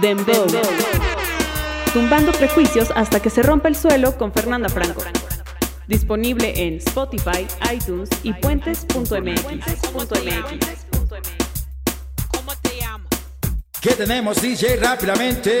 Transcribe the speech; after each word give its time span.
Dembow. 0.00 0.46
Tumbando 1.92 2.32
prejuicios 2.32 2.90
hasta 2.94 3.20
que 3.20 3.28
se 3.28 3.42
rompa 3.42 3.68
el 3.68 3.76
suelo 3.76 4.16
con 4.16 4.32
Fernanda 4.32 4.68
Franco. 4.68 5.02
Disponible 5.86 6.52
en 6.56 6.76
Spotify, 6.76 7.46
iTunes 7.74 8.08
y 8.22 8.32
puentes.mx. 8.32 9.82
¿Cómo 9.82 10.06
te 12.62 12.80
llamas? 12.80 13.08
¿Qué 13.82 13.90
tenemos, 13.90 14.40
DJ? 14.40 14.76
Rápidamente. 14.76 15.60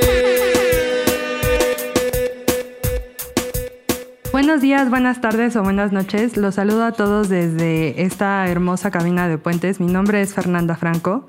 Buenos 4.32 4.62
días, 4.62 4.88
buenas 4.88 5.20
tardes 5.20 5.56
o 5.56 5.62
buenas 5.62 5.92
noches. 5.92 6.36
Los 6.38 6.54
saludo 6.54 6.84
a 6.84 6.92
todos 6.92 7.28
desde 7.28 8.04
esta 8.04 8.46
hermosa 8.48 8.90
cabina 8.90 9.28
de 9.28 9.36
puentes. 9.36 9.80
Mi 9.80 9.92
nombre 9.92 10.22
es 10.22 10.32
Fernanda 10.32 10.76
Franco 10.76 11.26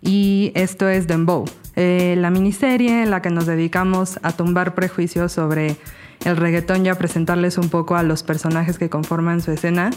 y 0.00 0.52
esto 0.54 0.88
es 0.88 1.06
Dembow, 1.06 1.44
eh, 1.76 2.14
la 2.18 2.30
miniserie 2.30 3.02
en 3.02 3.10
la 3.10 3.22
que 3.22 3.30
nos 3.30 3.46
dedicamos 3.46 4.18
a 4.22 4.32
tumbar 4.32 4.74
prejuicios 4.74 5.32
sobre 5.32 5.76
el 6.24 6.36
reggaetón 6.36 6.86
y 6.86 6.88
a 6.88 6.94
presentarles 6.94 7.58
un 7.58 7.68
poco 7.68 7.96
a 7.96 8.02
los 8.02 8.22
personajes 8.22 8.78
que 8.78 8.88
conforman 8.88 9.40
su 9.40 9.50
escena. 9.50 9.90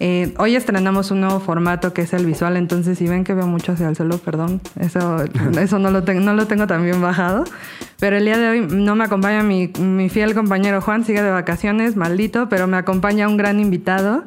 Eh, 0.00 0.34
hoy 0.38 0.54
estrenamos 0.54 1.10
un 1.10 1.20
nuevo 1.22 1.40
formato 1.40 1.92
que 1.92 2.02
es 2.02 2.12
el 2.12 2.24
visual, 2.24 2.56
entonces 2.56 2.98
si 2.98 3.08
ven 3.08 3.24
que 3.24 3.34
veo 3.34 3.46
mucho 3.46 3.72
hacia 3.72 3.88
el 3.88 3.96
suelo, 3.96 4.18
perdón, 4.18 4.60
eso, 4.78 5.24
eso 5.60 5.78
no, 5.78 5.90
lo 5.90 6.02
no 6.02 6.34
lo 6.34 6.46
tengo 6.46 6.66
tan 6.66 6.84
bien 6.84 7.00
bajado. 7.00 7.44
Pero 7.98 8.16
el 8.16 8.24
día 8.24 8.38
de 8.38 8.48
hoy 8.48 8.60
no 8.60 8.94
me 8.94 9.04
acompaña 9.04 9.42
mi, 9.42 9.72
mi 9.80 10.08
fiel 10.08 10.34
compañero 10.34 10.80
Juan, 10.80 11.04
sigue 11.04 11.22
de 11.22 11.30
vacaciones, 11.30 11.96
maldito, 11.96 12.48
pero 12.48 12.66
me 12.66 12.76
acompaña 12.76 13.26
un 13.26 13.36
gran 13.36 13.58
invitado. 13.58 14.24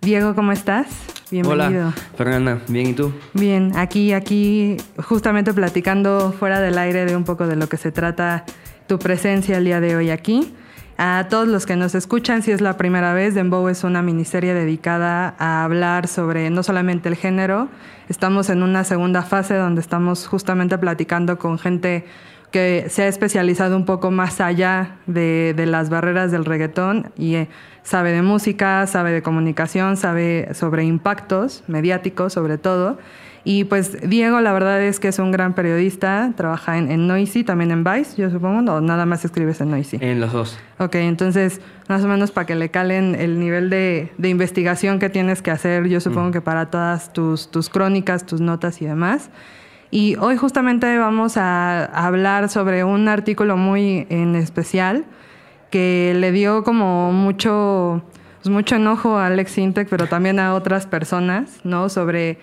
Diego, 0.00 0.34
¿cómo 0.34 0.52
estás? 0.52 1.13
Bienvenido. 1.30 1.88
Hola, 1.88 1.94
Fernanda, 2.16 2.60
bien, 2.68 2.88
¿y 2.88 2.92
tú? 2.92 3.12
Bien, 3.32 3.72
aquí, 3.76 4.12
aquí, 4.12 4.76
justamente 4.98 5.54
platicando 5.54 6.32
fuera 6.38 6.60
del 6.60 6.76
aire 6.78 7.06
de 7.06 7.16
un 7.16 7.24
poco 7.24 7.46
de 7.46 7.56
lo 7.56 7.68
que 7.68 7.76
se 7.76 7.90
trata 7.92 8.44
tu 8.86 8.98
presencia 8.98 9.56
el 9.56 9.64
día 9.64 9.80
de 9.80 9.96
hoy 9.96 10.10
aquí. 10.10 10.54
A 10.96 11.26
todos 11.28 11.48
los 11.48 11.66
que 11.66 11.74
nos 11.74 11.94
escuchan, 11.94 12.42
si 12.42 12.52
es 12.52 12.60
la 12.60 12.76
primera 12.76 13.14
vez, 13.14 13.34
Dembow 13.34 13.68
es 13.68 13.82
una 13.82 14.00
miniserie 14.00 14.54
dedicada 14.54 15.34
a 15.38 15.64
hablar 15.64 16.06
sobre 16.06 16.50
no 16.50 16.62
solamente 16.62 17.08
el 17.08 17.16
género, 17.16 17.68
estamos 18.08 18.48
en 18.48 18.62
una 18.62 18.84
segunda 18.84 19.22
fase 19.22 19.54
donde 19.54 19.80
estamos 19.80 20.28
justamente 20.28 20.78
platicando 20.78 21.36
con 21.38 21.58
gente 21.58 22.04
que 22.52 22.86
se 22.88 23.02
ha 23.02 23.08
especializado 23.08 23.76
un 23.76 23.84
poco 23.84 24.12
más 24.12 24.40
allá 24.40 24.98
de, 25.08 25.54
de 25.56 25.66
las 25.66 25.90
barreras 25.90 26.30
del 26.30 26.44
reggaetón 26.44 27.10
y 27.16 27.34
eh, 27.34 27.48
sabe 27.84 28.10
de 28.10 28.22
música, 28.22 28.86
sabe 28.88 29.12
de 29.12 29.22
comunicación, 29.22 29.96
sabe 29.96 30.48
sobre 30.54 30.84
impactos 30.84 31.62
mediáticos 31.68 32.32
sobre 32.32 32.58
todo. 32.58 32.98
Y 33.46 33.64
pues 33.64 34.08
Diego, 34.08 34.40
la 34.40 34.54
verdad 34.54 34.82
es 34.82 34.98
que 34.98 35.08
es 35.08 35.18
un 35.18 35.30
gran 35.30 35.52
periodista, 35.54 36.32
trabaja 36.34 36.78
en, 36.78 36.90
en 36.90 37.06
Noisy, 37.06 37.44
también 37.44 37.70
en 37.72 37.84
Vice, 37.84 38.16
yo 38.16 38.30
supongo, 38.30 38.72
o 38.72 38.80
nada 38.80 39.04
más 39.04 39.22
escribes 39.26 39.60
en 39.60 39.70
Noisy. 39.70 39.98
En 40.00 40.18
los 40.18 40.32
dos. 40.32 40.58
Ok, 40.78 40.94
entonces, 40.94 41.60
más 41.86 42.02
o 42.02 42.08
menos 42.08 42.30
para 42.30 42.46
que 42.46 42.54
le 42.54 42.70
calen 42.70 43.14
el 43.14 43.38
nivel 43.38 43.68
de, 43.68 44.10
de 44.16 44.28
investigación 44.30 44.98
que 44.98 45.10
tienes 45.10 45.42
que 45.42 45.50
hacer, 45.50 45.86
yo 45.88 46.00
supongo 46.00 46.30
que 46.30 46.40
para 46.40 46.70
todas 46.70 47.12
tus, 47.12 47.50
tus 47.50 47.68
crónicas, 47.68 48.24
tus 48.24 48.40
notas 48.40 48.80
y 48.80 48.86
demás. 48.86 49.28
Y 49.90 50.16
hoy 50.16 50.38
justamente 50.38 50.96
vamos 50.96 51.36
a 51.36 51.84
hablar 51.84 52.48
sobre 52.48 52.82
un 52.82 53.08
artículo 53.08 53.58
muy 53.58 54.06
en 54.08 54.36
especial 54.36 55.04
que 55.74 56.14
le 56.14 56.30
dio 56.30 56.62
como 56.62 57.10
mucho, 57.10 58.00
pues 58.40 58.48
mucho 58.48 58.76
enojo 58.76 59.18
a 59.18 59.26
Alex 59.26 59.58
Intec, 59.58 59.88
pero 59.88 60.06
también 60.06 60.38
a 60.38 60.54
otras 60.54 60.86
personas, 60.86 61.58
¿no? 61.64 61.88
Sobre 61.88 62.38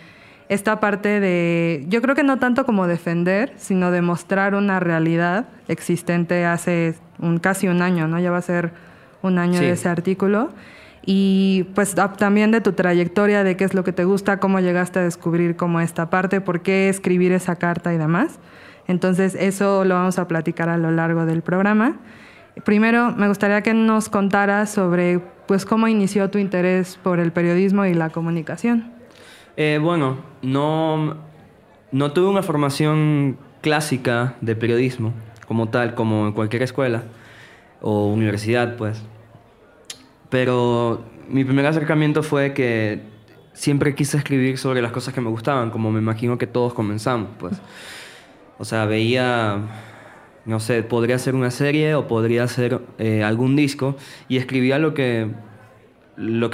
esta 0.49 0.81
parte 0.81 1.21
de, 1.21 1.85
yo 1.87 2.01
creo 2.01 2.13
que 2.13 2.23
no 2.23 2.39
tanto 2.39 2.65
como 2.65 2.87
defender, 2.87 3.53
sino 3.55 3.89
demostrar 3.89 4.53
una 4.53 4.81
realidad 4.81 5.45
existente 5.69 6.43
hace 6.45 6.95
un, 7.19 7.37
casi 7.37 7.69
un 7.69 7.81
año, 7.81 8.05
¿no? 8.05 8.19
Ya 8.19 8.31
va 8.31 8.39
a 8.39 8.41
ser 8.41 8.73
un 9.21 9.37
año 9.37 9.59
Sí. 9.59 9.63
de 9.63 9.71
ese 9.71 9.87
artículo. 9.87 10.49
Y 11.05 11.67
pues 11.73 11.95
también 12.17 12.51
de 12.51 12.59
tu 12.59 12.73
trayectoria, 12.73 13.45
de 13.45 13.55
qué 13.55 13.63
es 13.63 13.73
lo 13.73 13.85
que 13.85 13.93
te 13.93 14.03
gusta, 14.03 14.41
cómo 14.41 14.59
llegaste 14.59 14.99
a 14.99 15.03
descubrir 15.03 15.55
como 15.55 15.79
esta 15.79 16.09
parte, 16.09 16.41
por 16.41 16.63
qué 16.63 16.89
escribir 16.89 17.31
esa 17.31 17.55
carta 17.55 17.93
y 17.93 17.97
demás. 17.97 18.41
Entonces 18.89 19.35
eso 19.39 19.85
lo 19.85 19.95
vamos 19.95 20.19
a 20.19 20.27
platicar 20.27 20.67
a 20.67 20.75
lo 20.75 20.91
largo 20.91 21.25
del 21.25 21.43
programa. 21.43 21.95
Primero, 22.65 23.11
me 23.11 23.27
gustaría 23.27 23.61
que 23.61 23.73
nos 23.73 24.09
contaras 24.09 24.71
sobre 24.71 25.19
pues 25.47 25.65
cómo 25.65 25.87
inició 25.87 26.29
tu 26.29 26.37
interés 26.37 26.99
por 27.01 27.19
el 27.19 27.31
periodismo 27.31 27.85
y 27.85 27.93
la 27.93 28.09
comunicación. 28.09 28.91
Eh, 29.57 29.79
bueno, 29.81 30.17
no, 30.41 31.17
no 31.91 32.11
tuve 32.13 32.29
una 32.29 32.43
formación 32.43 33.37
clásica 33.61 34.35
de 34.41 34.55
periodismo 34.55 35.13
como 35.47 35.69
tal, 35.69 35.95
como 35.95 36.27
en 36.27 36.33
cualquier 36.33 36.63
escuela 36.63 37.03
o 37.81 38.07
universidad, 38.07 38.77
pues. 38.77 39.03
Pero 40.29 41.03
mi 41.27 41.43
primer 41.43 41.65
acercamiento 41.65 42.23
fue 42.23 42.53
que 42.53 43.01
siempre 43.53 43.93
quise 43.95 44.17
escribir 44.17 44.57
sobre 44.57 44.81
las 44.81 44.91
cosas 44.91 45.13
que 45.13 45.21
me 45.21 45.29
gustaban, 45.29 45.71
como 45.71 45.91
me 45.91 45.99
imagino 45.99 46.37
que 46.37 46.47
todos 46.47 46.73
comenzamos, 46.73 47.29
pues. 47.37 47.53
O 48.57 48.65
sea, 48.65 48.85
veía, 48.85 49.57
no 50.45 50.59
sé, 50.59 50.83
podría 50.83 51.17
ser 51.19 51.35
una 51.35 51.51
serie 51.51 51.95
o 51.95 52.07
podría 52.07 52.47
ser 52.47 52.81
eh, 52.97 53.23
algún 53.23 53.55
disco 53.55 53.95
y 54.27 54.37
escribía 54.37 54.79
lo 54.79 54.93
que 54.93 55.29
lo 56.17 56.49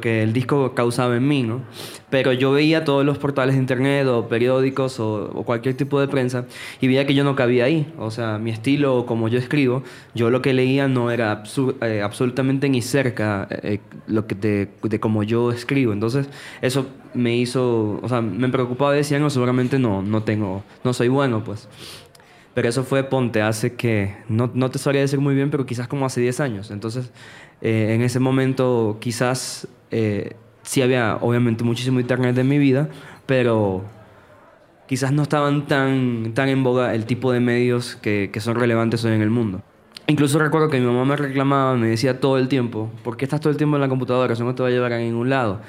que, 0.00 0.22
el 0.22 0.32
disco 0.32 0.74
causaba 0.74 1.16
en 1.16 1.26
mí, 1.26 1.42
¿no? 1.42 1.62
Pero 2.10 2.32
yo 2.32 2.52
veía 2.52 2.84
todos 2.84 3.04
los 3.04 3.18
portales 3.18 3.54
de 3.54 3.60
internet 3.60 4.06
o 4.06 4.28
periódicos 4.28 5.00
o, 5.00 5.42
cualquier 5.46 5.76
tipo 5.76 6.00
de 6.00 6.08
prensa 6.08 6.46
y 6.80 6.88
veía 6.88 7.06
que 7.06 7.14
yo 7.14 7.24
no 7.24 7.34
cabía 7.36 7.64
ahí. 7.64 7.92
O 7.98 8.10
sea, 8.10 8.38
mi 8.38 8.50
estilo 8.50 8.98
o 8.98 9.06
como 9.06 9.28
yo 9.28 9.38
escribo, 9.38 9.82
yo 10.14 10.30
lo 10.30 10.42
que 10.42 10.52
leía 10.52 10.88
no 10.88 11.10
era 11.10 11.44
eh, 11.82 12.02
absolutamente 12.02 12.68
ni 12.68 12.82
cerca 12.82 13.46
eh, 13.50 13.80
lo 14.06 14.26
que 14.26 14.34
de, 14.34 14.68
de 14.82 15.00
como 15.00 15.22
yo 15.22 15.50
escribo. 15.50 15.92
Entonces, 15.92 16.28
eso 16.60 16.86
me 17.14 17.36
hizo, 17.36 18.00
o 18.02 18.08
sea, 18.08 18.20
me 18.20 18.48
preocupaba, 18.48 18.92
decía, 18.92 19.18
no, 19.18 19.30
seguramente 19.30 19.78
no, 19.78 20.02
no 20.02 20.24
tengo, 20.24 20.62
no 20.82 20.92
soy 20.92 21.08
bueno, 21.08 21.42
pues. 21.44 21.68
Pero 22.54 22.68
eso 22.68 22.84
fue, 22.84 23.04
ponte, 23.04 23.42
hace 23.42 23.74
que, 23.74 24.14
no, 24.28 24.50
no 24.54 24.70
te 24.70 24.78
sabría 24.78 25.00
decir 25.02 25.18
muy 25.18 25.34
bien, 25.34 25.50
pero 25.50 25.66
quizás 25.66 25.88
como 25.88 26.06
hace 26.06 26.20
10 26.20 26.40
años. 26.40 26.70
Entonces, 26.70 27.10
eh, 27.60 27.94
en 27.94 28.02
ese 28.02 28.20
momento 28.20 28.98
quizás 29.00 29.66
eh, 29.90 30.36
sí 30.62 30.80
había, 30.82 31.16
obviamente, 31.20 31.64
muchísimo 31.64 32.00
internet 32.00 32.38
en 32.38 32.48
mi 32.48 32.58
vida, 32.58 32.88
pero 33.26 33.84
quizás 34.86 35.12
no 35.12 35.22
estaban 35.22 35.66
tan, 35.66 36.32
tan 36.34 36.48
en 36.48 36.62
boga 36.62 36.94
el 36.94 37.06
tipo 37.06 37.32
de 37.32 37.40
medios 37.40 37.96
que, 37.96 38.30
que 38.32 38.40
son 38.40 38.54
relevantes 38.54 39.04
hoy 39.04 39.14
en 39.14 39.22
el 39.22 39.30
mundo. 39.30 39.62
Incluso 40.06 40.38
recuerdo 40.38 40.68
que 40.68 40.78
mi 40.78 40.84
mamá 40.86 41.06
me 41.06 41.16
reclamaba, 41.16 41.74
me 41.76 41.86
decía 41.86 42.20
todo 42.20 42.36
el 42.36 42.48
tiempo, 42.48 42.90
¿por 43.02 43.16
qué 43.16 43.24
estás 43.24 43.40
todo 43.40 43.50
el 43.50 43.56
tiempo 43.56 43.76
en 43.76 43.80
la 43.80 43.88
computadora? 43.88 44.34
Eso 44.34 44.44
no 44.44 44.54
te 44.54 44.62
va 44.62 44.68
a 44.68 44.70
llevar 44.70 44.92
a 44.92 44.98
ningún 44.98 45.30
lado. 45.30 45.60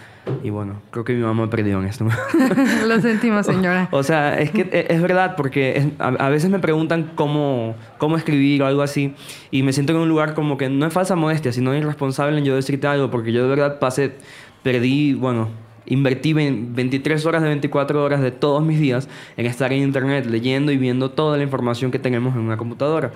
Y 0.43 0.49
bueno, 0.49 0.81
creo 0.91 1.05
que 1.05 1.13
mi 1.13 1.21
mamá 1.21 1.49
perdió 1.49 1.79
en 1.79 1.85
esto. 1.85 2.05
Lo 2.85 2.99
sentimos, 2.99 3.45
señora. 3.45 3.87
O 3.91 4.03
sea, 4.03 4.37
es 4.41 4.51
que 4.51 4.61
e- 4.73 4.87
es 4.89 5.01
verdad, 5.01 5.35
porque 5.37 5.77
es- 5.77 5.87
a, 5.99 6.07
a 6.09 6.29
veces 6.29 6.49
me 6.49 6.59
preguntan 6.59 7.11
cómo, 7.15 7.75
cómo 7.97 8.17
escribir 8.17 8.61
o 8.61 8.65
algo 8.65 8.81
así, 8.81 9.13
y 9.51 9.63
me 9.63 9.71
siento 9.71 9.93
en 9.93 9.99
un 9.99 10.09
lugar 10.09 10.33
como 10.33 10.57
que 10.57 10.67
no 10.69 10.85
es 10.85 10.91
falsa 10.91 11.15
modestia, 11.15 11.53
sino 11.53 11.73
irresponsable 11.73 12.37
en 12.37 12.43
yo 12.43 12.55
decirte 12.57 12.87
algo, 12.87 13.09
porque 13.09 13.31
yo 13.31 13.41
de 13.43 13.47
verdad 13.47 13.79
pasé, 13.79 14.15
perdí, 14.63 15.13
bueno, 15.13 15.47
invertí 15.85 16.33
vein- 16.33 16.75
23 16.75 17.25
horas 17.25 17.41
de 17.41 17.47
24 17.47 18.03
horas 18.03 18.19
de 18.21 18.31
todos 18.31 18.61
mis 18.65 18.81
días 18.81 19.07
en 19.37 19.45
estar 19.45 19.71
en 19.71 19.81
internet 19.83 20.25
leyendo 20.25 20.73
y 20.73 20.77
viendo 20.77 21.11
toda 21.11 21.37
la 21.37 21.43
información 21.43 21.89
que 21.89 21.99
tenemos 21.99 22.35
en 22.35 22.41
una 22.41 22.57
computadora. 22.57 23.11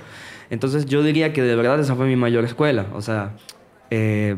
Entonces 0.49 0.85
yo 0.85 1.03
diría 1.03 1.33
que 1.33 1.41
de 1.43 1.55
verdad 1.55 1.79
esa 1.79 1.95
fue 1.95 2.07
mi 2.07 2.15
mayor 2.15 2.45
escuela, 2.45 2.87
o 2.93 3.01
sea... 3.01 3.31
eh, 3.91 4.35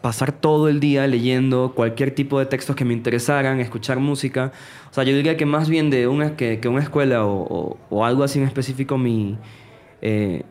pasar 0.00 0.32
todo 0.32 0.68
el 0.68 0.80
día 0.80 1.06
leyendo 1.06 1.74
cualquier 1.76 2.10
tipo 2.12 2.40
de 2.40 2.46
textos 2.46 2.74
que 2.74 2.84
me 2.84 2.92
interesaran, 2.92 3.60
escuchar 3.60 4.00
música. 4.00 4.50
O 4.90 4.94
sea, 4.94 5.04
yo 5.04 5.14
diría 5.14 5.36
que 5.36 5.46
más 5.46 5.68
bien 5.68 5.90
de 5.90 6.08
una, 6.08 6.34
que, 6.34 6.58
que 6.58 6.66
una 6.66 6.82
escuela 6.82 7.24
o, 7.24 7.36
o- 7.42 7.78
o 7.88 8.04
algo 8.04 8.24
así 8.24 8.40
en 8.40 8.44
específico, 8.46 8.98
mi, 8.98 9.38
eh, 10.00 10.42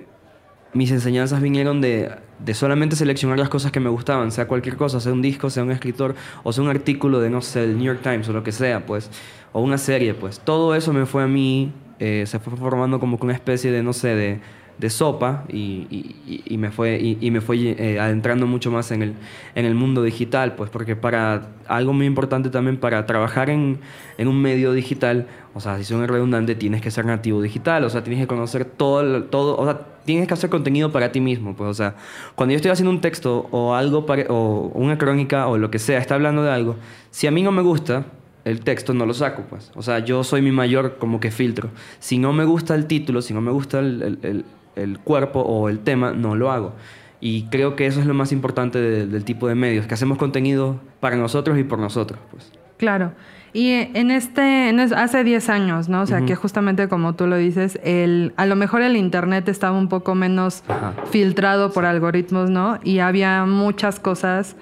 mis 0.74 0.90
enseñanzas 0.92 1.42
vinieron 1.42 1.82
de, 1.82 2.12
de 2.40 2.54
solamente 2.54 2.96
seleccionar 2.96 3.38
las 3.38 3.50
cosas 3.50 3.74
que 3.74 3.82
me 3.82 3.90
gustaban, 3.90 4.32
sea 4.32 4.48
cualquier 4.48 4.78
cosa, 4.78 5.02
sea 5.02 5.12
un 5.12 5.22
disco, 5.22 5.50
sea 5.50 5.64
un 5.64 5.72
escritor, 5.72 6.16
o 6.44 6.54
sea 6.54 6.64
un 6.64 6.70
artículo 6.70 7.20
de, 7.20 7.30
no 7.30 7.42
sé, 7.42 7.66
el 7.66 7.76
New 7.78 7.88
York 7.88 8.00
Times 8.02 8.30
o 8.30 8.34
lo 8.34 8.44
que 8.44 8.54
sea, 8.54 8.86
pues, 8.86 9.10
o 9.52 9.60
una 9.62 9.78
serie, 9.78 10.14
pues. 10.14 10.40
Todo 10.40 10.76
eso 10.76 10.94
me 10.94 11.06
fue 11.06 11.24
a 11.24 11.28
mí, 11.28 11.74
eh, 12.00 12.24
se 12.26 12.40
fue 12.40 12.56
formando 12.56 13.02
como 13.02 13.20
que 13.20 13.26
una 13.26 13.34
especie 13.34 13.70
de, 13.70 13.84
no 13.84 13.92
sé, 13.92 14.16
de, 14.16 14.40
de 14.82 14.90
sopa 14.90 15.46
y, 15.48 16.58
me 16.58 16.72
fue, 16.72 17.00
y, 17.00 17.32
me 17.32 17.40
fue 17.40 17.58
eh, 17.78 18.00
adentrando 18.00 18.48
mucho 18.48 18.72
más 18.72 18.92
en 18.92 19.04
el, 19.04 19.14
en 19.54 19.66
el 19.66 19.76
mundo 19.76 20.02
digital, 20.02 20.56
pues 20.56 20.72
porque 20.72 20.96
para 20.96 21.50
algo 21.68 21.94
muy 21.94 22.08
importante 22.08 22.50
también 22.50 22.78
para 22.78 23.06
trabajar 23.06 23.52
en, 23.52 23.80
en 24.18 24.28
un 24.28 24.42
medio 24.42 24.74
digital, 24.74 25.28
o 25.54 25.60
sea, 25.60 25.78
si 25.78 25.84
soy 25.84 26.06
redundante, 26.08 26.56
tienes 26.56 26.82
que 26.82 26.90
ser 26.90 27.06
nativo 27.06 27.42
digital, 27.44 27.84
o 27.84 27.90
sea, 27.92 28.04
tienes 28.04 28.22
que 28.24 28.28
conocer 28.28 28.66
todo, 28.66 29.24
todo 29.26 29.56
o 29.56 29.66
sea, 29.66 29.80
tienes 30.04 30.28
que 30.28 30.34
hacer 30.34 30.50
contenido 30.50 30.92
para 30.92 31.12
ti 31.12 31.22
mismo, 31.22 31.56
pues, 31.56 31.70
o 31.70 31.74
sea, 31.76 31.96
cuando 32.34 32.54
yo 32.54 32.56
estoy 32.56 32.72
haciendo 32.72 32.90
un 32.90 33.02
texto 33.02 33.48
o 33.52 33.76
algo, 33.76 34.08
pare- 34.08 34.26
o 34.30 34.72
una 34.74 34.98
crónica 34.98 35.48
o 35.48 35.60
lo 35.60 35.70
que 35.70 35.78
sea, 35.78 36.00
está 36.00 36.16
hablando 36.16 36.42
de 36.42 36.50
algo, 36.50 36.76
si 37.12 37.28
a 37.28 37.32
mí 37.32 37.44
no 37.44 37.52
me 37.52 37.62
gusta, 37.62 38.06
el 38.44 38.62
texto, 38.62 38.96
no 38.96 39.06
lo 39.06 39.14
saco, 39.14 39.44
pues. 39.48 39.72
O 39.76 39.84
sea, 39.84 40.00
yo 40.00 40.24
soy 40.24 40.42
mi 40.42 40.52
mayor 40.52 40.98
como 40.98 41.20
que 41.20 41.30
filtro. 41.30 41.70
Si 42.00 42.18
no 42.18 42.34
me 42.34 42.44
gusta 42.44 42.74
el 42.74 42.88
título, 42.88 43.22
si 43.22 43.36
no 43.36 43.42
me 43.42 43.52
gusta 43.52 43.78
el- 43.78 44.46
el 44.82 45.00
cuerpo 45.00 45.40
o 45.42 45.70
el 45.70 45.80
tema, 45.80 46.12
no 46.12 46.36
lo 46.36 46.52
hago. 46.52 46.74
Y 47.20 47.44
creo 47.52 47.76
que 47.76 47.86
eso 47.86 48.00
es 48.00 48.06
lo 48.08 48.14
más 48.14 48.32
importante 48.32 48.80
de- 48.80 49.06
del 49.08 49.24
tipo 49.24 49.48
de 49.48 49.56
medios, 49.56 49.86
que 49.88 49.94
hacemos 49.94 50.18
contenido 50.18 50.80
para 51.00 51.16
nosotros 51.16 51.58
y 51.60 51.64
por 51.64 51.78
nosotros, 51.80 52.20
pues. 52.32 52.52
Claro. 52.78 53.12
Y 53.54 53.72
en 53.94 54.12
este, 54.12 54.70
en 54.70 54.80
es- 54.80 54.92
hace 54.94 55.24
10 55.24 55.50
años, 55.50 55.88
¿no? 55.90 56.02
O 56.02 56.06
sea, 56.08 56.22
que 56.26 56.36
justamente 56.36 56.88
como 56.88 57.14
tú 57.14 57.28
lo 57.28 57.36
dices, 57.38 57.80
el, 57.84 58.34
a 58.38 58.46
lo 58.46 58.56
mejor 58.56 58.82
el 58.82 58.96
Internet 58.96 59.50
estaba 59.50 59.78
un 59.78 59.88
poco 59.90 60.16
menos 60.16 60.64
Ajá. 60.68 60.94
filtrado 61.12 61.72
por 61.74 61.86
algoritmos, 61.86 62.50
¿no? 62.50 62.80
Y 62.84 63.00
había 63.00 63.46
muchas 63.46 64.00
cosas 64.00 64.56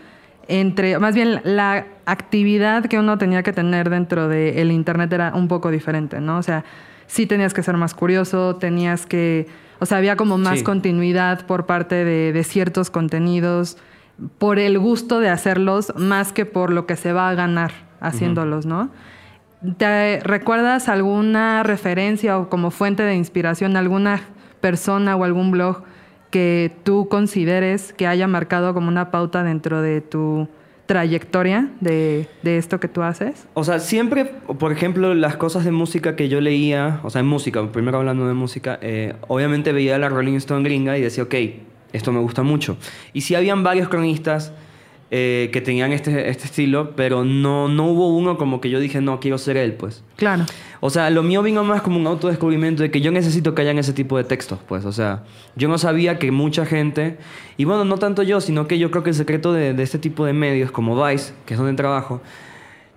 entre, 0.48 0.98
más 0.98 1.14
bien 1.14 1.40
la 1.44 1.86
actividad 2.06 2.86
que 2.88 2.98
uno 2.98 3.18
tenía 3.20 3.44
que 3.44 3.54
tener 3.54 3.90
dentro 3.92 4.28
del 4.28 4.72
Internet 4.72 5.14
era 5.14 5.32
un 5.36 5.48
poco 5.48 5.70
diferente, 5.72 6.20
¿no? 6.20 6.38
O 6.40 6.44
sea, 6.44 6.66
sí 7.06 7.28
tenías 7.28 7.54
que 7.54 7.62
ser 7.64 7.78
más 7.78 7.94
curioso, 7.94 8.56
tenías 8.56 9.06
que, 9.06 9.48
o 9.80 9.86
sea, 9.86 9.98
había 9.98 10.16
como 10.16 10.38
más 10.38 10.60
Sí. 10.60 10.64
continuidad 10.66 11.46
por 11.46 11.66
parte 11.66 12.04
de, 12.06 12.34
de 12.34 12.44
ciertos 12.44 12.90
contenidos, 12.90 13.78
por 14.38 14.60
el 14.60 14.78
gusto 14.80 15.20
de 15.20 15.30
hacerlos, 15.30 15.94
más 15.96 16.34
que 16.34 16.46
por 16.46 16.72
lo 16.72 16.86
que 16.86 16.96
se 16.98 17.14
va 17.14 17.30
a 17.30 17.36
ganar 17.36 17.72
haciéndolos, 18.02 18.66
¿no? 18.66 18.90
¿Te 19.78 20.20
recuerdas 20.22 20.88
alguna 20.88 21.64
referencia 21.64 22.38
o 22.38 22.50
como 22.50 22.72
fuente 22.72 23.04
de 23.04 23.16
inspiración, 23.16 23.76
alguna 23.76 24.22
persona 24.62 25.16
o 25.16 25.24
algún 25.24 25.52
blog 25.52 25.84
que 26.32 26.72
tú 26.84 27.08
consideres 27.10 27.92
que 27.94 28.08
haya 28.08 28.28
marcado 28.28 28.74
como 28.74 28.88
una 28.88 29.12
pauta 29.12 29.44
dentro 29.44 29.82
de 29.82 30.00
tu 30.02 30.48
trayectoria 30.90 31.70
de, 31.82 32.28
de 32.42 32.58
esto 32.58 32.80
que 32.80 32.88
tú 32.88 33.04
haces? 33.04 33.46
O 33.54 33.64
sea, 33.64 33.78
siempre, 33.78 34.26
por 34.26 34.72
ejemplo, 34.72 35.14
las 35.14 35.38
cosas 35.38 35.64
de 35.64 35.70
música 35.70 36.16
que 36.16 36.30
yo 36.30 36.42
leía, 36.42 37.00
o 37.04 37.12
sea, 37.12 37.20
en 37.20 37.28
música, 37.28 37.64
primero 37.72 38.00
hablando 38.00 38.28
de 38.28 38.34
música, 38.34 38.80
eh, 38.82 39.14
obviamente 39.28 39.72
veía 39.72 40.00
la 40.00 40.10
Rolling 40.10 40.34
Stone 40.38 40.64
gringa 40.64 40.98
y 40.98 41.02
decía, 41.02 41.26
ok, 41.26 41.36
esto 41.94 42.12
me 42.12 42.20
gusta 42.20 42.42
mucho. 42.42 42.76
Y 43.14 43.22
sí 43.22 43.36
habían 43.36 43.62
varios 43.62 43.88
cronistas 43.88 44.52
eh, 45.12 45.50
que 45.52 45.62
tenían 45.62 45.92
este, 45.92 46.30
este 46.30 46.46
estilo, 46.46 46.96
pero 46.96 47.26
no, 47.26 47.68
no 47.68 47.88
hubo 47.88 48.16
uno 48.16 48.38
como 48.38 48.62
que 48.62 48.70
yo 48.70 48.80
dije, 48.80 49.02
no, 49.02 49.20
quiero 49.20 49.38
ser 49.38 49.58
él, 49.58 49.74
pues. 49.74 50.04
Claro. 50.16 50.46
O 50.82 50.90
sea, 50.90 51.10
lo 51.10 51.24
mío 51.24 51.42
vino 51.42 51.64
más 51.64 51.82
como 51.82 51.98
un 51.98 52.08
autodescubrimiento 52.08 52.84
de 52.84 52.92
que 52.92 53.02
yo 53.02 53.12
necesito 53.12 53.56
que 53.56 53.64
hayan 53.64 53.80
ese 53.80 53.94
tipo 53.94 54.18
de 54.18 54.24
textos, 54.24 54.60
pues. 54.68 54.86
O 54.86 54.92
sea, 54.92 55.24
yo 55.56 55.68
no 55.68 55.78
sabía 55.78 56.20
que 56.20 56.32
mucha 56.32 56.66
gente, 56.66 57.18
y 57.58 57.66
bueno, 57.66 57.86
no 57.86 57.98
tanto 57.98 58.24
yo, 58.24 58.40
sino 58.40 58.68
que 58.68 58.78
yo 58.78 58.92
creo 58.92 59.04
que 59.04 59.10
el 59.10 59.16
secreto 59.16 59.52
de, 59.52 59.74
de 59.74 59.84
este 59.84 60.00
tipo 60.00 60.26
de 60.26 60.34
medios, 60.34 60.72
como 60.72 61.04
Vice, 61.04 61.34
que 61.46 61.56
es 61.56 61.58
donde 61.58 61.74
trabajo, 61.74 62.22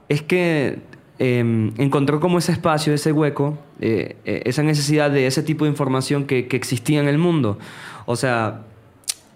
es 0.08 0.22
que 0.22 0.80
eh, 1.18 1.70
encontró 1.78 2.20
como 2.20 2.38
ese 2.38 2.52
espacio, 2.52 2.92
ese 2.92 3.12
hueco, 3.12 3.58
eh, 3.80 4.16
eh, 4.24 4.42
esa 4.44 4.62
necesidad 4.62 5.10
de 5.10 5.26
ese 5.26 5.42
tipo 5.42 5.64
de 5.64 5.70
información 5.70 6.24
que, 6.24 6.48
que 6.48 6.56
existía 6.56 7.00
en 7.00 7.08
el 7.08 7.16
mundo. 7.16 7.58
O 8.06 8.16
sea, 8.16 8.62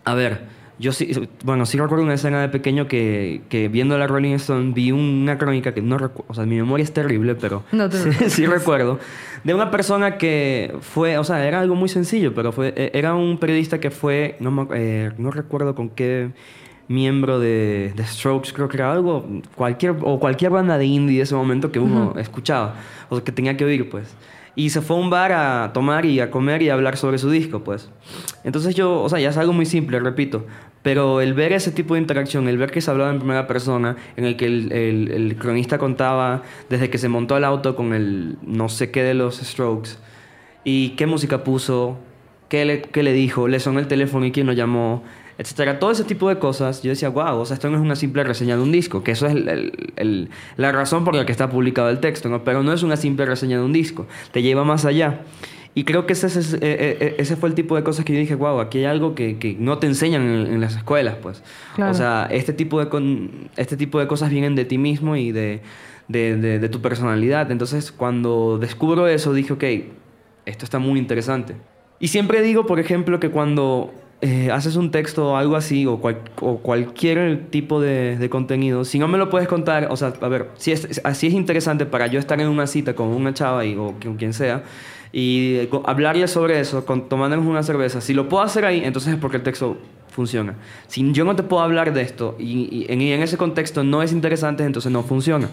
a 0.04 0.14
ver, 0.14 0.55
yo 0.78 0.92
sí, 0.92 1.28
bueno, 1.42 1.64
sí 1.64 1.78
recuerdo 1.78 2.04
una 2.04 2.14
escena 2.14 2.42
de 2.42 2.48
pequeño 2.48 2.86
que, 2.86 3.40
que 3.48 3.68
viendo 3.68 3.96
la 3.96 4.06
Rolling 4.06 4.34
Stone 4.34 4.72
vi 4.74 4.92
una 4.92 5.38
crónica 5.38 5.72
que 5.72 5.80
no 5.80 5.96
recuerdo, 5.96 6.30
o 6.30 6.34
sea, 6.34 6.44
mi 6.44 6.56
memoria 6.56 6.84
es 6.84 6.92
terrible, 6.92 7.34
pero 7.34 7.64
No 7.72 7.88
te 7.88 7.98
sí, 8.12 8.30
sí 8.30 8.46
recuerdo, 8.46 8.98
de 9.42 9.54
una 9.54 9.70
persona 9.70 10.18
que 10.18 10.74
fue, 10.80 11.16
o 11.16 11.24
sea, 11.24 11.46
era 11.46 11.60
algo 11.60 11.74
muy 11.74 11.88
sencillo, 11.88 12.34
pero 12.34 12.52
fue, 12.52 12.74
eh, 12.76 12.90
era 12.92 13.14
un 13.14 13.38
periodista 13.38 13.80
que 13.80 13.90
fue, 13.90 14.36
no, 14.38 14.68
eh, 14.74 15.12
no 15.16 15.30
recuerdo 15.30 15.74
con 15.74 15.88
qué 15.88 16.30
miembro 16.88 17.40
de, 17.40 17.92
de 17.96 18.04
Strokes, 18.04 18.52
creo 18.52 18.68
que 18.68 18.76
era 18.76 18.92
algo, 18.92 19.26
cualquier, 19.54 19.96
o 20.02 20.20
cualquier 20.20 20.50
banda 20.50 20.78
de 20.78 20.86
indie 20.86 21.16
de 21.16 21.22
ese 21.22 21.34
momento 21.34 21.72
que 21.72 21.78
uno 21.78 22.14
escuchaba, 22.18 22.74
o 23.08 23.22
que 23.22 23.32
tenía 23.32 23.56
que 23.56 23.64
oír, 23.64 23.88
pues. 23.88 24.14
Y 24.56 24.70
se 24.70 24.80
fue 24.80 24.96
a 24.96 25.00
un 25.00 25.10
bar 25.10 25.32
a 25.32 25.70
tomar 25.74 26.06
y 26.06 26.18
a 26.18 26.30
comer 26.30 26.62
y 26.62 26.70
a 26.70 26.74
hablar 26.74 26.96
sobre 26.96 27.18
su 27.18 27.30
disco, 27.30 27.62
pues. 27.62 27.90
Entonces 28.42 28.74
yo, 28.74 29.02
o 29.02 29.08
sea, 29.08 29.20
ya 29.20 29.28
es 29.28 29.36
algo 29.36 29.52
muy 29.52 29.66
simple, 29.66 30.00
repito. 30.00 30.46
Pero 30.82 31.20
el 31.20 31.34
ver 31.34 31.52
ese 31.52 31.72
tipo 31.72 31.94
de 31.94 32.00
interacción, 32.00 32.48
el 32.48 32.56
ver 32.56 32.70
que 32.70 32.80
se 32.80 32.90
hablaba 32.90 33.10
en 33.10 33.18
primera 33.18 33.46
persona, 33.46 33.96
en 34.16 34.24
el 34.24 34.36
que 34.36 34.46
el, 34.46 34.72
el- 34.72 35.36
cronista 35.36 35.76
contaba 35.78 36.42
desde 36.70 36.88
que 36.90 36.96
se 36.96 37.08
montó 37.08 37.34
al 37.34 37.44
auto 37.44 37.76
con 37.76 37.92
el 37.92 38.38
no 38.42 38.68
sé 38.70 38.90
qué 38.90 39.02
de 39.02 39.12
los 39.14 39.36
Strokes, 39.38 39.98
y 40.64 40.90
qué 40.90 41.06
música 41.06 41.44
puso, 41.44 41.98
qué 42.48 42.64
le, 42.64 42.82
qué 42.82 43.02
le 43.02 43.12
dijo, 43.12 43.48
le 43.48 43.60
sonó 43.60 43.78
el 43.78 43.88
teléfono 43.88 44.24
y 44.26 44.32
quién 44.32 44.46
lo 44.46 44.52
llamó, 44.54 45.02
etcétera. 45.38 45.78
Todo 45.78 45.90
ese 45.90 46.04
tipo 46.04 46.28
de 46.28 46.38
cosas, 46.38 46.82
yo 46.82 46.90
decía, 46.90 47.08
wow, 47.08 47.38
o 47.38 47.44
sea, 47.46 47.54
esto 47.54 47.68
no 47.70 47.76
es 47.76 47.82
una 47.82 47.96
simple 47.96 48.24
reseña 48.24 48.56
de 48.56 48.62
un 48.62 48.72
disco, 48.72 49.02
que 49.04 49.12
eso 49.12 49.26
es 49.26 49.32
el- 49.34 49.48
el- 49.48 49.92
el- 49.96 50.30
la 50.56 50.72
razón 50.72 51.04
por 51.04 51.14
la 51.14 51.26
que 51.26 51.32
está 51.32 51.50
publicado 51.50 51.90
el 51.90 52.00
texto, 52.00 52.28
¿no? 52.28 52.42
Pero 52.44 52.62
no 52.62 52.72
es 52.72 52.82
una 52.82 52.96
simple 52.96 53.26
reseña 53.26 53.58
de 53.58 53.64
un 53.64 53.72
disco, 53.72 54.06
te 54.32 54.42
lleva 54.42 54.64
más 54.64 54.84
allá. 54.84 55.20
Y 55.74 55.84
creo 55.84 56.06
que 56.06 56.14
ese, 56.14 56.28
ese, 56.28 56.56
eh, 56.56 56.60
eh, 56.62 57.14
ese 57.18 57.36
fue 57.36 57.50
el 57.50 57.54
tipo 57.54 57.76
de 57.76 57.82
cosas 57.82 58.06
que 58.06 58.14
yo 58.14 58.18
dije, 58.18 58.34
wow, 58.34 58.60
aquí 58.60 58.78
hay 58.78 58.86
algo 58.86 59.14
que, 59.14 59.36
que 59.38 59.54
no 59.58 59.76
te 59.76 59.86
enseñan 59.86 60.22
en, 60.22 60.46
en 60.54 60.60
las 60.62 60.74
escuelas, 60.74 61.16
pues. 61.20 61.42
Claro. 61.74 61.90
O 61.92 61.94
sea, 61.94 62.28
este 62.30 62.54
tipo, 62.54 62.80
de 62.80 62.88
con- 62.88 63.50
este 63.58 63.76
tipo 63.76 63.98
de 64.00 64.06
cosas 64.06 64.30
vienen 64.30 64.54
de 64.54 64.64
ti 64.64 64.78
mismo 64.78 65.16
y 65.16 65.32
de, 65.32 65.60
de, 66.08 66.36
de- 66.38 66.58
de 66.60 66.68
tu 66.70 66.80
personalidad. 66.80 67.50
Entonces, 67.50 67.92
cuando 67.92 68.56
descubro 68.58 69.06
eso, 69.06 69.34
dije, 69.34 69.52
ok, 69.52 69.64
esto 70.46 70.64
está 70.64 70.78
muy 70.78 70.98
interesante. 70.98 71.56
Y 72.00 72.08
siempre 72.08 72.40
digo, 72.40 72.64
por 72.64 72.80
ejemplo, 72.80 73.20
que 73.20 73.28
cuando 73.28 73.92
eh, 74.22 74.50
haces 74.50 74.76
un 74.76 74.90
texto 74.90 75.32
o 75.32 75.36
algo 75.36 75.56
así, 75.56 75.84
o, 75.86 75.98
cual- 76.00 76.20
o 76.40 76.58
cualquier 76.58 77.46
tipo 77.50 77.80
de, 77.80 78.28
contenido, 78.30 78.84
si 78.84 78.98
no 78.98 79.08
me 79.08 79.18
lo 79.18 79.28
puedes 79.28 79.46
contar, 79.48 79.88
o 79.90 79.96
sea, 79.96 80.12
a 80.20 80.28
ver, 80.28 80.48
si 80.56 80.72
es, 80.72 81.00
así 81.04 81.26
es 81.26 81.34
interesante 81.34 81.84
para 81.86 82.06
yo 82.06 82.18
estar 82.18 82.40
en 82.40 82.48
una 82.48 82.66
cita 82.66 82.94
con 82.94 83.08
una 83.08 83.34
chava 83.34 83.62
o 83.78 83.94
con 84.02 84.16
quien 84.16 84.32
sea, 84.32 84.64
y 85.12 85.56
eh, 85.56 85.70
hablarle 85.84 86.26
sobre 86.28 86.58
eso, 86.60 86.84
con, 86.86 87.08
tomándonos 87.08 87.46
una 87.46 87.62
cerveza, 87.62 88.00
si 88.00 88.14
lo 88.14 88.28
puedo 88.28 88.42
hacer 88.42 88.64
ahí, 88.64 88.82
entonces 88.84 89.14
es 89.14 89.18
porque 89.20 89.36
el 89.36 89.42
texto 89.42 89.76
funciona. 90.16 90.54
Si 90.88 91.12
yo 91.12 91.24
no 91.24 91.36
te 91.36 91.44
puedo 91.44 91.62
hablar 91.62 91.92
de 91.94 92.02
esto 92.02 92.34
y, 92.40 92.68
y 92.74 92.86
en, 92.92 93.00
y 93.00 93.12
en 93.12 93.22
ese 93.22 93.36
contexto 93.36 93.84
no 93.84 94.02
es 94.02 94.10
interesante, 94.12 94.64
entonces 94.64 94.90
no 94.90 95.02
funciona. 95.04 95.48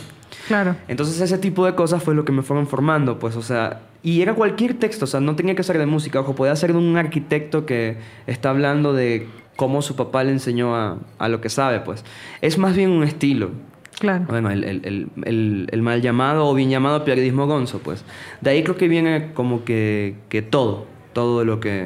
Claro. 0.47 0.75
Entonces 0.87 1.21
ese 1.21 1.37
tipo 1.37 1.65
de 1.67 1.75
cosas 1.75 2.01
fue 2.01 2.15
lo 2.15 2.25
que 2.25 2.31
me 2.31 2.41
fueron 2.41 2.65
formando, 2.65 3.19
pues, 3.19 3.35
o 3.35 3.41
sea, 3.43 3.81
y 4.01 4.21
era 4.21 4.33
cualquier 4.33 4.73
texto, 4.79 5.05
o 5.05 5.07
sea, 5.07 5.19
no 5.19 5.35
tenía 5.35 5.53
que 5.55 5.63
ser 5.63 5.77
de 5.77 5.85
música, 5.85 6.19
ojo, 6.21 6.33
podía 6.33 6.55
ser 6.55 6.71
de 6.73 6.79
un 6.79 6.97
arquitecto 6.97 7.65
que 7.65 7.97
está 8.25 8.49
hablando 8.49 8.93
de 8.93 9.27
cómo 9.55 9.81
su 9.81 9.95
papá 9.95 10.23
le 10.23 10.31
enseñó 10.31 10.75
a, 10.75 10.97
a 11.19 11.27
lo 11.29 11.39
que 11.41 11.49
sabe, 11.49 11.81
pues. 11.81 12.03
Es 12.41 12.57
más 12.57 12.75
bien 12.75 12.89
un 12.89 13.03
estilo. 13.03 13.51
Claro. 13.99 14.25
Bueno, 14.27 14.49
el, 14.49 14.63
el- 14.63 14.81
el- 14.85 15.07
el- 15.25 15.67
el 15.71 15.81
mal 15.83 16.01
llamado 16.01 16.47
o 16.47 16.53
bien 16.55 16.69
llamado 16.69 17.05
periodismo 17.05 17.45
gonzo, 17.45 17.79
pues. 17.79 18.03
De 18.41 18.49
ahí 18.49 18.63
creo 18.63 18.75
que 18.75 18.87
viene 18.87 19.31
como 19.33 19.63
que, 19.63 20.15
que 20.29 20.41
todo, 20.41 20.87
todo 21.13 21.45
lo 21.45 21.59
que, 21.59 21.85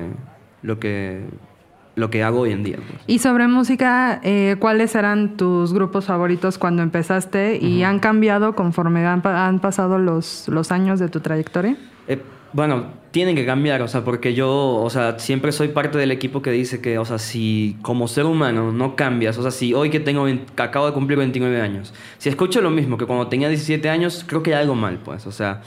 lo 0.64 0.80
que, 0.80 1.22
lo 1.98 2.10
que 2.10 2.24
hago 2.24 2.42
hoy 2.42 2.52
en 2.52 2.64
día. 2.64 2.78
pues. 2.78 3.02
Y 3.08 3.20
sobre 3.20 3.48
música, 3.48 4.22
eh, 4.24 4.56
¿cuáles 4.60 4.96
eran 4.96 5.36
tus 5.36 5.74
grupos 5.74 6.06
favoritos 6.06 6.58
cuando 6.58 6.84
empezaste 6.84 7.58
y 7.58 7.84
han 7.84 8.00
cambiado 8.00 8.56
conforme 8.56 9.06
han, 9.06 9.22
pa- 9.22 9.48
han 9.48 9.60
pasado 9.60 9.98
los, 9.98 10.48
los 10.48 10.72
años 10.72 11.00
de 11.00 11.10
tu 11.10 11.20
trayectoria? 11.20 11.76
Eh, 12.08 12.22
bueno, 12.54 12.86
tienen 13.12 13.36
que 13.36 13.46
cambiar, 13.46 13.82
o 13.82 13.88
sea, 13.88 14.04
porque 14.04 14.34
yo, 14.34 14.76
o 14.76 14.90
sea, 14.90 15.20
siempre 15.20 15.52
soy 15.52 15.70
parte 15.70 15.98
del 15.98 16.12
equipo 16.12 16.42
que 16.42 16.52
dice 16.52 16.82
que, 16.82 16.98
o 16.98 17.06
sea, 17.06 17.20
si 17.20 17.78
como 17.82 18.08
ser 18.08 18.26
humano 18.26 18.72
no 18.72 18.96
cambias, 18.96 19.38
o 19.38 19.42
sea, 19.42 19.52
si 19.52 19.74
hoy 19.74 19.90
que 19.90 20.00
tengo, 20.00 20.24
20 20.24 20.54
que 20.54 20.62
acabo 20.62 20.86
de 20.88 20.94
cumplir 20.94 21.18
29 21.18 21.62
años, 21.62 21.94
si 22.18 22.30
escucho 22.30 22.62
lo 22.62 22.70
mismo 22.70 22.98
que 22.98 23.06
cuando 23.06 23.28
tenía 23.28 23.50
17 23.50 23.90
años, 23.90 24.24
creo 24.28 24.44
que 24.44 24.54
hay 24.54 24.62
algo 24.62 24.76
mal, 24.76 25.00
pues, 25.04 25.26
o 25.26 25.32
sea, 25.32 25.62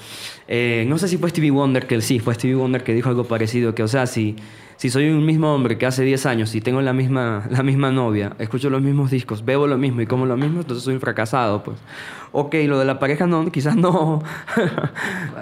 eh, 0.48 0.84
no 0.88 0.98
sé 0.98 1.08
si 1.08 1.16
fue 1.16 1.30
Stevie 1.30 1.50
Wonder, 1.50 1.86
que 1.86 2.00
sí, 2.00 2.18
fue 2.18 2.34
Stevie 2.34 2.56
Wonder 2.56 2.84
que 2.84 2.94
dijo 2.94 3.08
algo 3.08 3.24
parecido, 3.24 3.74
que, 3.74 3.82
o 3.82 3.88
sea, 3.88 4.06
si, 4.06 4.36
si 4.76 4.88
soy 4.88 5.10
un 5.10 5.26
mismo 5.26 5.54
hombre 5.54 5.76
que 5.76 5.84
hace 5.84 6.04
10 6.04 6.24
años 6.24 6.54
y 6.54 6.62
tengo 6.62 6.80
la 6.80 6.94
misma, 6.94 7.46
la 7.50 7.62
misma 7.62 7.90
novia, 7.90 8.32
escucho 8.38 8.70
los 8.70 8.80
mismos 8.80 9.10
discos, 9.10 9.44
bebo 9.44 9.66
lo 9.66 9.76
mismo 9.76 10.00
y 10.00 10.06
como 10.06 10.24
lo 10.24 10.36
mismo, 10.36 10.60
entonces 10.60 10.84
soy 10.84 10.94
un 10.94 11.00
fracasado, 11.00 11.62
pues. 11.62 11.76
Ok, 12.32 12.54
lo 12.66 12.78
de 12.78 12.84
la 12.84 12.98
pareja 12.98 13.26
no, 13.26 13.50
quizás 13.50 13.76
no. 13.76 14.22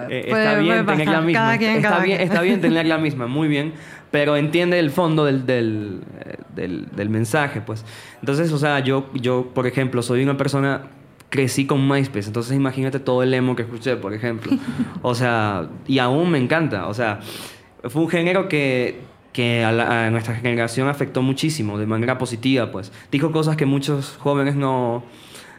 Eh, 0.09 0.25
está 0.27 0.57
bien 0.57 0.85
tener 0.87 1.07
la 1.07 1.21
misma. 1.21 1.39
Cada 1.39 1.57
quien, 1.59 1.81
está, 1.91 2.03
bien, 2.03 2.21
está 2.21 2.41
bien 2.41 2.61
tener 2.61 2.85
la 2.85 2.97
misma, 3.05 3.27
muy 3.27 3.47
bien. 3.47 3.73
Pero 4.11 4.35
entiende 4.37 4.79
el 4.79 4.89
fondo 4.89 5.25
del, 5.25 5.45
del, 5.45 6.01
del- 6.55 6.87
del 6.95 7.09
mensaje, 7.09 7.61
pues. 7.61 7.85
Entonces, 8.21 8.51
o 8.51 8.57
sea, 8.57 8.79
yo, 8.79 9.07
yo, 9.13 9.51
por 9.53 9.67
ejemplo, 9.67 10.01
soy 10.01 10.23
una 10.23 10.35
persona 10.37 10.83
crecí 11.29 11.67
con 11.67 11.87
MySpace, 11.87 12.25
entonces 12.27 12.57
imagínate 12.57 12.99
todo 12.99 13.21
el 13.21 13.31
emo 13.35 13.55
que 13.55 13.61
escuché, 13.61 13.95
por 13.97 14.13
ejemplo. 14.13 14.51
O 15.03 15.13
sea, 15.13 15.67
y 15.85 15.99
aún 15.99 16.31
me 16.31 16.39
encanta. 16.39 16.87
O 16.87 16.93
sea, 16.95 17.19
fue 17.83 18.01
un 18.01 18.09
género 18.09 18.49
que, 18.49 19.01
que 19.31 19.63
a, 19.63 19.71
la- 19.71 20.07
a 20.07 20.09
nuestra 20.09 20.33
generación 20.35 20.87
afectó 20.87 21.21
muchísimo, 21.21 21.77
de 21.77 21.85
manera 21.85 22.17
positiva, 22.17 22.71
pues. 22.71 22.91
Dijo 23.11 23.31
cosas 23.31 23.57
que 23.57 23.67
muchos 23.67 24.17
jóvenes 24.19 24.55
no, 24.55 25.03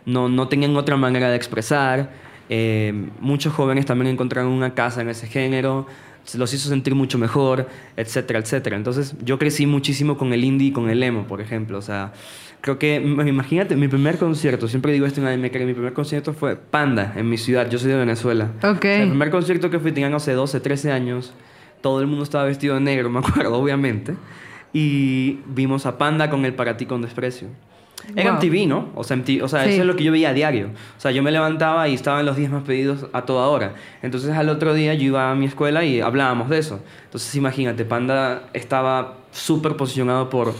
no, 0.06 0.28
no 0.28 0.48
tenían 0.48 0.74
otra 0.76 0.96
manera 0.96 1.30
de 1.30 1.36
expresar. 1.36 2.10
Eh, 2.48 2.92
muchos 3.20 3.52
jóvenes 3.54 3.86
también 3.86 4.10
encontraron 4.10 4.50
una 4.50 4.74
casa 4.74 5.02
en 5.02 5.08
ese 5.08 5.28
género. 5.28 5.86
Los 6.34 6.54
hizo 6.54 6.68
sentir 6.68 6.94
mucho 6.94 7.18
mejor, 7.18 7.68
etcétera, 7.96 8.38
etcétera. 8.38 8.76
Entonces 8.76 9.14
yo 9.24 9.38
crecí 9.38 9.66
muchísimo 9.66 10.16
con 10.16 10.32
el 10.32 10.44
indie 10.44 10.68
y 10.68 10.72
con 10.72 10.90
el 10.90 11.02
emo, 11.02 11.26
por 11.26 11.40
ejemplo. 11.40 11.78
O 11.78 11.82
sea, 11.82 12.12
creo 12.60 12.78
que, 12.78 12.96
imagínate, 12.96 13.76
mi 13.76 13.88
primer 13.88 14.18
concierto, 14.18 14.68
siempre 14.68 14.92
digo 14.92 15.06
esto 15.06 15.20
en 15.20 15.26
AMK, 15.26 15.52
que 15.52 15.66
mi 15.66 15.74
primer 15.74 15.92
concierto 15.92 16.32
fue 16.32 16.56
Panda, 16.56 17.14
en 17.16 17.28
mi 17.28 17.38
ciudad, 17.38 17.68
yo 17.68 17.78
soy 17.78 17.90
de 17.90 17.96
Venezuela. 17.96 18.52
Ok. 18.62 18.78
O 18.78 18.80
sea, 18.82 19.02
el 19.02 19.08
primer 19.08 19.30
concierto 19.30 19.70
que 19.70 19.78
fui 19.78 19.92
tenía, 19.92 20.10
no 20.10 20.20
sé, 20.20 20.32
12, 20.32 20.60
13 20.60 20.92
años, 20.92 21.32
todo 21.80 22.00
el 22.00 22.06
mundo 22.06 22.24
estaba 22.24 22.44
vestido 22.44 22.74
de 22.74 22.80
negro, 22.80 23.10
me 23.10 23.20
acuerdo, 23.20 23.58
obviamente. 23.58 24.14
Y 24.72 25.40
vimos 25.46 25.86
a 25.86 25.98
Panda 25.98 26.30
con 26.30 26.44
el 26.44 26.54
Para 26.54 26.76
ti 26.76 26.86
con 26.86 27.02
desprecio. 27.02 27.48
Era 28.16 28.32
Wow. 28.32 28.40
MTV, 28.40 28.66
¿no? 28.66 28.88
O 28.94 29.04
sea, 29.04 29.16
MTV, 29.16 29.42
o 29.44 29.48
sea 29.48 29.64
Sí. 29.64 29.70
eso 29.72 29.80
es 29.82 29.86
lo 29.86 29.96
que 29.96 30.04
yo 30.04 30.12
veía 30.12 30.30
a 30.30 30.32
diario. 30.34 30.68
O 30.96 31.00
sea, 31.00 31.10
yo 31.10 31.22
me 31.22 31.30
levantaba 31.30 31.88
y 31.88 31.94
estaban 31.94 32.24
los 32.26 32.36
10 32.36 32.50
más 32.50 32.62
pedidos 32.64 33.06
a 33.12 33.22
toda 33.22 33.46
hora. 33.48 33.74
Entonces, 34.02 34.30
al 34.32 34.48
otro 34.48 34.74
día 34.74 34.94
yo 34.94 35.04
iba 35.04 35.30
a 35.30 35.34
mi 35.34 35.46
escuela 35.46 35.84
y 35.84 36.00
hablábamos 36.00 36.48
de 36.48 36.58
eso. 36.58 36.80
Entonces, 37.04 37.34
imagínate, 37.34 37.84
Panda 37.84 38.42
estaba 38.52 39.18
súper 39.32 39.76
posicionado 39.76 40.28
por, 40.30 40.54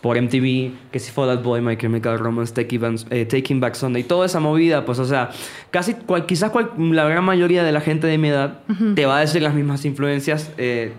por 0.00 0.16
MTV, 0.16 0.72
que 0.92 0.98
si 1.00 1.10
Fall 1.10 1.30
Out 1.30 1.42
Boy, 1.42 1.60
My 1.60 1.76
Chemical 1.76 2.18
Romance, 2.18 2.52
Taking 2.54 2.80
Back, 2.80 2.94
eh, 3.10 3.24
Taking 3.24 3.60
Back 3.60 3.74
Sunday, 3.74 4.02
toda 4.04 4.26
esa 4.26 4.40
movida, 4.40 4.84
pues, 4.84 4.98
o 4.98 5.04
sea, 5.04 5.30
casi, 5.70 5.94
cual- 5.94 6.26
quizás 6.26 6.50
cual- 6.50 6.70
la 6.78 7.04
gran 7.08 7.24
mayoría 7.24 7.64
de 7.64 7.72
la 7.72 7.80
gente 7.80 8.06
de 8.06 8.16
mi 8.18 8.28
edad 8.28 8.60
te 8.94 9.04
va 9.06 9.16
a 9.18 9.20
decir 9.20 9.42
las 9.42 9.54
mismas 9.54 9.84
influencias. 9.84 10.52
eh, 10.58 10.92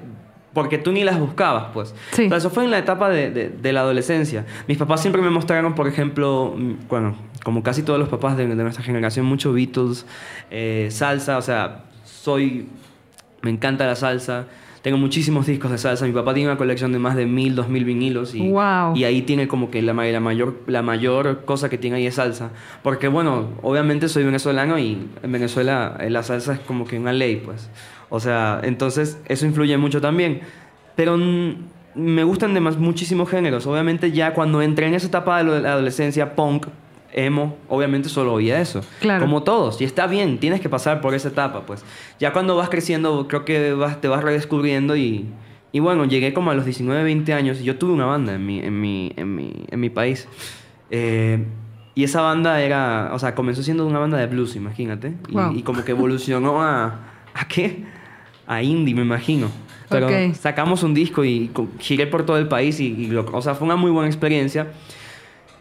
porque 0.54 0.78
tú 0.78 0.92
ni 0.92 1.04
las 1.04 1.20
buscabas, 1.20 1.68
pues. 1.74 1.94
Sí. 2.12 2.26
O 2.26 2.30
sea, 2.30 2.38
eso 2.38 2.50
fue 2.50 2.64
en 2.64 2.72
la 2.72 2.80
etapa 2.80 3.10
de, 3.10 3.30
de- 3.32 3.50
de 3.50 3.74
la 3.74 3.82
adolescencia. 3.82 4.46
Mis 4.68 4.78
papás 4.78 5.02
siempre 5.02 5.22
me 5.22 5.30
mostraron, 5.30 5.76
por 5.76 5.88
ejemplo, 5.88 6.54
mm, 6.58 6.74
bueno, 6.90 7.16
como 7.44 7.62
casi 7.64 7.84
todos 7.84 8.00
los 8.00 8.10
papás 8.10 8.36
de, 8.38 8.48
de 8.48 8.56
nuestra 8.56 8.84
generación, 8.84 9.26
mucho 9.26 9.54
Beatles, 9.54 10.06
eh, 10.50 10.88
salsa, 10.92 11.38
o 11.38 11.42
sea, 11.42 11.84
soy, 12.06 12.68
me 13.42 13.52
encanta 13.52 13.86
la 13.86 13.96
salsa. 13.96 14.46
Tengo 14.88 15.00
muchísimos 15.00 15.46
discos 15.46 15.70
de 15.70 15.78
salsa. 15.78 16.06
Mi 16.06 16.14
papá 16.14 16.34
tiene 16.34 16.48
una 16.50 16.58
colección 16.58 16.94
de 16.94 17.00
más 17.00 17.18
de 17.18 17.26
mil, 17.26 17.56
dos 17.56 17.68
mil 17.68 17.84
vinilos. 17.84 18.34
Y, 18.34 18.50
Wow. 18.50 18.96
y 18.96 19.04
ahí 19.04 19.22
tiene 19.24 19.46
como 19.46 19.70
que 19.70 19.82
la, 19.82 19.92
la, 19.92 20.20
mayor, 20.22 20.62
la 20.66 20.82
mayor 20.82 21.44
cosa 21.44 21.68
que 21.68 21.78
tiene 21.78 21.98
ahí 21.98 22.06
es 22.06 22.16
salsa. 22.16 22.52
Porque, 22.84 23.10
bueno, 23.10 23.50
obviamente 23.64 24.08
soy 24.08 24.24
venezolano 24.24 24.80
y 24.80 24.98
en 25.22 25.30
Venezuela 25.30 25.98
eh, 26.00 26.10
la 26.10 26.24
salsa 26.24 26.54
es 26.54 26.60
como 26.62 26.86
que 26.86 26.98
una 26.98 27.12
ley, 27.12 27.42
pues. 27.44 27.70
O 28.08 28.22
sea, 28.22 28.62
entonces 28.64 29.20
eso 29.28 29.46
influye 29.46 29.78
mucho 29.78 30.00
también. 30.00 30.40
Pero 30.96 31.18
me 31.18 32.24
gustan 32.24 32.54
de 32.54 32.62
más, 32.62 32.78
muchísimos 32.78 33.30
géneros. 33.30 33.68
Obviamente 33.68 34.14
ya 34.14 34.34
cuando 34.34 34.62
entré 34.62 34.88
en 34.88 34.94
esa 34.94 35.08
etapa 35.08 35.44
de 35.44 35.60
la 35.64 35.74
adolescencia, 35.74 36.34
punk, 36.34 36.68
emo, 37.18 37.58
obviamente 37.68 38.08
solo 38.10 38.34
oía 38.34 38.62
eso. 38.62 38.82
Claro. 39.02 39.22
Como 39.26 39.44
todos. 39.44 39.82
Y 39.82 39.84
está 39.84 40.08
bien, 40.08 40.38
tienes 40.40 40.62
que 40.62 40.70
pasar 40.70 41.02
por 41.02 41.14
esa 41.16 41.30
etapa, 41.30 41.66
pues. 41.66 41.84
Ya 42.20 42.32
cuando 42.32 42.56
vas 42.56 42.70
creciendo, 42.70 43.28
creo 43.28 43.44
que 43.44 43.74
vas, 43.74 44.00
te 44.00 44.08
vas 44.08 44.24
redescubriendo 44.24 44.96
y... 44.96 45.26
Y 45.74 45.80
bueno, 45.80 46.06
llegué 46.06 46.34
como 46.34 46.50
a 46.50 46.54
los 46.56 46.64
19, 46.64 47.04
20 47.04 47.34
años 47.34 47.60
y 47.60 47.64
yo 47.66 47.78
tuve 47.78 47.92
una 47.92 48.06
banda 48.06 48.34
en 48.36 48.46
mi, 48.46 48.60
en 48.60 48.80
mi, 48.80 49.12
en 49.18 49.36
mi, 49.36 49.52
en 49.70 49.80
mi 49.80 49.90
país. 49.90 50.28
Eh, 50.90 51.44
y 51.94 52.04
esa 52.06 52.22
banda 52.22 52.62
era, 52.62 53.10
o 53.14 53.20
sea, 53.20 53.36
comenzó 53.36 53.62
siendo 53.64 53.86
una 53.86 54.00
banda 54.00 54.18
de 54.18 54.28
blues, 54.28 54.56
imagínate. 54.56 55.14
Y, 55.28 55.34
Wow. 55.34 55.54
y 55.56 55.64
como 55.64 55.84
que 55.84 55.92
evolucionó 55.92 56.62
a... 56.64 57.00
¿A 57.34 57.48
qué? 57.48 57.84
A 58.48 58.64
indie, 58.64 58.96
me 58.96 59.02
imagino. 59.02 59.50
Pero 59.90 60.08
Ok. 60.08 60.34
sacamos 60.36 60.84
un 60.84 60.94
disco 60.94 61.26
y 61.26 61.52
giré 61.80 62.08
por 62.08 62.26
todo 62.26 62.38
el 62.38 62.48
país 62.48 62.80
y, 62.80 62.86
y 62.88 63.08
lo- 63.08 63.26
o 63.32 63.42
sea, 63.42 63.54
fue 63.56 63.66
una 63.66 63.76
muy 63.76 63.92
buena 63.92 64.08
experiencia. 64.08 64.68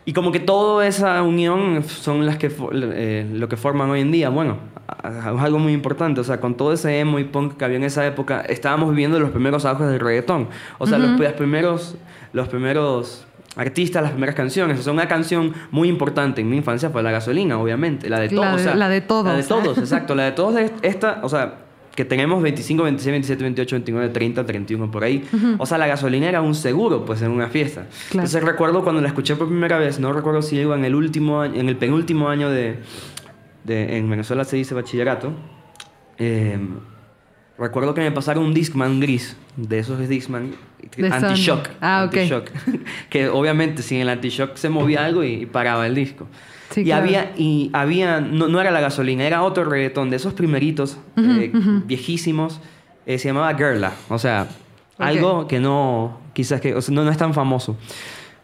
Y 0.09 0.13
como 0.13 0.31
que 0.33 0.39
toda 0.41 0.87
esa 0.87 1.21
unión 1.23 1.83
son 1.85 2.25
las 2.25 2.39
que 2.39 2.51
eh, 2.73 3.29
lo 3.33 3.49
que 3.49 3.57
forman 3.57 3.91
hoy 3.91 4.01
en 4.01 4.13
día. 4.13 4.29
Bueno, 4.31 4.57
es 5.05 5.25
algo 5.43 5.59
muy 5.59 5.73
importante. 5.73 6.21
O 6.21 6.25
sea, 6.25 6.41
con 6.41 6.55
todo 6.57 6.73
ese 6.73 7.01
emo 7.01 7.19
y 7.19 7.25
punk 7.25 7.57
que 7.57 7.65
había 7.65 7.77
en 7.77 7.83
esa 7.85 8.07
época, 8.07 8.41
estábamos 8.43 8.91
viviendo 8.91 9.19
los 9.19 9.31
primeros 9.31 9.65
auges 9.65 9.89
del 9.89 9.99
reggaetón. 9.99 10.49
O 10.79 10.87
sea, 10.87 10.99
los, 10.99 11.19
los 11.19 11.33
primeros, 11.33 11.97
los 12.33 12.47
primeros 12.49 13.27
artistas, 13.57 14.01
las 14.03 14.13
primeras 14.13 14.37
canciones. 14.37 14.79
O 14.79 14.83
sea, 14.85 14.93
una 14.93 15.09
canción 15.09 15.53
muy 15.73 15.89
importante 15.89 16.41
en 16.41 16.49
mi 16.51 16.57
infancia 16.57 16.89
fue 16.91 17.03
La 17.03 17.11
Gasolina, 17.11 17.59
obviamente. 17.59 18.09
La 18.09 18.21
de 18.21 18.31
La 18.31 18.43
todos. 18.43 18.49
de- 18.51 18.55
o 18.55 18.59
sea, 18.65 18.75
la 18.77 18.89
de 18.89 19.01
todos. 19.01 19.25
La 19.27 19.35
de 19.37 19.43
todos, 19.43 19.79
exacto. 19.79 20.15
La 20.15 20.23
de 20.27 20.33
todos. 20.33 20.55
esta, 20.83 21.19
o 21.25 21.29
sea, 21.29 21.55
que 21.97 22.05
tenemos 22.05 22.43
25, 22.43 22.83
26, 22.85 23.11
27, 23.11 23.43
28, 23.43 23.77
29, 23.77 24.09
30, 24.11 24.47
31 24.47 24.91
por 24.91 25.03
ahí. 25.03 25.25
O 25.59 25.67
sea, 25.67 25.79
la 25.79 25.87
gasolina 25.87 26.29
era 26.29 26.43
un 26.43 26.55
seguro, 26.55 27.05
pues, 27.05 27.23
en 27.23 27.31
una 27.31 27.49
fiesta. 27.49 27.87
Claro. 28.11 28.27
Entonces 28.27 28.45
recuerdo 28.45 28.85
cuando 28.85 29.01
la 29.01 29.09
escuché 29.09 29.35
por 29.35 29.49
primera 29.49 29.79
vez, 29.79 29.99
no 29.99 30.13
recuerdo 30.13 30.43
si 30.43 30.57
iba 30.57 30.77
en 30.77 30.85
el 30.85 30.95
último 30.95 31.41
año, 31.41 31.59
en 31.59 31.69
el 31.69 31.77
penúltimo 31.77 32.29
año 32.29 32.51
de, 32.51 32.79
de 33.65 33.97
en 33.97 34.09
Venezuela 34.11 34.45
se 34.45 34.57
dice 34.57 34.75
bachillerato. 34.75 35.33
eh, 36.19 36.59
recuerdo 37.59 37.95
que 37.95 38.03
me 38.03 38.13
pasaron 38.13 38.45
un 38.45 38.53
Discman 38.55 39.01
gris, 39.01 39.35
de 39.57 39.79
esos 39.79 40.07
Discman 40.09 40.55
anti-shock. 41.11 41.71
Ah, 41.81 42.05
ok. 42.07 42.17
anti-shock. 42.17 42.51
que 43.09 43.29
obviamente 43.29 43.83
sin 43.83 44.01
el 44.01 44.09
anti-shock 44.11 44.57
se 44.57 44.69
movía 44.69 45.05
algo 45.05 45.25
y, 45.25 45.33
y 45.43 45.47
paraba 45.47 45.87
el 45.87 45.95
disco. 45.95 46.29
Sí, 46.71 46.81
y 46.81 46.85
claro. 46.85 47.03
había, 47.05 47.33
y 47.37 47.71
había 47.73 48.21
no, 48.21 48.49
no 48.49 48.61
era 48.61 48.71
la 48.71 48.81
gasolina, 48.81 49.25
era 49.27 49.43
otro 49.43 49.65
reggaetón 49.65 50.11
de 50.11 50.17
esos 50.17 50.35
primeritos, 50.35 50.99
eh, 51.17 51.53
viejísimos, 51.87 52.61
eh, 53.07 53.19
se 53.19 53.29
llamaba 53.29 53.55
Girla. 53.55 53.93
O 54.09 54.19
sea, 54.19 54.49
Ok. 54.99 55.07
algo 55.07 55.47
que 55.47 55.61
no, 55.61 56.19
quizás 56.33 56.61
que, 56.61 56.75
o 56.75 56.81
sea, 56.81 56.95
no, 56.95 57.05
no 57.05 57.11
es 57.11 57.17
tan 57.19 57.35
famoso. 57.35 57.77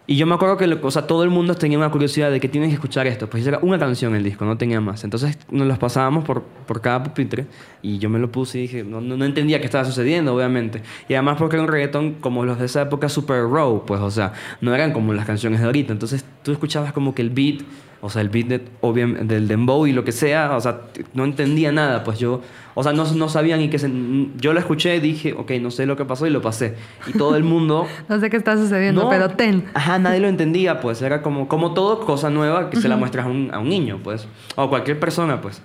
Y 0.04 0.16
yo 0.16 0.26
me 0.26 0.34
acuerdo 0.34 0.56
que 0.56 0.66
o 0.82 0.90
sea, 0.90 1.06
todo 1.06 1.22
el 1.22 1.30
mundo 1.30 1.54
tenía 1.54 1.78
una 1.78 1.88
curiosidad 1.90 2.30
de 2.30 2.40
que 2.40 2.48
tienes 2.48 2.70
que 2.70 2.74
escuchar 2.74 3.06
esto. 3.06 3.30
Pues 3.30 3.46
era 3.46 3.60
una 3.62 3.78
canción 3.78 4.14
el 4.16 4.24
disco, 4.24 4.44
no 4.44 4.58
tenía 4.58 4.80
más. 4.80 5.04
Entonces 5.04 5.38
nos 5.48 5.66
los 5.66 5.78
pasábamos 5.78 6.24
por, 6.24 6.42
por 6.42 6.80
cada 6.80 7.04
pupitre 7.04 7.46
y 7.82 7.98
yo 7.98 8.10
me 8.10 8.18
lo 8.18 8.30
puse 8.30 8.58
y 8.58 8.62
dije, 8.62 8.82
no, 8.82 9.00
no, 9.00 9.24
entendía 9.24 9.60
qué 9.60 9.64
estaba 9.66 9.84
sucediendo, 9.84 10.34
obviamente. 10.34 10.82
Y 11.08 11.14
además 11.14 11.36
porque 11.38 11.54
era 11.56 11.62
un 11.62 11.68
reggaetón 11.70 12.14
como 12.14 12.44
los 12.44 12.58
de 12.58 12.66
esa 12.66 12.82
época 12.82 13.08
super 13.08 13.44
raw, 13.44 13.84
pues, 13.86 14.00
o 14.00 14.10
sea, 14.10 14.32
no 14.60 14.74
eran 14.74 14.92
como 14.92 15.14
las 15.14 15.24
canciones 15.24 15.60
de 15.60 15.66
ahorita. 15.66 15.92
Entonces 15.92 16.24
tú 16.42 16.50
escuchabas 16.50 16.92
como 16.92 17.14
que 17.14 17.22
el 17.22 17.30
beat, 17.30 17.60
o 18.02 18.10
sea, 18.10 18.20
el 18.20 18.28
beat 18.28 18.46
de- 18.48 18.64
obvia- 18.82 19.06
del 19.06 19.48
dembow 19.48 19.86
y 19.86 19.92
lo 19.92 20.04
que 20.04 20.12
sea, 20.12 20.54
o 20.56 20.60
sea, 20.60 20.80
no 21.14 21.24
entendía 21.24 21.72
nada, 21.72 22.02
pues 22.04 22.18
yo, 22.18 22.42
o 22.74 22.82
sea, 22.82 22.92
no, 22.92 23.04
no 23.14 23.28
sabía 23.28 23.56
ni 23.56 23.68
qué 23.70 23.78
se... 23.78 23.90
Yo 24.36 24.52
lo 24.52 24.58
escuché, 24.58 24.98
dije, 25.00 25.32
ok, 25.34 25.52
no 25.60 25.70
sé 25.70 25.86
lo 25.86 25.96
que 25.96 26.04
pasó 26.04 26.26
y 26.26 26.30
lo 26.30 26.42
pasé. 26.42 26.74
Y 27.06 27.12
todo 27.16 27.36
el 27.36 27.44
mundo... 27.44 27.86
No 28.08 28.18
sé 28.20 28.28
qué 28.28 28.36
está 28.36 28.56
sucediendo, 28.56 29.04
No, 29.04 29.08
pero 29.08 29.30
ten. 29.30 29.64
Ajá, 29.72 29.98
nadie 29.98 30.18
lo 30.20 30.28
entendía, 30.28 30.80
pues. 30.80 31.00
Era 31.00 31.22
como, 31.22 31.46
como 31.48 31.74
todo, 31.74 32.00
cosa 32.00 32.28
nueva 32.28 32.68
que 32.70 32.76
se 32.78 32.88
la 32.88 32.96
muestras 32.96 33.26
a 33.26 33.28
un, 33.28 33.50
a 33.54 33.58
un 33.60 33.68
niño, 33.68 34.00
pues. 34.02 34.26
O 34.56 34.62
a 34.62 34.68
cualquier 34.68 34.98
persona, 34.98 35.40
pues. 35.40 35.62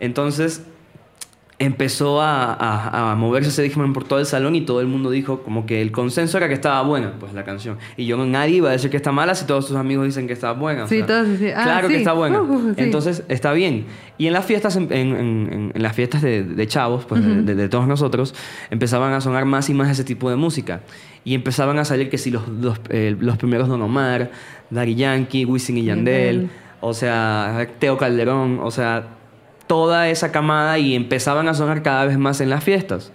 Entonces, 0.00 0.64
empezó 1.58 2.20
a, 2.20 2.52
a, 2.52 3.12
a 3.12 3.14
moverse 3.14 3.50
ese 3.50 3.62
Discman 3.62 3.92
por 3.92 4.04
todo 4.04 4.18
el 4.18 4.26
salón 4.26 4.56
y 4.56 4.62
todo 4.62 4.80
el 4.80 4.88
mundo 4.88 5.10
dijo 5.10 5.42
como 5.42 5.66
que 5.66 5.80
el 5.80 5.92
consenso 5.92 6.36
era 6.36 6.48
que 6.48 6.54
estaba 6.54 6.82
buena, 6.82 7.12
pues, 7.20 7.32
la 7.32 7.44
canción. 7.44 7.78
Y 7.96 8.06
yo, 8.06 8.16
nadie 8.26 8.56
iba 8.56 8.70
a 8.70 8.72
decir 8.72 8.90
que 8.90 8.96
está 8.96 9.12
mala 9.12 9.34
si 9.36 9.46
todos 9.46 9.66
sus 9.66 9.76
amigos 9.76 10.04
dicen 10.06 10.26
que 10.26 10.32
está 10.32 10.52
buena. 10.52 10.84
o 10.84 10.88
Sí, 10.88 10.98
sea, 10.98 11.06
todos 11.06 11.28
decían, 11.28 11.54
ah, 11.56 11.62
claro 11.64 11.88
que 11.88 11.96
está 11.96 12.12
buena. 12.12 12.42
Uh, 12.42 12.52
uh, 12.54 12.74
sí. 12.74 12.82
Entonces, 12.82 13.22
está 13.28 13.52
bien. 13.52 13.86
Y 14.18 14.26
en 14.26 14.32
las 14.32 14.44
fiestas, 14.44 14.74
en, 14.76 14.92
en- 14.92 15.14
en- 15.16 15.72
en 15.74 15.82
las 15.82 15.94
fiestas 15.94 16.22
de, 16.22 16.42
de 16.42 16.66
chavos, 16.66 17.04
pues, 17.04 17.24
de- 17.24 17.42
de, 17.42 17.54
de 17.54 17.68
todos 17.68 17.86
nosotros, 17.86 18.34
empezaban 18.70 19.12
a 19.12 19.20
sonar 19.20 19.44
más 19.44 19.70
y 19.70 19.74
más 19.74 19.88
ese 19.90 20.02
tipo 20.04 20.28
de 20.30 20.36
música. 20.36 20.80
Y 21.24 21.34
empezaban 21.34 21.78
a 21.78 21.84
salir 21.84 22.10
que 22.10 22.18
si 22.18 22.30
los, 22.32 22.46
los, 22.48 22.80
eh, 22.90 23.16
los 23.18 23.36
primeros 23.38 23.68
Don 23.68 23.80
Omar, 23.80 24.30
Daddy 24.70 24.96
Yankee, 24.96 25.44
Wisin 25.44 25.78
y 25.78 25.84
Yandel, 25.84 26.36
Yandel. 26.42 26.50
o 26.80 26.92
sea, 26.94 27.68
Teo 27.78 27.96
Calderón, 27.96 28.58
o 28.62 28.70
sea, 28.70 29.13
toda 29.66 30.08
esa 30.08 30.32
camada 30.32 30.78
y 30.78 30.94
empezaban 30.94 31.48
a 31.48 31.54
sonar 31.54 31.82
cada 31.82 32.04
vez 32.06 32.18
más 32.18 32.40
en 32.40 32.50
las 32.50 32.62
fiestas. 32.64 33.12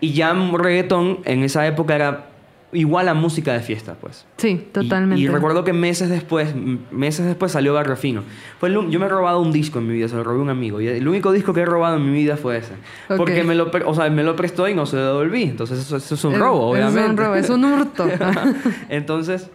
Y 0.00 0.12
ya 0.12 0.32
reggaetón 0.32 1.18
en 1.24 1.42
esa 1.42 1.66
época 1.66 1.94
era 1.94 2.26
igual 2.72 3.08
a 3.08 3.14
música 3.14 3.52
de 3.52 3.60
fiesta, 3.60 3.94
pues. 4.00 4.26
Sí, 4.36 4.68
totalmente. 4.72 5.22
Y, 5.22 5.28
recuerdo 5.28 5.64
que 5.64 5.72
meses 5.72 6.10
después, 6.10 6.54
meses 6.90 7.24
después 7.26 7.52
salió 7.52 7.72
Barrio 7.74 7.96
Fino. 7.96 8.22
Fue 8.60 8.68
el 8.68 8.90
yo 8.90 9.00
me 9.00 9.06
he 9.06 9.08
robado 9.08 9.40
un 9.40 9.52
disco 9.52 9.78
en 9.78 9.88
mi 9.88 9.94
vida, 9.94 10.08
se 10.08 10.16
lo 10.16 10.24
robé 10.24 10.38
a 10.38 10.42
un 10.42 10.50
amigo. 10.50 10.80
Y 10.80 10.88
el 10.88 11.08
único 11.08 11.32
disco 11.32 11.52
que 11.54 11.60
he 11.60 11.66
robado 11.66 11.96
en 11.96 12.04
mi 12.04 12.12
vida 12.12 12.36
fue 12.36 12.58
ese. 12.58 12.74
Porque 13.16 13.42
me 13.44 13.54
lo, 13.54 13.70
o 13.86 13.94
sea, 13.94 14.10
me 14.10 14.22
lo 14.22 14.36
prestó 14.36 14.68
y 14.68 14.74
no 14.74 14.86
se 14.86 14.96
lo 14.96 15.06
devolví. 15.06 15.44
Entonces 15.44 15.78
eso, 15.78 15.96
eso 15.96 16.14
es 16.14 16.24
un 16.24 16.34
Es- 16.34 16.38
robo, 16.38 16.70
obviamente. 16.70 17.00
Es 17.00 17.10
un 17.10 17.16
robo, 17.16 17.34
es 17.34 17.50
un 17.50 17.64
hurto. 17.64 18.08
Entonces, 18.88 19.50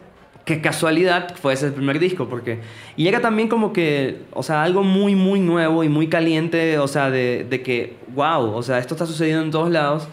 qué 0.46 0.62
casualidad 0.62 1.36
fue 1.36 1.54
ese 1.54 1.68
el 1.68 1.74
primer 1.74 2.00
disco, 2.00 2.28
porque... 2.28 2.60
Y 2.98 3.08
era 3.08 3.22
también 3.22 3.48
como 3.48 3.72
que, 3.74 4.22
o 4.34 4.44
sea, 4.44 4.64
algo 4.64 4.84
muy, 4.84 5.16
muy 5.16 5.40
nuevo 5.40 5.84
y 5.84 5.90
muy 5.90 6.08
caliente, 6.08 6.78
o 6.80 6.88
sea, 6.88 7.10
de, 7.10 7.46
de 7.50 7.62
que, 7.62 7.96
wow, 8.14 8.54
o 8.54 8.62
sea, 8.64 8.80
esto 8.80 8.94
está 8.96 9.06
sucediendo 9.06 9.44
en 9.44 9.52
todos 9.52 9.70
lados. 9.72 10.08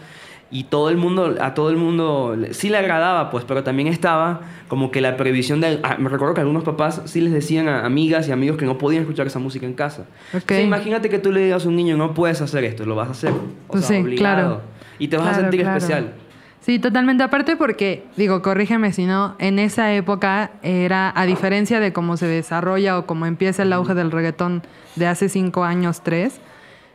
Y 0.53 0.65
todo 0.65 0.89
el 0.89 0.97
mundo, 0.97 1.37
a 1.39 1.53
todo 1.53 1.69
el 1.69 1.77
mundo 1.77 2.35
sí 2.51 2.67
le 2.69 2.77
agradaba, 2.77 3.29
pues, 3.29 3.45
pero 3.45 3.63
también 3.63 3.87
estaba 3.87 4.41
como 4.67 4.91
que 4.91 4.99
la 4.99 5.15
previsión 5.15 5.61
de... 5.61 5.79
ah, 5.83 5.95
me 5.97 6.09
recuerdo 6.09 6.33
que 6.33 6.41
algunos 6.41 6.63
papás 6.65 7.01
sí 7.05 7.21
les 7.21 7.31
decían 7.31 7.69
a 7.69 7.85
amigas 7.85 8.27
y 8.27 8.33
amigos 8.33 8.57
que 8.57 8.65
no 8.65 8.77
podían 8.77 9.03
escuchar 9.03 9.27
esa 9.27 9.39
música 9.39 9.65
en 9.65 9.73
casa. 9.73 10.07
Ok. 10.33 10.43
O 10.43 10.47
sea, 10.47 10.61
imagínate 10.61 11.07
que 11.09 11.19
tú 11.19 11.31
le 11.31 11.41
digas 11.45 11.65
a 11.65 11.69
un 11.69 11.77
niño, 11.77 11.95
no 11.95 12.13
puedes 12.13 12.41
hacer 12.41 12.65
esto, 12.65 12.85
lo 12.85 12.95
vas 12.95 13.07
a 13.07 13.11
hacer. 13.11 13.31
O 13.31 13.71
Pues 13.71 13.85
sea, 13.85 13.95
sí, 13.95 14.03
obligado. 14.03 14.17
claro. 14.19 14.61
Y 14.99 15.07
te 15.07 15.15
vas 15.15 15.37
a 15.37 15.41
sentir 15.41 15.61
claro. 15.61 15.77
especial. 15.77 16.13
Sí, 16.61 16.77
totalmente. 16.77 17.23
Aparte 17.23 17.55
porque, 17.55 18.05
digo, 18.17 18.43
corrígeme 18.43 18.93
si 18.93 19.05
no, 19.05 19.35
en 19.39 19.57
esa 19.57 19.93
época 19.93 20.51
era, 20.61 21.11
a 21.15 21.25
diferencia 21.25 21.79
de 21.79 21.91
cómo 21.91 22.17
se 22.17 22.27
desarrolla 22.27 22.99
o 22.99 23.07
cómo 23.07 23.25
empieza 23.25 23.63
el 23.63 23.73
auge 23.73 23.95
del 23.95 24.11
reggaetón 24.11 24.61
de 24.95 25.07
hace 25.07 25.27
cinco 25.27 25.63
años, 25.63 26.01
tres, 26.03 26.39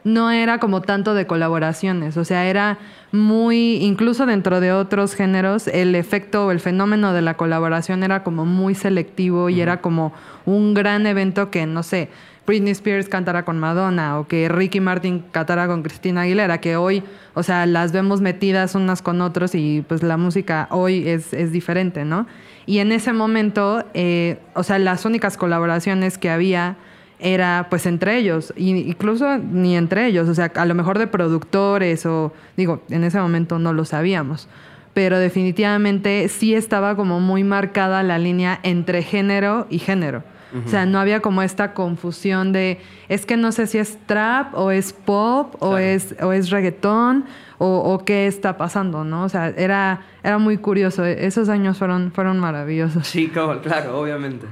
no 0.05 0.31
era 0.31 0.59
como 0.59 0.83
tanto 0.83 1.15
de 1.15 1.27
colaboraciones, 1.27 2.17
o 2.17 2.25
sea, 2.25 2.47
era 2.47 2.79
muy, 3.11 3.79
incluso 3.79 4.25
dentro 4.25 4.61
de 4.61 4.73
otros 4.73 5.17
géneros, 5.17 5.67
el 5.67 5.97
efecto 5.97 6.47
o 6.47 6.53
el 6.53 6.61
fenómeno 6.61 7.13
de 7.13 7.23
la 7.23 7.35
colaboración 7.37 8.05
era 8.05 8.23
como 8.23 8.45
muy 8.45 8.77
selectivo 8.77 9.49
y 9.49 9.61
era 9.61 9.81
como 9.81 10.13
un 10.45 10.75
gran 10.75 11.09
evento 11.09 11.51
que, 11.51 11.67
no 11.67 11.83
sé, 11.83 12.09
Britney 12.47 12.73
Spears 12.73 13.09
cantara 13.09 13.45
con 13.45 13.59
Madonna 13.59 14.19
o 14.19 14.29
que 14.29 14.49
Ricky 14.49 14.81
Martin 14.81 15.25
cantara 15.33 15.67
con 15.67 15.83
Cristina 15.83 16.23
Aguilera, 16.23 16.61
que 16.61 16.77
hoy, 16.77 17.03
o 17.35 17.43
sea, 17.43 17.67
las 17.67 17.93
vemos 17.93 18.21
metidas 18.21 18.75
unas 18.75 19.03
con 19.03 19.21
otros 19.21 19.55
y 19.55 19.85
pues 19.87 20.03
la 20.03 20.17
música 20.17 20.69
hoy 20.71 21.09
es, 21.09 21.33
es 21.33 21.53
diferente, 21.53 22.05
¿no? 22.05 22.27
Y 22.65 22.79
en 22.79 22.93
ese 22.93 23.13
momento, 23.13 23.85
eh, 23.95 24.39
o 24.55 24.63
sea, 24.63 24.79
las 24.79 25.05
únicas 25.05 25.37
colaboraciones 25.37 26.19
que 26.19 26.31
había 26.31 26.77
era 27.19 27.67
pues 27.71 27.87
entre 27.87 28.19
ellos, 28.19 28.53
incluso 28.57 29.39
ni 29.39 29.77
entre 29.77 30.07
ellos, 30.07 30.29
o 30.29 30.35
sea, 30.35 30.53
a 30.55 30.67
lo 30.67 30.75
mejor 30.75 30.99
de 30.99 31.07
productores 31.07 32.05
o 32.05 32.33
digo, 32.57 32.83
en 32.91 33.05
ese 33.05 33.19
momento 33.19 33.59
no 33.59 33.73
lo 33.73 33.85
sabíamos, 33.85 34.49
pero 34.93 35.19
definitivamente 35.19 36.29
sí 36.29 36.55
estaba 36.55 36.95
como 36.95 37.21
muy 37.21 37.43
marcada 37.43 38.03
la 38.03 38.19
línea 38.19 38.61
entre 38.63 39.03
género 39.03 39.67
y 39.71 39.79
género. 39.79 40.25
O 40.65 40.69
sea, 40.69 40.87
no 40.87 40.99
había 40.99 41.21
como 41.21 41.43
esta 41.43 41.75
confusión 41.75 42.53
de, 42.53 42.81
es 43.09 43.27
que 43.27 43.37
no 43.37 43.53
sé 43.53 43.67
si 43.67 43.79
es 43.79 43.99
trap 44.07 44.55
o 44.55 44.71
es 44.71 44.93
pop 44.93 45.55
o, 45.61 45.77
es, 45.77 46.15
o 46.23 46.33
es 46.33 46.51
reggaetón 46.51 47.25
o, 47.59 47.79
o, 47.79 48.05
qué 48.05 48.27
está 48.27 48.57
pasando, 48.57 49.05
¿no? 49.05 49.25
O 49.25 49.29
sea, 49.29 49.49
era, 49.49 50.03
era 50.23 50.39
muy 50.39 50.57
curioso. 50.57 51.05
Esos 51.05 51.49
años 51.49 51.79
fueron, 51.79 52.13
fueron 52.13 52.39
maravillosos. 52.39 53.07
Sí, 53.07 53.29
claro, 53.29 53.61
claro, 53.61 53.99
obviamente. 53.99 54.47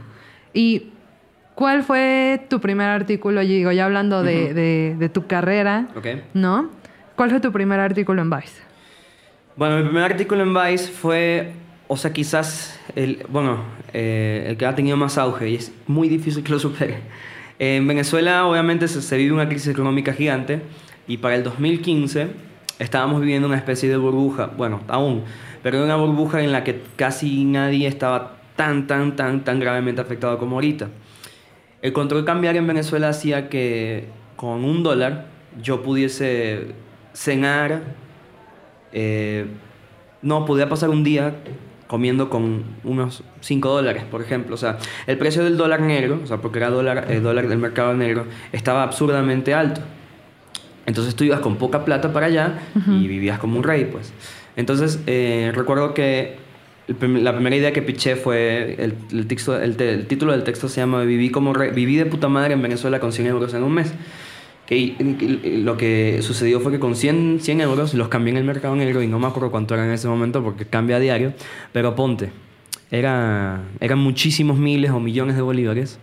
Y 0.52 0.90
¿Cuál 1.54 1.84
fue 1.84 2.44
tu 2.48 2.60
primer 2.60 2.88
artículo, 2.88 3.40
digo, 3.40 3.70
ya 3.70 3.84
hablando 3.84 4.22
de, 4.22 4.52
de, 4.54 4.96
de 4.98 5.08
tu 5.08 5.26
carrera. 5.26 5.86
¿no? 6.34 6.70
¿Cuál 7.14 7.30
fue 7.30 7.40
tu 7.40 7.52
primer 7.52 7.78
artículo 7.78 8.22
en 8.22 8.30
Vice? 8.30 8.60
Bueno, 9.56 9.76
mi 9.76 9.84
primer 9.84 10.02
artículo 10.02 10.42
en 10.42 10.52
Vice 10.52 10.90
fue, 10.90 11.52
o 11.94 11.96
sea, 11.96 12.12
quizás 12.12 12.76
el, 12.96 13.24
bueno, 13.28 13.58
eh, 13.92 14.46
el 14.48 14.56
que 14.56 14.66
ha 14.66 14.74
tenido 14.74 14.96
más 14.96 15.16
auge 15.16 15.48
y 15.48 15.54
es 15.54 15.72
muy 15.86 16.08
difícil 16.08 16.42
que 16.42 16.50
lo 16.50 16.58
supere. 16.58 16.98
En 17.60 17.86
Venezuela, 17.86 18.46
obviamente, 18.46 18.88
se, 18.88 19.00
se 19.00 19.16
vive 19.16 19.32
una 19.32 19.48
crisis 19.48 19.68
económica 19.68 20.12
gigante 20.12 20.60
y 21.06 21.18
para 21.18 21.36
el 21.36 21.44
2015 21.44 22.30
estábamos 22.80 23.20
viviendo 23.20 23.46
una 23.46 23.56
especie 23.56 23.88
de 23.88 23.96
burbuja, 23.96 24.46
bueno, 24.56 24.80
aún, 24.88 25.22
pero 25.62 25.84
una 25.84 25.94
burbuja 25.94 26.42
en 26.42 26.50
la 26.50 26.64
que 26.64 26.82
casi 26.96 27.44
nadie 27.44 27.86
estaba 27.86 28.38
tan, 28.56 28.88
tan, 28.88 29.14
tan, 29.14 29.44
tan 29.44 29.60
gravemente 29.60 30.00
afectado 30.00 30.36
como 30.38 30.56
ahorita. 30.56 30.88
El 31.80 31.92
control 31.92 32.24
cambiario 32.24 32.60
en 32.60 32.66
Venezuela 32.66 33.10
hacía 33.10 33.48
que 33.48 34.08
con 34.34 34.64
un 34.64 34.82
dólar 34.82 35.26
yo 35.62 35.84
pudiese 35.84 36.72
cenar, 37.12 37.82
eh, 38.90 39.46
no, 40.22 40.44
podía 40.44 40.68
pasar 40.68 40.90
un 40.90 41.04
día 41.04 41.36
comiendo 41.86 42.30
con 42.30 42.64
unos 42.84 43.22
5 43.40 43.68
dólares, 43.68 44.04
por 44.10 44.22
ejemplo. 44.22 44.54
O 44.54 44.58
sea, 44.58 44.78
el 45.06 45.18
precio 45.18 45.44
del 45.44 45.56
dólar 45.56 45.80
negro, 45.80 46.20
o 46.22 46.26
sea, 46.26 46.38
porque 46.38 46.58
era 46.58 46.70
dólar, 46.70 47.06
el 47.10 47.22
dólar 47.22 47.48
del 47.48 47.58
mercado 47.58 47.94
negro, 47.94 48.26
estaba 48.52 48.82
absurdamente 48.82 49.54
alto. 49.54 49.80
Entonces 50.86 51.14
tú 51.14 51.24
ibas 51.24 51.40
con 51.40 51.56
poca 51.56 51.84
plata 51.84 52.12
para 52.12 52.26
allá 52.26 52.58
y 53.02 53.06
vivías 53.08 53.38
como 53.38 53.56
un 53.56 53.62
rey, 53.64 53.86
pues. 53.90 54.12
Entonces, 54.56 55.00
eh, 55.06 55.50
recuerdo 55.54 55.94
que 55.94 56.36
la 56.86 57.32
primera 57.32 57.56
idea 57.56 57.72
que 57.72 57.80
piché 57.80 58.16
fue, 58.16 58.76
el, 58.78 58.94
el, 59.12 59.26
texto, 59.26 59.58
el, 59.58 59.76
te- 59.76 59.90
el 59.94 60.06
título 60.06 60.32
del 60.32 60.44
texto 60.44 60.68
se 60.68 60.80
llama 60.82 61.02
Viví, 61.02 61.30
como 61.30 61.54
rey- 61.54 61.70
Viví 61.70 61.96
de 61.96 62.04
puta 62.06 62.28
madre 62.28 62.52
en 62.52 62.60
Venezuela 62.62 63.00
con 63.00 63.12
100 63.12 63.26
euros 63.28 63.54
en 63.54 63.62
un 63.62 63.72
mes. 63.72 63.92
Que, 64.66 64.76
y- 64.78 65.62
lo 65.62 65.76
que 65.76 66.20
sucedió 66.22 66.60
fue 66.60 66.72
que 66.72 66.78
con 66.78 66.96
100, 66.96 67.40
100 67.40 67.60
euros 67.60 67.92
los 67.94 68.08
cambié 68.08 68.30
en 68.32 68.38
el 68.38 68.44
mercado 68.44 68.74
negro 68.76 69.02
y 69.02 69.06
no 69.06 69.18
me 69.18 69.26
acuerdo 69.26 69.50
cuánto 69.50 69.74
era 69.74 69.84
en 69.84 69.92
ese 69.92 70.08
momento 70.08 70.42
porque 70.42 70.64
cambia 70.64 70.96
a 70.96 71.00
diario, 71.00 71.34
pero 71.72 71.94
ponte, 71.94 72.30
era, 72.90 73.62
eran 73.80 73.98
muchísimos 73.98 74.56
miles 74.58 74.90
o 74.90 75.00
millones 75.00 75.36
de 75.36 75.42
bolívares 75.42 75.98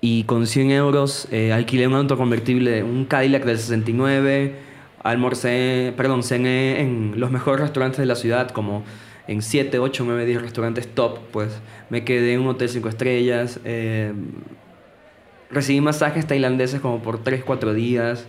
y 0.00 0.24
con 0.24 0.46
100 0.46 0.70
euros 0.70 1.28
eh, 1.30 1.52
alquilé 1.52 1.86
un 1.86 1.94
auto 1.94 2.16
convertible, 2.16 2.82
un 2.82 3.04
Cadillac 3.04 3.44
del 3.44 3.58
69, 3.58 4.54
almorcé, 5.02 5.92
perdón, 5.96 6.22
cené 6.22 6.80
en 6.80 7.14
los 7.16 7.30
mejores 7.30 7.60
restaurantes 7.62 7.98
de 7.98 8.06
la 8.06 8.14
ciudad, 8.14 8.50
como 8.50 8.84
en 9.28 9.40
7, 9.42 9.78
8, 9.78 10.04
9, 10.06 10.26
10 10.26 10.42
restaurantes 10.42 10.88
top, 10.94 11.18
pues. 11.32 11.60
Me 11.90 12.04
quedé 12.04 12.34
en 12.34 12.40
un 12.40 12.48
hotel 12.48 12.68
5 12.68 12.88
estrellas, 12.88 13.60
eh, 13.64 14.12
recibí 15.50 15.80
masajes 15.80 16.26
tailandeses 16.26 16.80
como 16.80 17.00
por 17.02 17.18
3, 17.18 17.42
4 17.44 17.74
días, 17.74 18.26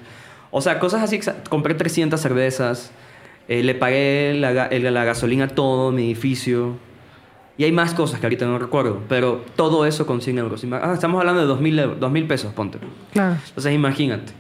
o 0.52 0.62
sea, 0.62 0.80
cosas 0.80 1.02
así, 1.04 1.20
compré 1.50 1.74
300 1.74 2.20
cervezas, 2.20 2.92
eh, 3.48 3.62
le 3.64 3.76
pagué 3.76 4.34
la, 4.36 4.52
la 4.70 5.04
gasolina 5.04 5.46
a 5.46 5.48
todo 5.50 5.92
mi 5.92 6.04
edificio, 6.06 6.78
y 7.58 7.64
hay 7.64 7.72
más 7.72 7.94
cosas 7.94 8.20
que 8.20 8.26
ahorita 8.26 8.46
no 8.46 8.60
recuerdo, 8.60 9.02
pero 9.08 9.44
todo 9.56 9.86
eso 9.86 10.06
con 10.06 10.22
100 10.22 10.38
euros. 10.40 10.66
Ah, 10.74 10.92
estamos 10.94 11.20
hablando 11.20 11.42
de 11.42 11.48
2.000 11.48 11.80
euros- 11.80 12.00
2.000 12.00 12.28
pesos, 12.28 12.54
ponte. 12.54 12.80
Claro. 13.14 13.38
Entonces 13.48 13.74
imagínate. 13.74 14.34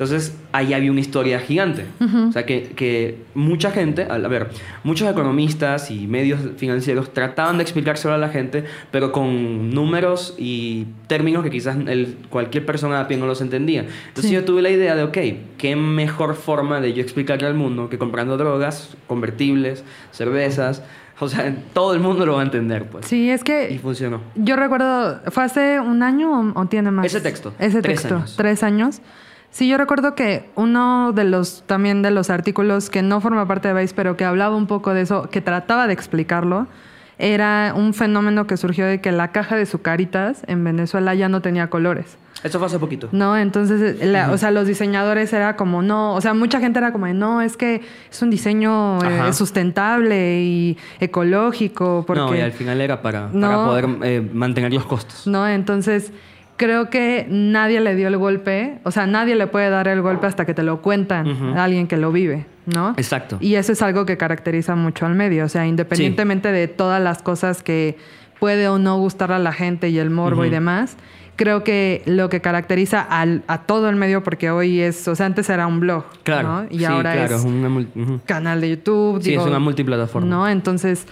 Entonces 0.00 0.34
ahí 0.52 0.72
había 0.72 0.90
una 0.90 1.00
historia 1.00 1.38
gigante. 1.40 1.84
O 2.26 2.32
sea 2.32 2.46
que, 2.46 2.70
que 2.74 3.18
mucha 3.34 3.70
gente, 3.70 4.06
a 4.08 4.16
ver, 4.16 4.48
muchos 4.82 5.06
economistas 5.10 5.90
y 5.90 6.06
medios 6.06 6.40
financieros 6.56 7.12
trataban 7.12 7.58
de 7.58 7.64
explicárselo 7.64 8.14
a 8.14 8.16
la 8.16 8.30
gente, 8.30 8.64
pero 8.90 9.12
con 9.12 9.74
números 9.74 10.34
y 10.38 10.86
términos 11.06 11.44
que 11.44 11.50
quizás 11.50 11.76
el- 11.86 12.16
cualquier 12.30 12.64
persona 12.64 12.98
a 12.98 13.08
pie 13.08 13.18
no 13.18 13.26
los 13.26 13.42
entendía. 13.42 13.80
Entonces 14.08 14.30
Sí. 14.30 14.32
yo 14.34 14.42
tuve 14.46 14.62
la 14.62 14.70
idea 14.70 14.96
de, 14.96 15.02
ok, 15.02 15.18
¿qué 15.58 15.76
mejor 15.76 16.34
forma 16.34 16.80
de 16.80 16.94
yo 16.94 17.02
explicarle 17.02 17.46
al 17.46 17.54
mundo 17.54 17.90
que 17.90 17.98
comprando 17.98 18.38
drogas, 18.38 18.96
convertibles, 19.06 19.84
cervezas? 20.12 20.82
O 21.18 21.28
sea, 21.28 21.54
todo 21.74 21.92
el 21.92 22.00
mundo 22.00 22.24
lo 22.24 22.36
va 22.36 22.40
a 22.40 22.44
entender, 22.44 22.86
pues. 22.86 23.04
Sí, 23.04 23.28
es 23.28 23.42
Y 23.42 23.44
que 23.44 23.78
funcionó. 23.82 24.22
yo 24.34 24.56
recuerdo, 24.56 25.20
¿fue 25.30 25.44
hace 25.44 25.78
un 25.78 26.02
año 26.02 26.52
o, 26.54 26.60
o 26.62 26.66
tiene 26.68 26.90
más? 26.90 27.04
Ese 27.04 27.20
texto, 27.20 27.52
Ese 27.58 27.82
tres 27.82 28.00
texto, 28.00 28.16
años. 28.16 28.34
tres 28.38 28.62
años. 28.62 29.02
Sí, 29.50 29.68
yo 29.68 29.76
recuerdo 29.76 30.14
que 30.14 30.48
uno 30.54 31.12
de 31.12 31.24
los, 31.24 31.64
también 31.66 32.02
de 32.02 32.10
los 32.12 32.30
artículos 32.30 32.88
que 32.88 33.02
no 33.02 33.20
forma 33.20 33.46
parte 33.48 33.68
de 33.68 33.74
Vice, 33.80 33.94
pero 33.96 34.16
que 34.16 34.24
hablaba 34.24 34.54
un 34.54 34.66
poco 34.66 34.94
de 34.94 35.02
eso, 35.02 35.28
que 35.28 35.40
trataba 35.40 35.86
de 35.88 35.92
explicarlo, 35.92 36.68
era 37.18 37.74
un 37.76 37.92
fenómeno 37.92 38.46
que 38.46 38.56
surgió 38.56 38.86
de 38.86 39.00
que 39.00 39.12
la 39.12 39.32
caja 39.32 39.56
de 39.56 39.66
Zucaritas 39.66 40.42
en 40.46 40.62
Venezuela 40.64 41.14
ya 41.14 41.28
no 41.28 41.42
tenía 41.42 41.68
colores. 41.68 42.16
Eso 42.42 42.58
fue 42.58 42.68
hace 42.68 42.78
poquito. 42.78 43.10
No, 43.12 43.36
entonces, 43.36 44.02
la- 44.02 44.30
o 44.32 44.38
sea, 44.38 44.50
los 44.50 44.66
diseñadores 44.66 45.30
era 45.34 45.56
como, 45.56 45.82
no, 45.82 46.14
o 46.14 46.20
sea, 46.22 46.32
mucha 46.32 46.58
gente 46.60 46.78
era 46.78 46.90
como, 46.92 47.04
de, 47.04 47.12
no, 47.12 47.42
es 47.42 47.58
que 47.58 47.82
es 48.10 48.22
un 48.22 48.30
diseño 48.30 48.98
eh, 49.04 49.32
sustentable 49.34 50.40
y 50.40 50.78
ecológico, 51.00 52.04
porque... 52.06 52.22
No, 52.22 52.34
y 52.34 52.40
al 52.40 52.52
final 52.52 52.80
era 52.80 53.02
para, 53.02 53.26
para 53.26 53.36
No. 53.56 53.66
poder 53.66 53.86
eh, 54.04 54.26
mantener 54.32 54.72
los 54.72 54.86
costos. 54.86 55.26
¿no? 55.26 55.46
Entonces, 55.46 56.12
creo 56.60 56.90
que 56.90 57.26
nadie 57.30 57.80
le 57.80 57.94
dio 57.94 58.06
el 58.08 58.18
golpe, 58.18 58.80
o 58.84 58.90
sea, 58.90 59.06
nadie 59.06 59.34
le 59.34 59.46
puede 59.46 59.70
dar 59.70 59.88
el 59.88 60.02
golpe 60.02 60.26
hasta 60.26 60.44
que 60.44 60.52
te 60.52 60.62
lo 60.62 60.82
cuentan 60.82 61.56
a 61.56 61.64
alguien 61.64 61.86
que 61.86 61.96
lo 61.96 62.12
vive, 62.12 62.44
¿no? 62.66 62.90
Exacto. 62.98 63.38
Y 63.40 63.54
eso 63.54 63.72
es 63.72 63.80
algo 63.80 64.04
que 64.04 64.18
caracteriza 64.18 64.74
mucho 64.76 65.06
al 65.06 65.14
medio, 65.14 65.46
o 65.46 65.48
sea, 65.48 65.66
independientemente 65.66 66.52
de 66.52 66.68
todas 66.68 67.02
las 67.02 67.22
cosas 67.22 67.62
que 67.62 67.96
puede 68.38 68.68
o 68.68 68.78
no 68.78 68.98
gustar 68.98 69.32
a 69.32 69.38
la 69.38 69.52
gente 69.54 69.88
y 69.88 69.98
el 69.98 70.10
morbo 70.10 70.44
y 70.44 70.50
demás, 70.50 70.98
creo 71.36 71.64
que 71.64 72.02
lo 72.04 72.28
que 72.28 72.42
caracteriza 72.42 73.00
al- 73.00 73.42
a 73.46 73.62
todo 73.62 73.88
el 73.88 73.96
medio, 73.96 74.22
porque 74.22 74.50
hoy 74.50 74.80
es, 74.82 75.08
o 75.08 75.14
sea, 75.14 75.24
antes 75.24 75.48
era 75.48 75.66
un 75.66 75.80
blog, 75.80 76.04
Claro. 76.24 76.48
¿no? 76.48 76.64
Y 76.70 76.80
sí, 76.80 76.84
ahora 76.84 77.14
claro, 77.14 77.36
es 77.36 77.46
mul- 77.46 77.88
ujú. 77.94 78.20
canal 78.26 78.60
de 78.60 78.68
YouTube. 78.68 79.22
Sí, 79.22 79.30
digo, 79.30 79.42
es 79.44 79.48
una 79.48 79.58
multiplataforma. 79.60 80.28
¿no? 80.28 80.46
Entonces, 80.46 81.06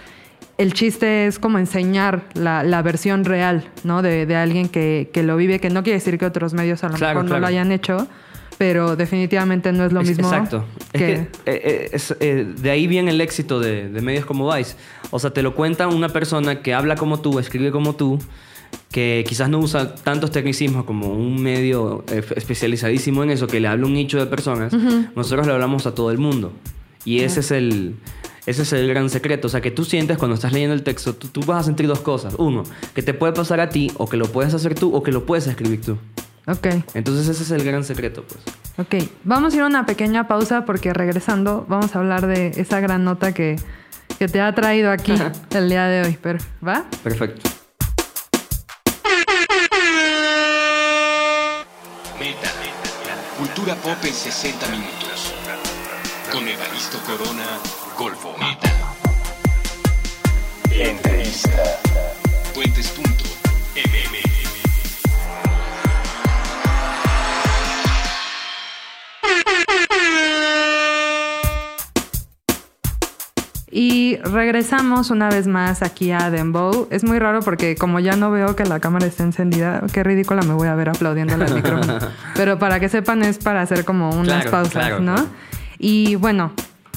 el 0.59 0.73
chiste 0.73 1.25
es 1.25 1.39
como 1.39 1.57
enseñar 1.57 2.25
la, 2.33 2.63
la 2.63 2.81
versión 2.81 3.23
real, 3.23 3.69
¿no? 3.85 4.01
De, 4.01 4.25
de 4.25 4.35
alguien 4.35 4.67
que, 4.67 5.09
que 5.13 5.23
lo 5.23 5.37
vive, 5.37 5.59
que 5.59 5.69
no 5.69 5.83
quiere 5.83 5.99
decir 5.99 6.17
que 6.17 6.25
otros 6.25 6.53
medios 6.53 6.83
a 6.83 6.89
lo 6.89 6.95
Claro, 6.95 7.21
mejor 7.21 7.31
no 7.31 7.39
lo 7.39 7.47
hayan 7.47 7.71
hecho, 7.71 8.07
pero 8.57 8.97
definitivamente 8.97 9.71
no 9.71 9.85
es 9.85 9.93
lo 9.93 10.01
mismo 10.01 10.27
Exacto. 10.27 10.65
Es 10.91 11.01
que... 11.01 11.05
que, 11.05 11.13
eh, 11.13 11.27
eh, 11.45 11.89
es, 11.93 12.13
eh, 12.19 12.45
de 12.57 12.71
ahí 12.71 12.87
viene 12.87 13.11
el 13.11 13.21
éxito 13.21 13.61
de, 13.61 13.87
de 13.87 14.01
medios 14.01 14.25
como 14.25 14.53
Vice. 14.53 14.75
O 15.11 15.19
sea, 15.19 15.31
te 15.31 15.43
lo 15.43 15.55
cuenta 15.55 15.87
una 15.87 16.09
persona 16.09 16.61
que 16.61 16.73
habla 16.73 16.95
como 16.95 17.21
tú, 17.21 17.39
escribe 17.39 17.71
como 17.71 17.95
tú, 17.95 18.19
que 18.91 19.23
quizás 19.25 19.47
no 19.47 19.59
usa 19.59 19.95
tantos 19.95 20.31
tecnicismos 20.31 20.83
como 20.83 21.07
un 21.07 21.41
medio 21.41 22.03
especializadísimo 22.35 23.23
en 23.23 23.29
eso, 23.31 23.47
que 23.47 23.61
le 23.61 23.69
habla 23.69 23.85
un 23.85 23.93
nicho 23.93 24.17
de 24.19 24.25
personas. 24.25 24.73
Nosotros 25.15 25.47
le 25.47 25.53
hablamos 25.53 25.85
a 25.87 25.95
todo 25.95 26.11
el 26.11 26.17
mundo. 26.17 26.51
Y 27.05 27.21
ese 27.21 27.39
es 27.39 27.51
el... 27.51 27.95
Ese 28.45 28.61
es 28.63 28.73
el 28.73 28.87
gran 28.87 29.09
secreto. 29.09 29.47
O 29.47 29.49
sea, 29.49 29.61
que 29.61 29.71
tú 29.71 29.85
sientes 29.85 30.17
cuando 30.17 30.35
estás 30.35 30.51
leyendo 30.53 30.73
el 30.73 30.83
texto, 30.83 31.13
tú, 31.15 31.27
tú 31.27 31.41
vas 31.41 31.61
a 31.61 31.63
sentir 31.63 31.87
dos 31.87 31.99
cosas. 31.99 32.35
Uno, 32.37 32.63
que 32.93 33.01
te 33.03 33.13
puede 33.13 33.33
pasar 33.33 33.59
a 33.59 33.69
ti, 33.69 33.91
o 33.97 34.07
que 34.07 34.17
lo 34.17 34.25
puedes 34.27 34.53
hacer 34.53 34.75
tú, 34.75 34.95
o 34.95 35.03
que 35.03 35.11
lo 35.11 35.25
puedes 35.25 35.47
escribir 35.47 35.81
tú. 35.81 35.97
Ok, 36.47 36.65
Entonces 36.95 37.27
ese 37.27 37.43
es 37.43 37.51
el 37.51 37.63
gran 37.63 37.83
secreto, 37.83 38.23
pues. 38.27 38.41
ok. 38.79 39.07
Vamos 39.23 39.53
a 39.53 39.57
ir 39.57 39.61
a 39.61 39.67
una 39.67 39.85
pequeña 39.85 40.27
pausa 40.27 40.65
porque 40.65 40.93
regresando 40.93 41.63
vamos 41.69 41.95
a 41.95 41.99
hablar 41.99 42.25
de 42.25 42.47
esa 42.55 42.79
gran 42.79 43.03
nota 43.03 43.33
que, 43.35 43.57
que 44.17 44.27
te 44.27 44.41
ha 44.41 44.55
traído 44.55 44.89
aquí 44.89 45.13
el 45.51 45.69
día 45.69 45.85
de 45.85 46.01
hoy. 46.07 46.17
Pero, 46.19 46.39
¿va? 46.67 46.85
Perfecto. 47.03 47.47
Meta, 52.19 52.49
Cultura 53.37 53.75
pop 53.75 53.97
en 54.03 54.13
60 54.13 54.67
minutos. 54.69 55.08
Con 56.31 56.47
Evaristo 56.47 56.97
Corona, 57.05 57.45
Golfo 57.97 58.33
Metal. 58.37 58.71
Entrevista. 60.71 61.49
Puentes.mm. 62.53 63.09
Y 73.71 74.17
regresamos 74.17 75.11
una 75.11 75.29
vez 75.29 75.45
más 75.47 75.83
aquí 75.83 76.11
a 76.11 76.31
Dembow. 76.31 76.87
Es 76.89 77.03
muy 77.03 77.19
raro 77.19 77.41
porque 77.41 77.75
como 77.75 77.99
ya 77.99 78.15
no 78.15 78.31
veo 78.31 78.55
que 78.55 78.65
la 78.65 78.79
cámara 78.79 79.05
está 79.05 79.23
encendida, 79.23 79.83
qué 79.93 80.03
ridícula 80.03 80.41
me 80.41 80.55
voy 80.55 80.67
a 80.67 80.75
ver 80.75 80.89
aplaudiendo 80.89 81.35
al 81.35 81.53
micrófono. 81.53 81.99
Pero 82.35 82.57
para 82.57 82.79
que 82.79 82.89
sepan 82.89 83.23
es 83.23 83.37
para 83.37 83.61
hacer 83.61 83.85
como 83.85 84.09
unas 84.09 84.41
Claro, 84.45 84.51
pausas, 84.51 84.71
claro, 84.73 84.99
¿no? 85.01 85.15
Y 85.79 86.15
bueno, 86.15 86.51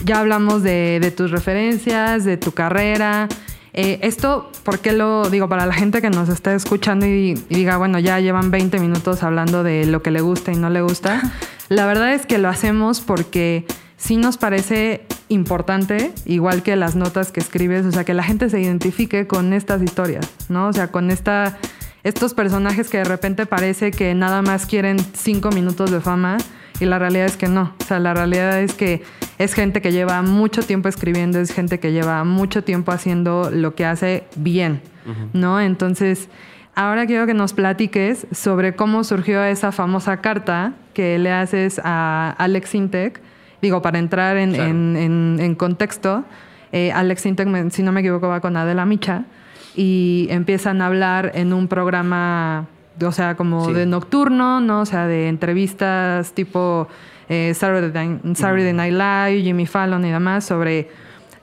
ya 0.05 0.19
hablamos 0.19 0.63
de, 0.63 0.99
de 1.01 1.11
tus 1.11 1.31
referencias, 1.31 2.25
de 2.25 2.37
tu 2.37 2.53
carrera. 2.53 3.29
Eh, 3.73 4.01
esto, 4.03 4.51
¿por 4.65 4.81
qué 4.81 4.93
lo 4.93 5.31
digo? 5.31 5.49
Para 5.49 5.65
la 5.65 5.73
gente 5.73 6.03
que 6.03 6.11
nos 6.11 6.29
está 6.29 6.55
escuchando 6.55 7.07
y, 7.07 7.35
y 7.49 7.55
diga, 7.55 7.79
bueno, 7.79 7.99
ya 7.99 8.21
llevan 8.21 8.51
20 8.51 8.79
minutos 8.81 9.23
hablando 9.23 9.63
de 9.63 9.87
lo 9.87 10.03
que 10.03 10.11
le 10.11 10.21
gusta 10.21 10.53
y 10.53 10.57
no 10.57 10.69
le 10.69 10.83
gusta. 10.83 11.23
La 11.69 11.87
verdad 11.87 12.13
es 12.13 12.27
que 12.27 12.37
lo 12.37 12.49
hacemos 12.49 13.01
porque 13.01 13.65
sí 13.97 14.17
nos 14.17 14.37
parece 14.37 15.07
importante, 15.29 16.13
igual 16.27 16.63
que 16.63 16.77
las 16.77 16.97
notas 16.97 17.33
que 17.33 17.41
escribes, 17.41 17.87
o 17.87 17.93
sea, 17.93 18.05
que 18.05 18.13
la 18.13 18.25
gente 18.25 18.51
se 18.51 18.61
identifique 18.61 19.27
con 19.27 19.53
estas 19.55 19.81
historias, 19.81 20.29
¿no? 20.49 20.67
O 20.67 20.73
sea, 20.73 20.89
con 20.89 21.11
esta, 21.11 21.57
estos 22.03 22.35
personajes 22.35 22.91
que 22.91 22.99
de 22.99 23.05
repente 23.05 23.47
parece 23.47 23.91
que 23.91 24.13
nada 24.15 24.43
más 24.43 24.67
quieren 24.67 24.99
cinco 25.15 25.51
minutos 25.51 25.91
de 25.91 26.01
fama 26.01 26.37
y 26.83 26.87
la 26.87 26.99
realidad 26.99 27.27
es 27.27 27.37
que 27.37 27.49
no. 27.49 27.73
O 27.81 27.85
sea, 27.85 27.99
la 28.01 28.13
realidad 28.15 28.61
es 28.61 28.75
que 28.75 29.03
es 29.39 29.55
gente 29.55 29.81
que 29.81 29.93
lleva 29.93 30.23
mucho 30.23 30.63
tiempo 30.63 30.89
escribiendo, 30.89 31.39
es 31.39 31.53
gente 31.53 31.79
que 31.81 31.93
lleva 31.93 32.25
mucho 32.25 32.63
tiempo 32.65 32.93
haciendo 32.93 33.51
lo 33.51 33.75
que 33.75 33.85
hace 33.87 34.25
bien, 34.37 34.81
¿no? 35.33 35.61
Entonces, 35.61 36.29
ahora 36.75 37.07
quiero 37.07 37.27
que 37.27 37.35
nos 37.35 37.53
platiques 37.53 38.27
sobre 38.33 38.75
cómo 38.75 39.05
surgió 39.05 39.43
esa 39.45 39.73
famosa 39.73 40.19
carta 40.21 40.73
que 40.95 41.19
le 41.19 41.33
haces 41.33 41.81
a 41.85 42.35
Alex 42.39 42.75
Intec. 42.75 43.21
Digo, 43.61 43.81
para 43.83 43.99
entrar 43.99 44.37
en, 44.37 44.53
Claro. 44.55 44.71
en- 44.71 44.97
en- 44.97 45.37
en 45.41 45.55
contexto, 45.55 46.25
eh, 46.73 46.91
Alex 46.93 47.27
Intec, 47.27 47.71
si 47.71 47.83
no 47.83 47.93
me 47.93 48.01
equivoco, 48.01 48.29
va 48.29 48.41
con 48.41 48.57
Adela 48.57 48.85
Micha 48.87 49.25
y 49.77 50.27
empiezan 50.31 50.83
a 50.83 50.87
hablar 50.87 51.33
en 51.35 51.53
un 51.53 51.69
programa, 51.69 52.67
o 53.05 53.13
sea, 53.13 53.35
como 53.37 53.67
Sí. 53.67 53.73
de 53.73 53.87
nocturno, 53.87 54.61
¿no? 54.61 54.81
O 54.81 54.87
sea, 54.87 55.07
de 55.07 55.29
entrevistas 55.29 56.33
tipo 56.33 56.89
eh, 57.29 57.55
Saturday, 57.55 57.91
Night- 57.93 58.37
Saturday 58.37 58.73
Night 58.73 58.93
Live, 58.93 59.43
Jimmy 59.43 59.65
Fallon 59.67 60.05
y 60.05 60.11
demás 60.11 60.45
sobre 60.45 60.89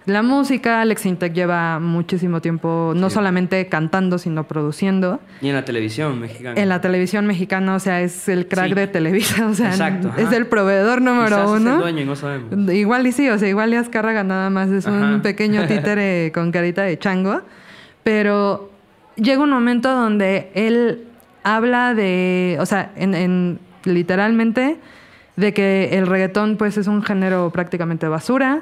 la 0.05 0.21
música. 0.21 0.81
Alex 0.81 1.05
Intec 1.05 1.33
lleva 1.33 1.79
muchísimo 1.79 2.41
tiempo, 2.41 2.93
no 2.95 3.09
Sí. 3.09 3.15
solamente 3.15 3.67
cantando, 3.67 4.17
sino 4.17 4.43
produciendo. 4.47 5.19
Y 5.41 5.47
en 5.49 5.55
la 5.55 5.65
televisión 5.65 6.19
mexicana. 6.19 6.62
En 6.62 6.69
la 6.69 6.81
televisión 6.81 7.25
mexicana, 7.25 7.75
o 7.75 7.79
sea, 7.79 8.01
es 8.01 8.27
el 8.29 8.47
crack 8.47 8.69
Sí. 8.69 8.73
de 8.75 8.88
Televisa, 8.88 9.47
o 9.47 9.53
sea, 9.55 9.69
Exacto, 9.69 10.12
es 10.17 10.31
el 10.31 10.45
proveedor 10.47 11.01
número 11.01 11.27
Quizás 11.38 11.45
es 11.49 11.55
el 11.55 11.62
uno. 11.67 11.77
dueño 11.79 12.01
y 12.01 12.05
no 12.05 12.15
sabemos. 12.15 12.73
Igual 12.73 13.07
y 13.07 13.12
sí, 13.12 13.29
o 13.29 13.38
sea, 13.39 13.47
igual 13.49 13.73
y 13.73 13.77
Azcárraga 13.77 14.23
nada 14.23 14.49
más 14.49 14.69
es 14.69 14.85
un 14.85 15.21
pequeño 15.21 15.62
títere 15.67 16.31
con 16.33 16.51
carita 16.51 16.83
de 16.83 16.99
chango, 16.99 17.41
pero 18.03 18.69
llega 19.15 19.41
un 19.43 19.49
momento 19.49 19.89
donde 19.91 20.51
él 20.53 21.05
habla 21.43 21.93
de, 21.93 22.58
o 22.60 22.65
sea, 22.65 22.91
en, 22.95 23.15
en- 23.15 23.60
literalmente 23.86 24.78
de 25.36 25.54
que 25.54 25.97
el 25.97 26.08
reggaetón 26.08 26.58
pues 26.58 26.78
es 26.78 26.88
un 26.88 27.02
género 27.04 27.49
prácticamente 27.52 28.08
basura, 28.08 28.62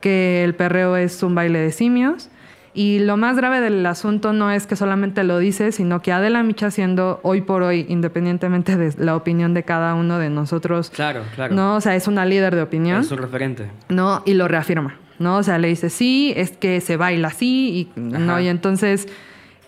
que 0.00 0.42
el 0.44 0.54
perreo 0.54 0.96
es 0.96 1.22
un 1.22 1.34
baile 1.34 1.58
de 1.60 1.72
simios. 1.72 2.30
Y 2.74 2.98
lo 2.98 3.16
más 3.16 3.36
grave 3.38 3.60
del 3.62 3.86
asunto 3.86 4.34
no 4.34 4.50
es 4.50 4.66
que 4.66 4.76
solamente 4.76 5.24
lo 5.24 5.38
dice, 5.38 5.72
sino 5.72 6.02
que 6.02 6.12
Adela 6.12 6.42
Micha 6.42 6.70
siendo 6.70 7.20
hoy 7.22 7.40
por 7.40 7.62
hoy, 7.62 7.86
independientemente 7.88 8.76
de 8.76 8.92
la 9.02 9.16
opinión 9.16 9.54
de 9.54 9.62
cada 9.62 9.94
uno 9.94 10.18
de 10.18 10.28
nosotros, 10.28 10.90
Claro, 10.90 11.22
claro. 11.34 11.54
no, 11.54 11.76
o 11.76 11.80
sea, 11.80 11.94
es 11.96 12.06
una 12.06 12.26
líder 12.26 12.54
de 12.54 12.60
opinión. 12.60 13.00
Es 13.00 13.10
un 13.10 13.16
referente. 13.18 13.70
¿no? 13.88 14.22
Y 14.26 14.34
lo 14.34 14.46
reafirma, 14.46 14.96
¿no? 15.18 15.38
O 15.38 15.42
sea, 15.42 15.56
le 15.56 15.68
dice, 15.68 15.88
sí, 15.88 16.34
es 16.36 16.50
que 16.50 16.82
se 16.82 16.98
baila 16.98 17.28
así, 17.28 17.88
y, 17.96 17.98
¿no? 18.00 18.38
Y 18.40 18.48
entonces, 18.48 19.08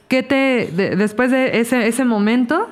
¿qué 0.09 0.23
te, 0.23 0.71
de- 0.73 0.97
después 0.97 1.31
de 1.31 1.61
ese, 1.61 1.87
ese 1.87 2.05
momento, 2.05 2.68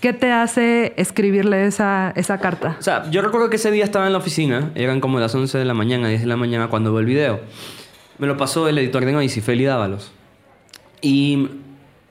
qué 0.00 0.12
te 0.12 0.32
hace 0.32 0.94
escribirle 0.96 1.66
esa, 1.66 2.12
esa 2.16 2.38
carta? 2.38 2.76
O 2.78 2.82
sea, 2.82 3.10
yo 3.10 3.20
recuerdo 3.22 3.50
que 3.50 3.56
ese 3.56 3.70
día 3.70 3.84
estaba 3.84 4.06
en 4.06 4.12
la 4.12 4.18
oficina, 4.18 4.70
eran 4.74 5.00
como 5.00 5.20
las 5.20 5.34
11 5.34 5.58
de 5.58 5.64
la 5.64 5.74
mañana, 5.74 6.08
10 6.08 6.20
de 6.22 6.26
la 6.26 6.36
mañana 6.36 6.68
cuando 6.68 6.90
veo 6.92 7.00
el 7.00 7.06
video. 7.06 7.40
Me 8.18 8.26
lo 8.26 8.36
pasó 8.36 8.68
el 8.68 8.78
editor 8.78 9.04
de 9.04 9.12
Noisy, 9.12 9.40
Feli 9.40 9.64
Dávalos. 9.64 10.12
Y 11.00 11.48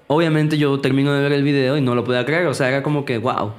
obviamente 0.08 0.58
yo 0.58 0.80
termino 0.80 1.13
de 1.13 1.22
ver 1.22 1.32
el 1.34 1.43
video 1.43 1.78
y 1.78 1.82
no 1.82 1.95
lo 1.95 2.04
podía 2.04 2.26
creer, 2.26 2.48
o 2.48 2.54
sea, 2.54 2.67
era 2.69 2.84
como 2.84 3.06
que, 3.06 3.17
wow. 3.17 3.54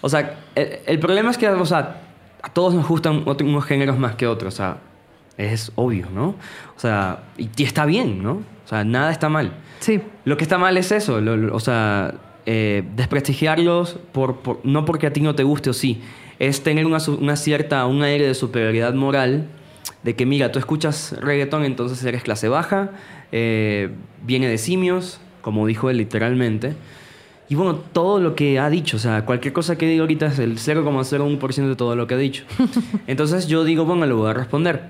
O 0.00 0.08
sea, 0.08 0.38
el, 0.54 0.78
el 0.86 0.98
problema 1.00 1.30
es 1.30 1.38
que, 1.38 1.48
o 1.48 1.66
sea, 1.66 2.00
a 2.42 2.48
todos 2.52 2.74
nos 2.74 2.86
gustan 2.86 3.22
otro- 3.26 3.46
unos 3.46 3.64
géneros 3.64 3.98
más 3.98 4.14
que 4.14 4.26
otros, 4.26 4.54
o 4.54 4.56
sea, 4.56 4.76
es 5.36 5.72
obvio, 5.74 6.06
¿no? 6.14 6.28
O 6.76 6.80
sea, 6.80 7.24
y, 7.36 7.50
y 7.56 7.64
está 7.64 7.84
bien, 7.86 8.22
¿no? 8.22 8.32
O 8.34 8.68
sea, 8.68 8.84
nada 8.84 9.10
está 9.10 9.28
mal. 9.28 9.52
Sí, 9.80 10.00
Lo 10.24 10.36
que 10.36 10.44
está 10.44 10.58
mal 10.58 10.76
es 10.76 10.90
eso, 10.92 11.20
lo- 11.20 11.36
lo- 11.36 11.54
o 11.54 11.60
sea, 11.60 12.14
eh, 12.46 12.82
desprestigiarlos 12.96 13.98
por, 14.12 14.38
por- 14.38 14.60
no 14.64 14.84
porque 14.84 15.06
a 15.06 15.12
ti 15.12 15.20
no 15.20 15.34
te 15.34 15.42
guste 15.44 15.70
o 15.70 15.72
sí, 15.72 16.00
es 16.38 16.62
tener 16.62 16.86
una, 16.86 16.98
cierta, 17.36 17.86
un 17.86 18.02
aire 18.02 18.26
de 18.26 18.34
superioridad 18.34 18.94
moral, 18.94 19.46
de 20.02 20.14
que 20.16 20.26
mira, 20.26 20.52
tú 20.52 20.58
escuchas 20.58 21.14
reggaetón, 21.20 21.64
entonces 21.64 22.02
eres 22.04 22.22
clase 22.22 22.48
baja, 22.48 22.90
eh, 23.32 23.90
viene 24.24 24.48
de 24.48 24.58
simios, 24.58 25.20
como 25.42 25.66
dijo 25.66 25.90
él 25.90 25.96
literalmente. 25.98 26.74
Y 27.48 27.54
bueno, 27.54 27.76
todo 27.76 28.18
lo 28.20 28.34
que 28.34 28.58
ha 28.58 28.68
dicho, 28.70 28.96
o 28.96 29.00
sea, 29.00 29.24
cualquier 29.24 29.52
cosa 29.54 29.76
que 29.78 29.86
diga 29.86 30.00
ahorita 30.02 30.26
es 30.26 30.38
el 30.40 30.58
0,01% 30.58 31.68
de 31.68 31.76
todo 31.76 31.94
lo 31.94 32.06
que 32.08 32.14
ha 32.14 32.18
dicho. 32.18 32.44
Entonces 33.06 33.46
yo 33.46 33.62
digo, 33.64 33.84
bueno, 33.84 34.04
le 34.06 34.12
voy 34.12 34.28
a 34.28 34.32
responder. 34.34 34.82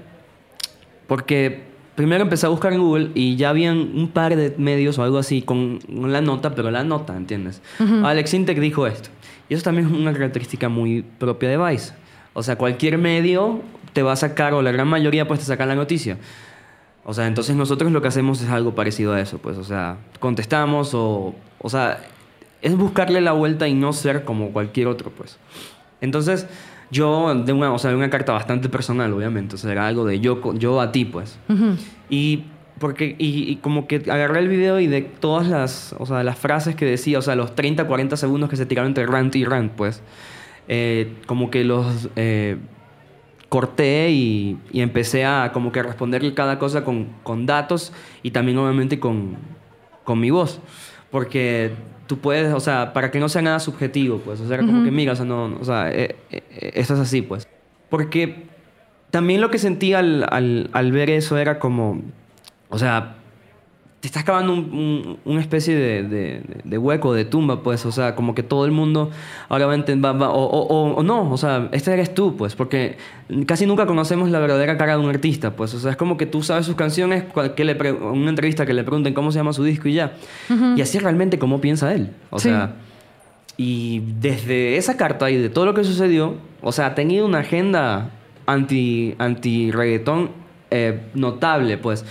Porque 1.07 1.63
primero 1.97 2.23
empecé 2.23 2.47
a 2.47 2.51
buscar 2.51 2.73
en 2.73 2.81
Google 2.81 3.11
y 3.15 3.37
ya 3.37 3.51
habían 3.51 3.79
un 3.79 4.09
par 4.09 4.37
de 4.37 4.55
medios 4.59 4.99
o 4.99 5.03
algo 5.03 5.19
así 5.19 5.43
con 5.43 5.81
la 5.89 6.21
nota, 6.21 6.55
pero 6.55 6.71
la 6.71 6.85
nota, 6.85 7.17
¿entiendes? 7.17 7.63
Alex 8.05 8.35
Intec 8.35 8.61
dijo 8.61 8.87
esto. 8.87 9.09
Y 9.49 9.55
eso 9.55 9.65
también 9.65 9.89
es 9.89 9.93
una 9.93 10.13
característica 10.13 10.69
muy 10.69 11.03
propia 11.03 11.49
de 11.49 11.57
Vice. 11.57 11.95
O 12.35 12.43
sea, 12.43 12.57
cualquier 12.57 12.99
medio 12.99 13.63
te 13.93 14.03
va 14.03 14.13
a 14.13 14.17
sacar, 14.17 14.53
o 14.55 14.63
la 14.63 14.71
gran 14.73 14.89
mayoría, 14.89 15.27
pues 15.27 15.41
te 15.41 15.47
saca 15.47 15.65
la 15.65 15.75
noticia. 15.75 16.19
O 17.05 17.15
sea, 17.15 17.27
entonces 17.27 17.57
nosotros 17.57 17.91
lo 17.93 18.03
que 18.03 18.09
hacemos 18.09 18.43
es 18.43 18.51
algo 18.51 18.75
parecido 18.75 19.15
a 19.15 19.21
eso, 19.21 19.39
pues, 19.39 19.57
o 19.57 19.65
sea, 19.65 19.97
contestamos 20.19 20.93
o, 20.93 21.35
o 21.59 21.71
sea, 21.71 22.01
es 22.63 22.77
buscarle 22.77 23.21
la 23.21 23.33
vuelta 23.33 23.69
y 23.69 23.75
no 23.75 23.93
ser 23.93 24.25
como 24.25 24.51
cualquier 24.51 24.89
otro, 24.89 25.11
pues. 25.11 25.39
Entonces, 26.01 26.47
yo 26.91 27.35
de 27.35 27.53
una, 27.53 27.73
o 27.73 27.79
sea, 27.79 27.91
de 27.91 27.97
una 27.97 28.11
carta 28.11 28.33
bastante 28.33 28.69
personal, 28.69 29.13
obviamente, 29.13 29.57
o 29.57 29.59
sea, 29.59 29.73
era 29.73 29.87
algo 29.87 30.05
de 30.05 30.21
yo, 30.21 30.55
yo 30.55 30.81
a 30.81 30.93
ti, 30.93 31.05
pues. 31.05 31.39
Y 32.09 32.45
porque 32.79 33.17
y, 33.19 33.51
y 33.51 33.57
como 33.57 33.87
que 33.87 33.97
agarré 33.97 34.41
el 34.41 34.49
video 34.49 34.79
y 34.81 34.87
de 34.87 35.03
todas 35.03 35.49
las, 35.49 35.95
o 35.99 36.07
sea, 36.07 36.23
las 36.23 36.39
frases 36.39 36.77
que 36.77 36.85
decía, 36.85 37.19
o 37.19 37.23
sea, 37.23 37.35
los 37.35 37.55
30, 37.55 37.87
40 37.87 38.17
segundos 38.17 38.51
que 38.51 38.57
se 38.57 38.67
tiraron 38.67 38.91
entre 38.91 39.07
rant 39.07 39.35
y 39.35 39.45
rant, 39.45 39.73
pues, 39.73 40.03
eh, 40.69 41.15
como 41.27 41.51
que 41.51 41.65
los 41.65 42.09
eh, 42.17 42.57
corté 43.49 44.11
y, 44.11 44.59
y 44.73 44.81
empecé 44.81 45.25
a 45.25 45.51
como 45.53 45.73
que 45.73 45.83
responderle 45.83 46.35
cada 46.35 46.59
cosa 46.59 46.85
con, 46.85 47.07
con 47.23 47.47
datos 47.47 47.93
y 48.23 48.33
también 48.33 48.59
obviamente 48.59 49.01
con, 49.01 49.37
con 50.05 50.21
mi 50.21 50.31
voz. 50.31 50.61
Porque 51.11 51.73
tú 52.07 52.19
puedes, 52.19 52.53
o 52.53 52.61
sea, 52.61 52.93
para 52.93 53.11
que 53.11 53.19
no 53.19 53.29
sea 53.29 53.43
nada 53.43 53.61
subjetivo, 53.61 54.19
pues, 54.19 54.41
o 54.41 54.49
sea, 54.49 54.59
como 54.59 54.85
que 54.85 54.91
mira, 54.91 55.13
o 55.13 55.17
sea, 55.17 55.25
no, 55.25 55.49
no, 55.49 55.59
o 55.61 55.65
sea, 55.65 55.91
eh, 55.91 56.17
eh, 56.31 56.43
eh, 56.51 56.71
esto 56.75 56.95
es 56.95 57.01
así, 57.01 57.23
pues. 57.23 57.49
Porque 57.89 58.47
también 59.11 59.41
lo 59.41 59.51
que 59.51 59.59
sentí 59.59 59.95
al, 59.95 60.27
al, 60.31 60.71
al 60.73 60.93
ver 60.93 61.11
eso 61.11 61.39
era 61.39 61.59
como, 61.59 62.03
o 62.69 62.79
sea, 62.79 63.17
te 64.01 64.09
estás 64.09 64.25
cavando 64.25 64.53
un- 64.53 64.73
un- 64.73 65.19
una 65.25 65.41
especie 65.41 65.75
de, 65.75 66.03
de- 66.05 66.43
de 66.63 66.79
hueco, 66.79 67.15
de 67.15 67.25
tumba, 67.25 67.63
pues, 67.63 67.85
o 67.87 67.93
sea, 67.93 68.15
como 68.15 68.35
que 68.35 68.43
todo 68.43 68.65
el 68.67 68.71
mundo 68.71 69.11
ahora 69.49 69.67
va 69.67 69.73
a 69.73 69.75
entender, 69.75 70.11
o, 70.13 70.15
o- 70.27 70.67
o- 70.67 70.95
o 70.97 71.03
no, 71.03 71.31
o 71.33 71.37
sea, 71.39 71.69
este 71.73 71.93
eres 71.93 72.15
tú, 72.15 72.37
pues, 72.37 72.55
porque 72.55 72.99
casi 73.47 73.65
nunca 73.67 73.87
conocemos 73.87 74.31
la 74.31 74.39
verdadera 74.39 74.77
cara 74.77 74.97
de 74.97 75.03
un 75.03 75.09
artista, 75.09 75.57
pues, 75.57 75.73
o 75.75 75.81
sea, 75.81 75.93
es 75.93 75.97
como 75.97 76.17
que 76.19 76.27
tú 76.27 76.43
sabes 76.43 76.67
sus 76.67 76.77
canciones, 76.77 77.25
que 77.57 77.65
le 77.65 77.75
pre- 77.75 77.93
una 77.93 78.29
entrevista 78.31 78.67
que 78.67 78.75
le 78.75 78.85
pregunten 78.85 79.15
cómo 79.15 79.33
se 79.33 79.39
llama 79.39 79.53
su 79.55 79.65
disco 79.65 79.89
y 79.89 79.95
ya, 79.95 80.13
y 80.77 80.81
así 80.83 80.99
es 80.99 81.03
realmente 81.03 81.39
cómo 81.39 81.61
piensa 81.61 81.93
él, 81.95 82.11
o 82.31 82.39
Sí. 82.39 82.51
sea, 82.51 82.75
y 83.57 84.03
desde 84.21 84.77
esa 84.77 84.97
carta 84.99 85.31
y 85.31 85.37
de 85.37 85.49
todo 85.49 85.65
lo 85.65 85.73
que 85.75 85.83
sucedió, 85.85 86.35
o 86.61 86.71
sea, 86.73 86.87
ha 86.87 86.95
tenido 86.95 87.25
una 87.25 87.39
agenda 87.39 88.11
anti, 88.45 89.15
anti 89.19 89.71
reggaetón 89.73 90.31
eh, 90.71 91.01
notable, 91.15 91.79
pues. 91.79 92.05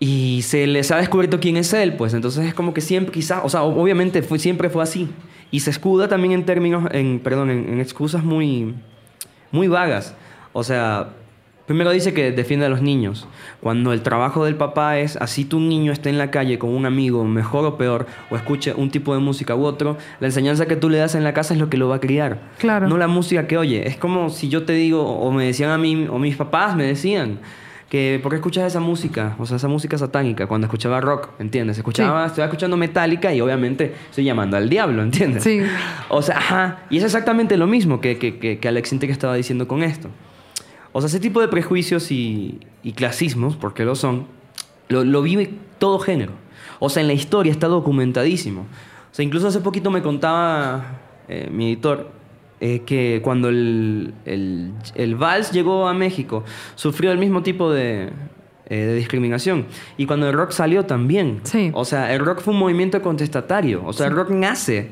Y 0.00 0.42
se 0.42 0.66
les 0.66 0.90
ha 0.90 0.98
descubierto 0.98 1.40
quién 1.40 1.56
es 1.56 1.72
él, 1.72 1.94
pues 1.94 2.14
entonces 2.14 2.46
es 2.46 2.54
como 2.54 2.72
que 2.72 2.80
siempre, 2.80 3.12
quizás, 3.12 3.40
o 3.44 3.48
sea, 3.48 3.62
obviamente 3.62 4.22
fue, 4.22 4.38
siempre 4.38 4.70
fue 4.70 4.82
así. 4.82 5.08
Y 5.50 5.60
se 5.60 5.70
escuda 5.70 6.08
también 6.08 6.32
en 6.32 6.44
términos, 6.44 6.88
en, 6.92 7.20
perdón, 7.20 7.50
en, 7.50 7.68
en 7.68 7.80
excusas 7.80 8.22
muy, 8.22 8.74
muy 9.50 9.66
vagas. 9.66 10.14
O 10.52 10.62
sea, 10.62 11.10
primero 11.66 11.90
dice 11.90 12.14
que 12.14 12.32
defiende 12.32 12.66
a 12.66 12.68
los 12.68 12.80
niños. 12.80 13.26
Cuando 13.60 13.92
el 13.92 14.02
trabajo 14.02 14.44
del 14.44 14.56
papá 14.56 14.98
es, 14.98 15.16
así 15.16 15.44
tu 15.44 15.58
niño 15.58 15.90
esté 15.92 16.10
en 16.10 16.18
la 16.18 16.30
calle 16.30 16.58
con 16.58 16.70
un 16.70 16.86
amigo, 16.86 17.24
mejor 17.24 17.64
o 17.64 17.76
peor, 17.76 18.06
o 18.30 18.36
escuche 18.36 18.74
un 18.74 18.90
tipo 18.90 19.14
de 19.14 19.20
música 19.20 19.54
u 19.54 19.64
otro, 19.64 19.96
la 20.20 20.28
enseñanza 20.28 20.66
que 20.66 20.76
tú 20.76 20.88
le 20.90 20.98
das 20.98 21.14
en 21.14 21.24
la 21.24 21.34
casa 21.34 21.54
es 21.54 21.60
lo 21.60 21.68
que 21.68 21.76
lo 21.76 21.88
va 21.88 21.96
a 21.96 22.00
criar. 22.00 22.40
Claro. 22.58 22.88
No 22.88 22.98
la 22.98 23.08
música 23.08 23.46
que 23.46 23.58
oye. 23.58 23.86
Es 23.88 23.96
como 23.96 24.30
si 24.30 24.48
yo 24.48 24.64
te 24.64 24.74
digo, 24.74 25.02
o 25.02 25.32
me 25.32 25.44
decían 25.44 25.70
a 25.70 25.78
mí, 25.78 26.06
o 26.10 26.18
mis 26.18 26.36
papás 26.36 26.76
me 26.76 26.84
decían, 26.84 27.38
que 27.88 28.20
¿por 28.22 28.30
qué 28.30 28.36
escuchas 28.36 28.64
esa 28.64 28.80
música? 28.80 29.34
O 29.38 29.46
sea, 29.46 29.56
esa 29.56 29.68
música 29.68 29.96
satánica, 29.96 30.46
cuando 30.46 30.66
escuchaba 30.66 31.00
rock, 31.00 31.30
¿entiendes? 31.38 31.78
Escuchaba, 31.78 32.26
estoy 32.26 32.44
escuchando 32.44 32.76
Metallica 32.76 33.32
y 33.34 33.40
obviamente 33.40 33.94
estoy 34.10 34.24
llamando 34.24 34.56
al 34.56 34.68
diablo, 34.68 35.02
¿entiendes? 35.02 35.42
Sí. 35.42 35.60
O 36.08 36.20
sea, 36.20 36.36
ajá, 36.36 36.82
y 36.90 36.98
es 36.98 37.04
exactamente 37.04 37.56
lo 37.56 37.66
mismo 37.66 38.00
que, 38.00 38.18
que, 38.18 38.38
que, 38.38 38.58
que 38.58 38.68
Alex 38.68 38.92
Intec 38.92 39.10
estaba 39.10 39.34
diciendo 39.34 39.66
con 39.66 39.82
esto. 39.82 40.10
O 40.92 41.00
sea, 41.00 41.08
ese 41.08 41.20
tipo 41.20 41.40
de 41.40 41.48
prejuicios 41.48 42.10
y, 42.10 42.60
y 42.82 42.92
clasismos, 42.92 43.56
porque 43.56 43.84
lo 43.84 43.94
son, 43.94 44.26
lo, 44.88 45.04
lo 45.04 45.22
vive 45.22 45.54
todo 45.78 45.98
género. 45.98 46.32
O 46.80 46.90
sea, 46.90 47.00
en 47.00 47.06
la 47.06 47.14
historia 47.14 47.52
está 47.52 47.68
documentadísimo. 47.68 48.62
O 48.62 49.14
sea, 49.14 49.24
incluso 49.24 49.48
hace 49.48 49.60
poquito 49.60 49.90
me 49.90 50.02
contaba 50.02 51.00
eh, 51.28 51.48
mi 51.50 51.68
editor 51.68 52.17
eh, 52.60 52.80
que 52.86 53.20
cuando 53.22 53.48
el, 53.48 54.14
el, 54.24 54.72
el 54.94 55.14
vals 55.16 55.52
llegó 55.52 55.88
a 55.88 55.94
México, 55.94 56.44
sufrió 56.74 57.12
el 57.12 57.18
mismo 57.18 57.42
tipo 57.42 57.72
de, 57.72 58.10
eh, 58.66 58.76
de 58.76 58.94
discriminación. 58.94 59.66
Y 59.96 60.06
cuando 60.06 60.28
el 60.28 60.34
rock 60.34 60.50
salió 60.50 60.84
también. 60.84 61.40
Sí. 61.44 61.70
O 61.74 61.84
sea, 61.84 62.12
el 62.14 62.20
rock 62.24 62.40
fue 62.40 62.54
un 62.54 62.60
movimiento 62.60 63.00
contestatario. 63.02 63.82
O 63.84 63.92
sea, 63.92 64.06
el 64.08 64.14
rock 64.14 64.30
nace 64.30 64.90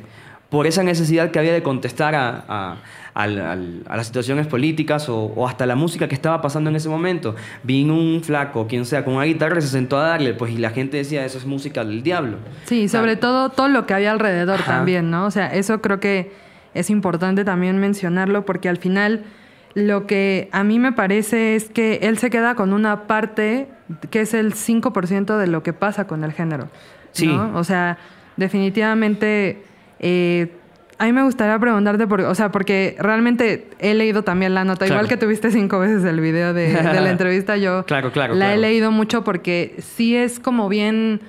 por 0.48 0.68
esa 0.68 0.84
necesidad 0.84 1.32
que 1.32 1.40
había 1.40 1.52
de 1.52 1.62
contestar 1.64 2.14
a, 2.14 2.44
a, 2.48 2.76
al- 3.14 3.82
a 3.88 3.96
las 3.96 4.06
situaciones 4.06 4.46
políticas 4.46 5.08
o, 5.08 5.16
o 5.24 5.48
hasta 5.48 5.66
la 5.66 5.74
música 5.74 6.06
que 6.06 6.14
estaba 6.14 6.40
pasando 6.40 6.70
en 6.70 6.76
ese 6.76 6.88
momento. 6.88 7.34
Vino 7.64 7.94
un 7.96 8.22
flaco, 8.22 8.68
quien 8.68 8.84
sea, 8.84 9.04
con 9.04 9.14
una 9.14 9.24
guitarra 9.24 9.58
y 9.58 9.62
se 9.62 9.68
sentó 9.68 9.98
a 9.98 10.02
darle, 10.06 10.34
pues, 10.34 10.52
y 10.52 10.58
la 10.58 10.70
gente 10.70 10.98
decía, 10.98 11.24
eso 11.24 11.36
es 11.38 11.46
música 11.46 11.84
del 11.84 12.04
diablo. 12.04 12.36
Sí, 12.66 12.88
sobre 12.88 13.16
todo 13.16 13.48
todo 13.48 13.66
lo 13.66 13.86
que 13.86 13.94
había 13.94 14.12
alrededor 14.12 14.60
Ajá. 14.60 14.76
también, 14.76 15.10
¿no? 15.10 15.26
O 15.26 15.32
sea, 15.32 15.48
eso 15.52 15.80
creo 15.82 15.98
que 15.98 16.30
es 16.78 16.90
importante 16.90 17.44
también 17.44 17.78
mencionarlo 17.78 18.44
porque 18.44 18.68
al 18.68 18.76
final 18.76 19.24
lo 19.74 20.06
que 20.06 20.48
a 20.52 20.64
mí 20.64 20.78
me 20.78 20.92
parece 20.92 21.56
es 21.56 21.68
que 21.68 22.00
él 22.02 22.18
se 22.18 22.30
queda 22.30 22.54
con 22.54 22.72
una 22.72 23.06
parte 23.06 23.68
que 24.10 24.20
es 24.20 24.34
el 24.34 24.54
5% 24.54 25.36
de 25.36 25.46
lo 25.46 25.62
que 25.62 25.72
pasa 25.72 26.06
con 26.06 26.24
el 26.24 26.32
género. 26.32 26.68
Sí. 27.12 27.26
¿no? 27.26 27.56
O 27.56 27.64
sea, 27.64 27.98
definitivamente 28.36 29.62
eh, 29.98 30.52
a 30.98 31.04
mí 31.04 31.12
me 31.12 31.22
gustaría 31.22 31.58
preguntarte, 31.58 32.06
por, 32.06 32.22
o 32.22 32.34
sea, 32.34 32.50
porque 32.50 32.96
realmente 32.98 33.68
he 33.78 33.94
leído 33.94 34.22
también 34.22 34.54
la 34.54 34.64
nota, 34.64 34.86
igual 34.86 35.08
que 35.08 35.18
tuviste 35.18 35.50
cinco 35.50 35.78
veces 35.78 36.04
el 36.04 36.20
video 36.20 36.54
de, 36.54 36.68
de 36.72 37.00
la 37.00 37.10
entrevista, 37.10 37.56
yo 37.56 37.84
Claro, 37.84 38.12
claro, 38.12 38.34
la 38.34 38.54
he 38.54 38.56
leído 38.56 38.90
mucho 38.90 39.24
porque 39.24 39.76
sí 39.78 40.16
es 40.16 40.40
como 40.40 40.70
bien 40.70 41.20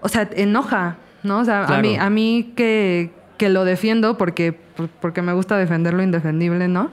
o 0.00 0.08
sea, 0.08 0.28
enoja, 0.34 0.96
¿no? 1.22 1.40
O 1.40 1.44
sea, 1.44 1.64
a 1.64 1.80
mí, 1.80 1.96
a 1.96 2.10
mí 2.10 2.52
que, 2.56 3.10
que 3.38 3.48
lo 3.48 3.64
defiendo 3.64 4.18
porque, 4.18 4.54
porque 5.00 5.22
me 5.22 5.32
gusta 5.32 5.56
defender 5.56 5.94
lo 5.94 6.02
indefendible, 6.02 6.68
¿no? 6.68 6.90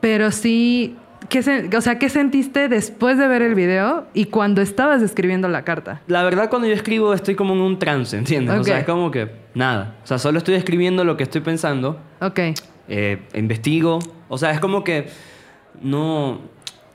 Pero 0.00 0.30
sí, 0.32 0.96
¿qué 1.28 1.42
se- 1.42 1.70
o 1.76 1.80
sea, 1.80 1.98
¿qué 1.98 2.08
sentiste 2.08 2.68
después 2.68 3.16
de 3.18 3.28
ver 3.28 3.42
el 3.42 3.54
video 3.54 4.06
y 4.14 4.24
cuando 4.26 4.60
estabas 4.62 5.00
escribiendo 5.02 5.48
la 5.48 5.62
carta? 5.62 6.00
La 6.08 6.22
verdad, 6.24 6.50
cuando 6.50 6.66
yo 6.68 6.74
escribo, 6.74 7.14
estoy 7.14 7.34
como 7.36 7.54
en 7.54 7.60
un 7.60 7.78
trance, 7.78 8.16
¿entiendes? 8.16 8.58
O 8.58 8.64
sea, 8.64 8.80
es 8.80 8.84
como 8.86 9.10
que 9.10 9.30
nada. 9.54 9.94
O 10.02 10.06
sea, 10.06 10.18
solo 10.18 10.38
estoy 10.38 10.54
escribiendo 10.56 11.04
lo 11.04 11.16
que 11.16 11.22
estoy 11.22 11.40
pensando, 11.42 12.00
Ok, 12.20 12.40
eh, 12.88 13.22
investigo. 13.34 13.98
O 14.28 14.36
sea, 14.38 14.50
es 14.50 14.60
como 14.60 14.82
que 14.84 15.06
no. 15.80 16.40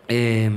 eh, 0.08 0.50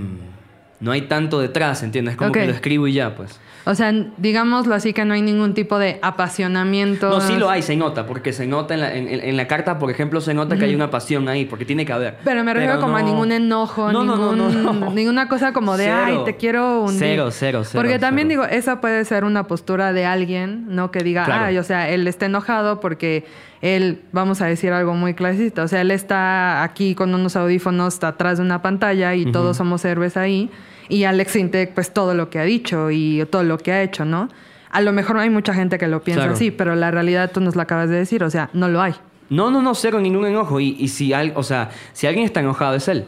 no 0.80 0.90
hay 0.90 1.02
tanto 1.02 1.38
detrás, 1.40 1.82
¿entiendes? 1.84 2.12
Es 2.14 2.18
como 2.18 2.32
que 2.32 2.40
lo 2.48 2.52
escribo 2.54 2.86
y 2.88 2.92
ya, 2.94 3.14
pues. 3.14 3.38
O 3.64 3.74
sea, 3.74 3.92
digámoslo 4.16 4.74
así 4.74 4.92
que 4.92 5.04
no 5.04 5.14
hay 5.14 5.22
ningún 5.22 5.54
tipo 5.54 5.78
de 5.78 5.98
apasionamiento. 6.02 7.08
No, 7.10 7.20
sí 7.20 7.36
lo 7.36 7.48
hay, 7.50 7.62
se 7.62 7.76
nota, 7.76 8.06
porque 8.06 8.32
se 8.32 8.46
nota 8.46 8.74
en 8.74 8.80
la, 8.80 8.94
en, 8.94 9.08
en- 9.08 9.20
en 9.20 9.36
la 9.36 9.46
carta, 9.46 9.78
por 9.78 9.90
ejemplo, 9.90 10.20
se 10.20 10.34
nota 10.34 10.56
que 10.56 10.64
hay 10.64 10.74
una 10.74 10.90
pasión 10.90 11.28
ahí, 11.28 11.44
porque 11.44 11.64
tiene 11.64 11.84
que 11.86 11.92
haber. 11.92 12.18
Pero 12.24 12.42
me 12.44 12.52
refiero 12.54 12.80
como 12.80 12.96
a 12.96 13.02
ningún 13.02 13.32
enojo, 13.32 13.92
No, 13.92 14.04
no, 14.04 14.16
no, 14.16 14.32
ningún- 14.32 14.80
no, 14.80 14.90
ninguna 14.92 15.28
cosa 15.28 15.52
como 15.52 15.76
de, 15.76 15.84
Cero. 15.84 15.96
ay, 16.04 16.18
te 16.24 16.36
quiero 16.36 16.82
hundir. 16.82 16.98
Cero, 16.98 17.28
cero, 17.30 17.62
cero, 17.64 17.80
Porque 17.82 17.98
también 17.98 18.28
cero. 18.28 18.42
digo, 18.42 18.56
esa 18.56 18.80
puede 18.80 19.04
ser 19.04 19.24
una 19.24 19.44
postura 19.46 19.92
de 19.92 20.04
alguien, 20.06 20.66
¿no? 20.74 20.90
Que 20.90 21.00
diga, 21.04 21.24
Claro. 21.24 21.44
ay, 21.46 21.58
o 21.58 21.62
sea, 21.64 21.88
él 21.90 22.06
está 22.08 22.26
enojado 22.26 22.80
porque 22.80 23.24
él, 23.60 24.00
vamos 24.12 24.40
a 24.42 24.46
decir 24.46 24.72
algo 24.72 24.94
muy 24.94 25.14
clasista, 25.14 25.62
o 25.62 25.68
sea, 25.68 25.80
él 25.82 25.90
está 25.92 26.62
aquí 26.64 26.94
con 26.96 27.14
unos 27.14 27.36
audífonos 27.36 28.02
atrás 28.02 28.38
de 28.38 28.44
una 28.44 28.60
pantalla 28.60 29.14
y 29.14 29.30
todos 29.30 29.56
somos 29.56 29.84
héroes 29.84 30.16
ahí. 30.16 30.50
Y 30.88 31.04
Alex 31.04 31.36
Intec, 31.36 31.72
pues 31.74 31.92
todo 31.92 32.14
lo 32.14 32.30
que 32.30 32.38
ha 32.38 32.44
dicho 32.44 32.90
y 32.90 33.24
todo 33.30 33.42
lo 33.44 33.58
que 33.58 33.72
ha 33.72 33.82
hecho, 33.82 34.04
¿no? 34.04 34.28
A 34.70 34.80
lo 34.80 34.92
mejor 34.92 35.18
hay 35.18 35.30
mucha 35.30 35.52
gente 35.54 35.78
que 35.78 35.86
lo 35.86 36.02
piensa 36.02 36.22
Claro. 36.22 36.34
así, 36.34 36.50
pero 36.50 36.74
la 36.74 36.90
realidad 36.90 37.30
tú 37.32 37.40
nos 37.40 37.56
la 37.56 37.64
acabas 37.64 37.88
de 37.90 37.96
decir, 37.96 38.24
o 38.24 38.30
sea, 38.30 38.48
no 38.52 38.68
lo 38.68 38.80
hay. 38.80 38.94
No, 39.28 39.50
no, 39.50 39.62
no, 39.62 39.74
cero, 39.74 40.00
ningún 40.00 40.26
enojo. 40.26 40.60
Y, 40.60 40.76
y 40.78 40.88
si, 40.88 41.12
al, 41.12 41.32
o 41.36 41.42
sea, 41.42 41.70
si 41.92 42.06
alguien 42.06 42.24
está 42.24 42.40
enojado, 42.40 42.74
es 42.74 42.88
él. 42.88 43.04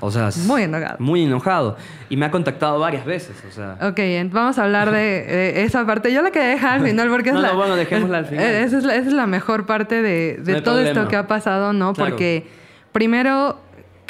O 0.00 0.10
sea, 0.10 0.30
Muy 0.46 0.62
enojado. 0.62 0.96
Muy 0.98 1.22
enojado. 1.24 1.76
Y 2.08 2.16
me 2.16 2.24
ha 2.26 2.30
contactado 2.30 2.78
varias 2.78 3.04
veces, 3.04 3.36
o 3.46 3.52
sea. 3.52 3.76
Ok, 3.82 3.98
vamos 4.32 4.58
a 4.58 4.64
hablar 4.64 4.90
de 4.90 5.18
eh, 5.28 5.64
esa 5.64 5.84
parte. 5.86 6.12
Yo 6.12 6.22
la 6.22 6.30
quería 6.30 6.48
dejar 6.48 6.80
al 6.80 6.86
final 6.86 7.08
porque 7.10 7.28
es 7.30 7.34
No, 7.34 7.42
la. 7.42 7.48
no, 7.52 7.56
bueno, 7.56 7.76
dejémosla 7.76 8.18
al 8.18 8.26
final. 8.26 8.44
Esa 8.46 8.78
es 8.78 8.84
la, 8.84 8.94
esa 8.96 9.08
es 9.08 9.12
la 9.14 9.26
mejor 9.26 9.66
parte 9.66 10.00
de, 10.02 10.38
de 10.42 10.52
No 10.54 10.62
todo 10.62 10.78
esto 10.80 10.92
problema. 10.92 11.10
que 11.10 11.16
ha 11.16 11.26
pasado, 11.26 11.72
¿no? 11.74 11.92
Claro. 11.92 12.10
Porque 12.10 12.46
primero, 12.92 13.58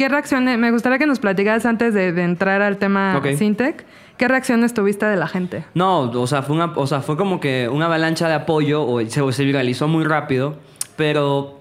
¿qué 0.00 0.08
reacciones? 0.08 0.56
Me 0.58 0.70
gustaría 0.70 0.96
que 0.98 1.04
nos 1.04 1.18
platicaras 1.18 1.66
antes 1.66 1.92
de, 1.92 2.12
de 2.12 2.22
entrar 2.22 2.62
al 2.62 2.78
tema 2.78 3.18
Ok. 3.18 3.34
Sintec. 3.36 3.84
¿Qué 4.16 4.28
reacciones 4.28 4.72
tuviste 4.72 5.04
de 5.04 5.16
la 5.18 5.28
gente? 5.28 5.62
No, 5.74 6.00
o 6.10 6.26
sea, 6.26 6.40
fue, 6.40 6.56
una, 6.56 6.72
o 6.74 6.86
sea, 6.86 7.02
fue 7.02 7.18
como 7.18 7.38
que 7.38 7.68
una 7.68 7.84
avalancha 7.84 8.26
de 8.26 8.32
apoyo, 8.32 8.82
o 8.86 9.00
se, 9.06 9.32
se 9.32 9.44
viralizó 9.44 9.88
muy 9.88 10.04
rápido, 10.04 10.56
pero 10.96 11.60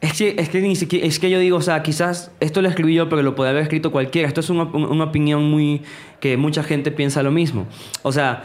es 0.00 0.14
que, 0.16 0.36
es, 0.38 0.48
que 0.48 0.62
ni 0.62 0.74
siquiera- 0.74 1.06
es 1.06 1.18
que 1.18 1.28
yo 1.28 1.38
digo, 1.38 1.58
o 1.58 1.60
sea, 1.60 1.82
quizás 1.82 2.30
esto 2.40 2.62
lo 2.62 2.68
escribí 2.70 2.94
yo, 2.94 3.10
pero 3.10 3.20
lo 3.22 3.34
puede 3.34 3.50
haber 3.50 3.62
escrito 3.62 3.92
cualquiera. 3.92 4.26
Esto 4.26 4.40
es 4.40 4.48
una, 4.48 4.62
un- 4.62 4.84
una 4.86 5.04
opinión 5.04 5.44
muy 5.50 5.82
que 6.18 6.38
mucha 6.38 6.62
gente 6.62 6.90
piensa 6.90 7.22
lo 7.22 7.30
mismo. 7.30 7.66
O 8.02 8.10
sea, 8.10 8.44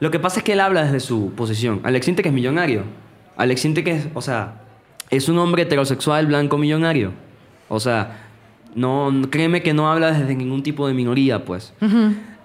lo 0.00 0.10
que 0.10 0.18
pasa 0.18 0.38
es 0.40 0.44
que 0.44 0.54
él 0.54 0.60
habla 0.60 0.82
desde 0.84 1.00
su 1.00 1.32
posición. 1.36 1.80
Alex 1.84 2.08
Intec 2.08 2.24
es 2.26 2.32
millonario. 2.32 2.84
Alex 3.36 3.66
Intec 3.66 3.86
es, 3.88 4.08
o 4.14 4.22
sea, 4.22 4.62
es 5.10 5.28
un 5.28 5.36
hombre 5.38 5.62
heterosexual 5.62 6.26
blanco 6.26 6.56
millonario. 6.58 7.12
O 7.68 7.80
sea, 7.80 8.28
no, 8.74 9.10
créeme 9.30 9.62
que 9.62 9.74
no 9.74 9.90
habla 9.90 10.12
desde 10.12 10.34
ningún 10.34 10.62
tipo 10.62 10.86
de 10.86 10.94
minoría, 10.94 11.44
pues. 11.44 11.72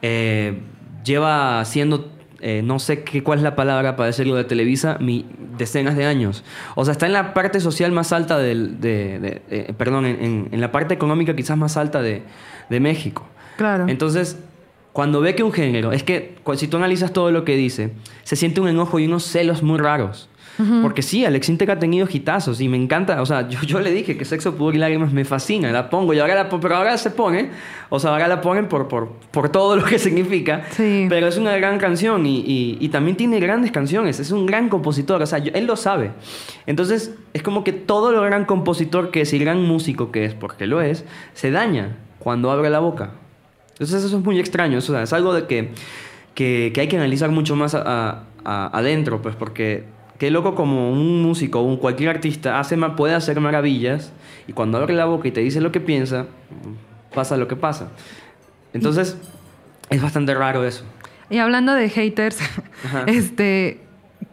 Eh, 0.01 0.59
lleva 1.03 1.59
haciendo, 1.59 2.11
eh, 2.41 2.61
no 2.63 2.79
sé 2.79 3.03
qué, 3.03 3.23
cuál 3.23 3.39
es 3.39 3.43
la 3.43 3.55
palabra 3.55 3.95
para 3.95 4.07
decirlo 4.07 4.35
de 4.35 4.43
Televisa, 4.43 4.97
mi, 4.99 5.25
decenas 5.57 5.95
de 5.95 6.05
años. 6.05 6.43
O 6.75 6.85
sea, 6.85 6.91
está 6.91 7.05
en 7.05 7.13
la 7.13 7.33
parte 7.33 7.59
social 7.59 7.91
más 7.91 8.11
alta 8.11 8.37
del, 8.37 8.79
de, 8.79 9.19
de- 9.19 9.41
eh, 9.49 9.73
perdón, 9.77 10.05
en, 10.05 10.23
en- 10.23 10.49
en 10.51 10.61
la 10.61 10.71
parte 10.71 10.93
económica 10.93 11.35
quizás 11.35 11.57
más 11.57 11.77
alta 11.77 12.01
de, 12.01 12.23
de 12.69 12.79
México. 12.79 13.25
Claro. 13.57 13.85
Entonces, 13.87 14.37
cuando 14.93 15.21
ve 15.21 15.33
que 15.35 15.43
un 15.43 15.51
género, 15.51 15.91
es 15.91 16.03
que 16.03 16.35
si 16.55 16.67
tú 16.67 16.77
analizas 16.77 17.13
todo 17.13 17.31
lo 17.31 17.43
que 17.45 17.55
dice, 17.55 17.91
se 18.23 18.35
siente 18.35 18.61
un 18.61 18.67
enojo 18.67 18.99
y 18.99 19.05
unos 19.07 19.23
celos 19.23 19.63
muy 19.63 19.77
raros. 19.79 20.29
Porque 20.81 21.03
sí, 21.03 21.23
Alex 21.23 21.49
Intec 21.49 21.69
ha 21.69 21.77
tenido 21.77 22.07
hitazos 22.11 22.59
y 22.61 22.67
me 22.67 22.77
encanta. 22.77 23.21
O 23.21 23.25
sea, 23.27 23.47
yo, 23.49 23.61
yo 23.61 23.79
le 23.79 23.91
dije 23.91 24.17
que 24.17 24.25
Sexo, 24.25 24.55
Pudor 24.55 24.73
y 24.75 24.79
Lágrimas 24.79 25.13
me 25.13 25.23
fascina, 25.23 25.71
la 25.71 25.89
pongo. 25.89 26.13
Y 26.15 26.19
ahora 26.19 26.33
la, 26.35 26.49
pero 26.49 26.75
ahora 26.75 26.97
se 26.97 27.11
pone, 27.11 27.51
o 27.89 27.99
sea, 27.99 28.11
ahora 28.11 28.27
la 28.27 28.41
ponen 28.41 28.67
por, 28.67 28.87
por, 28.87 29.09
por 29.31 29.49
todo 29.49 29.75
lo 29.77 29.83
que 29.85 29.99
significa. 29.99 30.63
Sí. 30.71 31.05
Pero 31.09 31.27
es 31.27 31.37
una 31.37 31.55
gran 31.57 31.77
canción 31.77 32.25
y, 32.25 32.39
y- 32.39 32.77
y 32.79 32.89
también 32.89 33.15
tiene 33.17 33.39
grandes 33.39 33.71
canciones. 33.71 34.19
Es 34.19 34.31
un 34.31 34.45
gran 34.47 34.69
compositor, 34.69 35.21
o 35.21 35.25
sea, 35.27 35.37
yo- 35.39 35.51
él 35.53 35.65
lo 35.67 35.75
sabe. 35.75 36.11
Entonces, 36.65 37.13
es 37.33 37.43
como 37.43 37.63
que 37.63 37.71
todo 37.73 38.11
lo 38.11 38.21
gran 38.23 38.45
compositor 38.45 39.11
que 39.11 39.21
es 39.21 39.33
y 39.33 39.39
gran 39.39 39.61
músico 39.63 40.11
que 40.11 40.25
es, 40.25 40.33
porque 40.33 40.65
lo 40.65 40.81
es, 40.81 41.05
se 41.33 41.51
daña 41.51 41.97
cuando 42.19 42.49
abre 42.51 42.69
la 42.69 42.79
boca. 42.79 43.11
Entonces, 43.73 44.03
eso 44.03 44.17
es 44.17 44.23
muy 44.23 44.39
extraño. 44.39 44.79
O 44.79 44.81
sea, 44.81 45.03
es 45.03 45.13
algo 45.13 45.33
de 45.35 45.45
que, 45.45 45.69
que, 46.33 46.71
que 46.73 46.81
hay 46.81 46.87
que 46.87 46.97
analizar 46.97 47.29
mucho 47.29 47.55
más 47.55 47.75
a- 47.75 48.23
a- 48.43 48.77
adentro, 48.77 49.21
pues, 49.21 49.35
porque 49.35 49.83
qué 50.17 50.31
loco 50.31 50.55
como 50.55 50.91
un 50.91 51.21
músico 51.21 51.61
un 51.61 51.77
cualquier 51.77 52.09
artista 52.09 52.59
hace, 52.59 52.77
puede 52.77 53.13
hacer 53.13 53.39
maravillas 53.39 54.11
y 54.47 54.53
cuando 54.53 54.77
abre 54.77 54.93
la 54.93 55.05
boca 55.05 55.27
y 55.27 55.31
te 55.31 55.41
dice 55.41 55.61
lo 55.61 55.71
que 55.71 55.79
piensa, 55.79 56.25
pasa 57.13 57.37
lo 57.37 57.47
que 57.47 57.55
pasa. 57.55 57.89
Entonces, 58.73 59.17
es 59.89 60.01
bastante 60.01 60.33
raro 60.33 60.63
eso. 60.65 60.83
Y 61.29 61.39
hablando 61.39 61.73
de 61.73 61.89
haters, 61.89 62.39
Ajá. 62.85 63.03
este, 63.07 63.81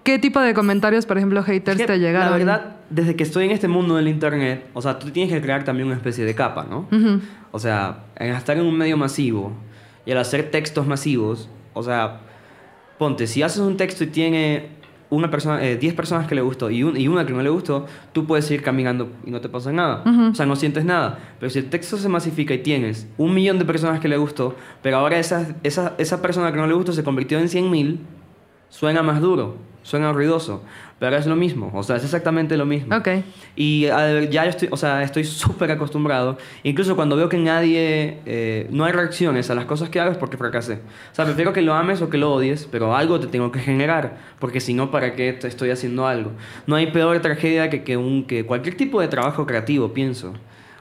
¿qué 0.04 0.18
tipo 0.18 0.40
de 0.40 0.54
comentarios, 0.54 1.06
por 1.06 1.16
ejemplo, 1.16 1.42
haters 1.42 1.80
Es 1.80 1.86
que, 1.86 1.92
te 1.92 1.98
llegaron? 1.98 2.30
La 2.30 2.36
verdad, 2.36 2.76
desde 2.90 3.16
que 3.16 3.24
estoy 3.24 3.46
en 3.46 3.50
este 3.50 3.68
mundo 3.68 3.96
del 3.96 4.08
internet, 4.08 4.66
o 4.74 4.82
sea, 4.82 4.98
tú 4.98 5.10
tienes 5.10 5.32
que 5.32 5.40
crear 5.40 5.64
también 5.64 5.88
una 5.88 5.96
especie 5.96 6.24
de 6.24 6.34
capa, 6.34 6.66
¿no? 6.68 6.88
O 7.50 7.58
sea, 7.58 8.04
en 8.16 8.34
estar 8.34 8.56
en 8.56 8.64
un 8.64 8.76
medio 8.76 8.96
masivo 8.96 9.52
y 10.06 10.12
al 10.12 10.18
hacer 10.18 10.50
textos 10.50 10.86
masivos, 10.86 11.48
O 11.72 11.82
sea, 11.82 12.20
ponte, 12.98 13.26
si 13.26 13.42
haces 13.42 13.58
un 13.58 13.76
texto 13.76 14.04
y 14.04 14.06
tiene 14.08 14.68
una 15.14 15.30
persona, 15.30 15.64
eh, 15.64 15.76
10 15.76 15.94
personas 15.94 16.26
que 16.26 16.34
le 16.34 16.40
gustó 16.42 16.70
y, 16.70 16.82
un- 16.82 16.96
y 16.96 17.08
una 17.08 17.24
que 17.26 17.32
no 17.32 17.42
le 17.42 17.48
gustó, 17.50 17.86
tú 18.12 18.26
puedes 18.26 18.50
ir 18.50 18.62
caminando 18.62 19.08
y 19.24 19.30
no 19.30 19.40
te 19.40 19.48
pasa 19.48 19.72
nada. 19.72 20.02
O 20.30 20.34
sea, 20.34 20.46
no 20.46 20.56
sientes 20.56 20.84
nada. 20.84 21.18
Pero 21.40 21.50
si 21.50 21.58
el 21.60 21.70
texto 21.70 21.96
se 21.96 22.08
masifica 22.08 22.54
y 22.54 22.58
tienes 22.58 23.06
un 23.18 23.34
millón 23.34 23.58
de 23.58 23.64
personas 23.64 24.00
que 24.00 24.08
le 24.08 24.16
gustó, 24.16 24.54
pero 24.82 24.98
ahora 24.98 25.18
esa, 25.18 25.54
esa, 25.62 25.94
esa 25.98 26.20
persona 26.22 26.50
que 26.52 26.58
no 26.58 26.66
le 26.66 26.74
gustó 26.74 26.92
se 26.92 27.02
convirtió 27.04 27.38
en 27.38 27.48
100 27.48 27.70
mil, 27.70 28.00
suena 28.74 29.04
más 29.04 29.20
duro, 29.20 29.56
suena 29.82 30.12
ruidoso. 30.12 30.62
Pero 30.98 31.16
es 31.16 31.26
lo 31.26 31.36
mismo, 31.36 31.70
o 31.74 31.82
sea, 31.82 31.96
es 31.96 32.04
exactamente 32.04 32.56
lo 32.56 32.66
mismo. 32.66 32.96
Ok. 32.96 33.08
Y 33.56 33.86
ver, 33.86 34.30
ya 34.30 34.44
yo 34.44 34.50
estoy, 34.50 34.68
o 34.70 34.76
sea, 34.76 35.02
estoy 35.02 35.24
súper 35.24 35.70
acostumbrado. 35.70 36.38
Incluso 36.62 36.96
cuando 36.96 37.14
veo 37.14 37.28
que 37.28 37.36
nadie, 37.36 38.20
eh, 38.26 38.68
no 38.70 38.84
hay 38.84 38.92
reacciones 38.92 39.50
a 39.50 39.54
las 39.54 39.66
cosas 39.66 39.90
que 39.90 40.00
hago 40.00 40.12
es 40.12 40.16
porque 40.16 40.36
fracasé. 40.36 40.74
O 41.12 41.14
sea, 41.14 41.24
prefiero 41.24 41.52
que 41.52 41.62
lo 41.62 41.74
ames 41.74 42.00
o 42.00 42.10
que 42.10 42.16
lo 42.16 42.32
odies, 42.32 42.68
pero 42.70 42.96
algo 42.96 43.20
te 43.20 43.26
tengo 43.26 43.52
que 43.52 43.58
generar, 43.60 44.16
porque 44.38 44.60
si 44.60 44.72
no, 44.72 44.90
¿para 44.90 45.14
qué 45.14 45.32
te 45.32 45.46
estoy 45.46 45.70
haciendo 45.70 46.06
algo? 46.06 46.32
No 46.66 46.76
hay 46.76 46.90
peor 46.90 47.20
tragedia 47.20 47.70
que, 47.70 47.84
que, 47.84 47.96
un, 47.96 48.24
que 48.24 48.46
cualquier 48.46 48.76
tipo 48.76 49.00
de 49.00 49.08
trabajo 49.08 49.46
creativo, 49.46 49.92
pienso, 49.92 50.32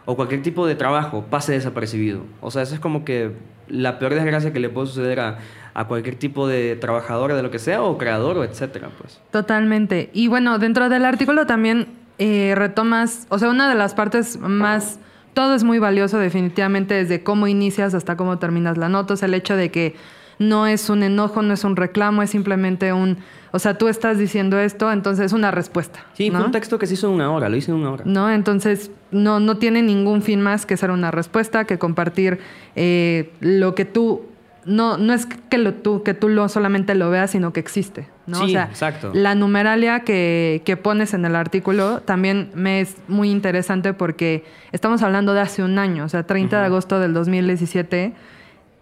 o 0.06 0.16
cualquier 0.16 0.42
tipo 0.42 0.66
de 0.68 0.76
trabajo 0.76 1.26
pase 1.30 1.54
desapercibido. 1.54 2.22
O 2.40 2.50
sea, 2.50 2.62
eso 2.62 2.76
es 2.76 2.80
como 2.80 3.04
que 3.04 3.32
la 3.68 4.00
peor 4.00 4.14
desgracia 4.14 4.54
que 4.54 4.60
le 4.60 4.70
puede 4.70 4.88
suceder 4.88 5.20
a, 5.20 5.40
a 5.74 5.86
cualquier 5.88 6.16
tipo 6.16 6.48
de 6.48 6.76
trabajador 6.76 7.34
de 7.34 7.42
lo 7.42 7.52
que 7.52 7.60
sea, 7.60 7.82
o 7.82 7.98
creador, 7.98 8.38
o 8.38 8.44
etcétera, 8.44 8.90
pues. 9.00 9.20
Totalmente. 9.32 10.10
Y 10.14 10.28
bueno, 10.28 10.60
dentro 10.60 10.90
del 10.90 11.06
artículo 11.06 11.46
también 11.46 11.88
eh, 12.20 12.54
retomas, 12.56 13.26
o 13.30 13.40
sea, 13.40 13.50
una 13.50 13.68
de 13.70 13.76
las 13.76 13.94
partes 13.96 14.40
más, 14.40 15.00
todo 15.34 15.56
es 15.56 15.64
muy 15.64 15.80
valioso 15.80 16.20
definitivamente 16.20 16.94
desde 16.94 17.24
cómo 17.24 17.48
inicias 17.48 17.94
hasta 17.94 18.16
cómo 18.16 18.38
terminas 18.38 18.78
la 18.78 18.90
nota, 18.90 19.16
o 19.16 19.18
sea, 19.18 19.28
el 19.28 19.34
hecho 19.34 19.56
de 19.56 19.72
que 19.72 19.96
no 20.40 20.68
es 20.68 20.90
un 20.90 21.04
enojo, 21.04 21.42
no 21.42 21.54
es 21.54 21.64
un 21.64 21.76
reclamo, 21.76 22.22
es 22.22 22.30
simplemente 22.30 22.94
un, 22.94 23.18
o 23.52 23.60
sea, 23.60 23.78
tú 23.78 23.88
estás 23.88 24.18
diciendo 24.18 24.60
esto, 24.60 24.92
entonces 24.92 25.28
es 25.28 25.34
una 25.34 25.52
respuesta. 25.52 26.06
Sí, 26.14 26.30
¿no? 26.30 26.38
fue 26.38 26.46
un 26.48 26.52
texto 26.52 26.80
que 26.80 26.88
se 26.88 26.96
hizo 26.96 27.08
en 27.08 27.14
una 27.14 27.32
hora, 27.32 27.50
lo 27.50 27.56
hice 27.56 27.72
en 27.72 27.78
una 27.78 27.92
hora. 27.92 28.04
¿no? 28.06 28.32
Entonces, 28.32 28.92
no, 29.12 29.40
no 29.40 29.58
tiene 29.58 29.82
ningún 29.82 30.22
fin 30.22 30.42
más 30.42 30.66
que 30.66 30.78
ser 30.78 30.92
una 30.92 31.12
respuesta, 31.12 31.66
que 31.66 31.78
compartir 31.78 32.40
eh, 32.76 33.32
lo 33.40 33.76
que 33.76 33.86
tú. 33.86 34.24
No, 34.66 34.98
no 34.98 35.14
es 35.14 35.26
que, 35.26 35.58
lo, 35.58 35.74
tú, 35.74 36.04
que 36.04 36.14
tú 36.14 36.30
lo 36.30 36.48
solamente 36.50 36.96
lo 36.96 37.10
veas, 37.10 37.32
sino 37.32 37.52
que 37.54 37.60
existe. 37.60 38.08
¿no? 38.28 38.38
Sí, 38.38 38.44
o 38.44 38.48
sea, 38.50 38.64
exacto. 38.66 39.12
La 39.14 39.36
numeralia 39.36 40.02
que, 40.02 40.62
que 40.66 40.78
pones 40.78 41.14
en 41.14 41.26
el 41.26 41.36
artículo 41.36 42.00
también 42.02 42.50
me 42.56 42.80
es 42.82 42.96
muy 43.10 43.30
interesante 43.30 43.94
porque 43.94 44.46
estamos 44.72 45.02
hablando 45.04 45.34
de 45.34 45.42
hace 45.42 45.64
un 45.64 45.78
año, 45.80 46.06
o 46.06 46.10
sea, 46.10 46.24
30 46.24 46.60
de 46.60 46.66
agosto 46.66 47.00
del 47.02 47.14
2017, 47.14 48.14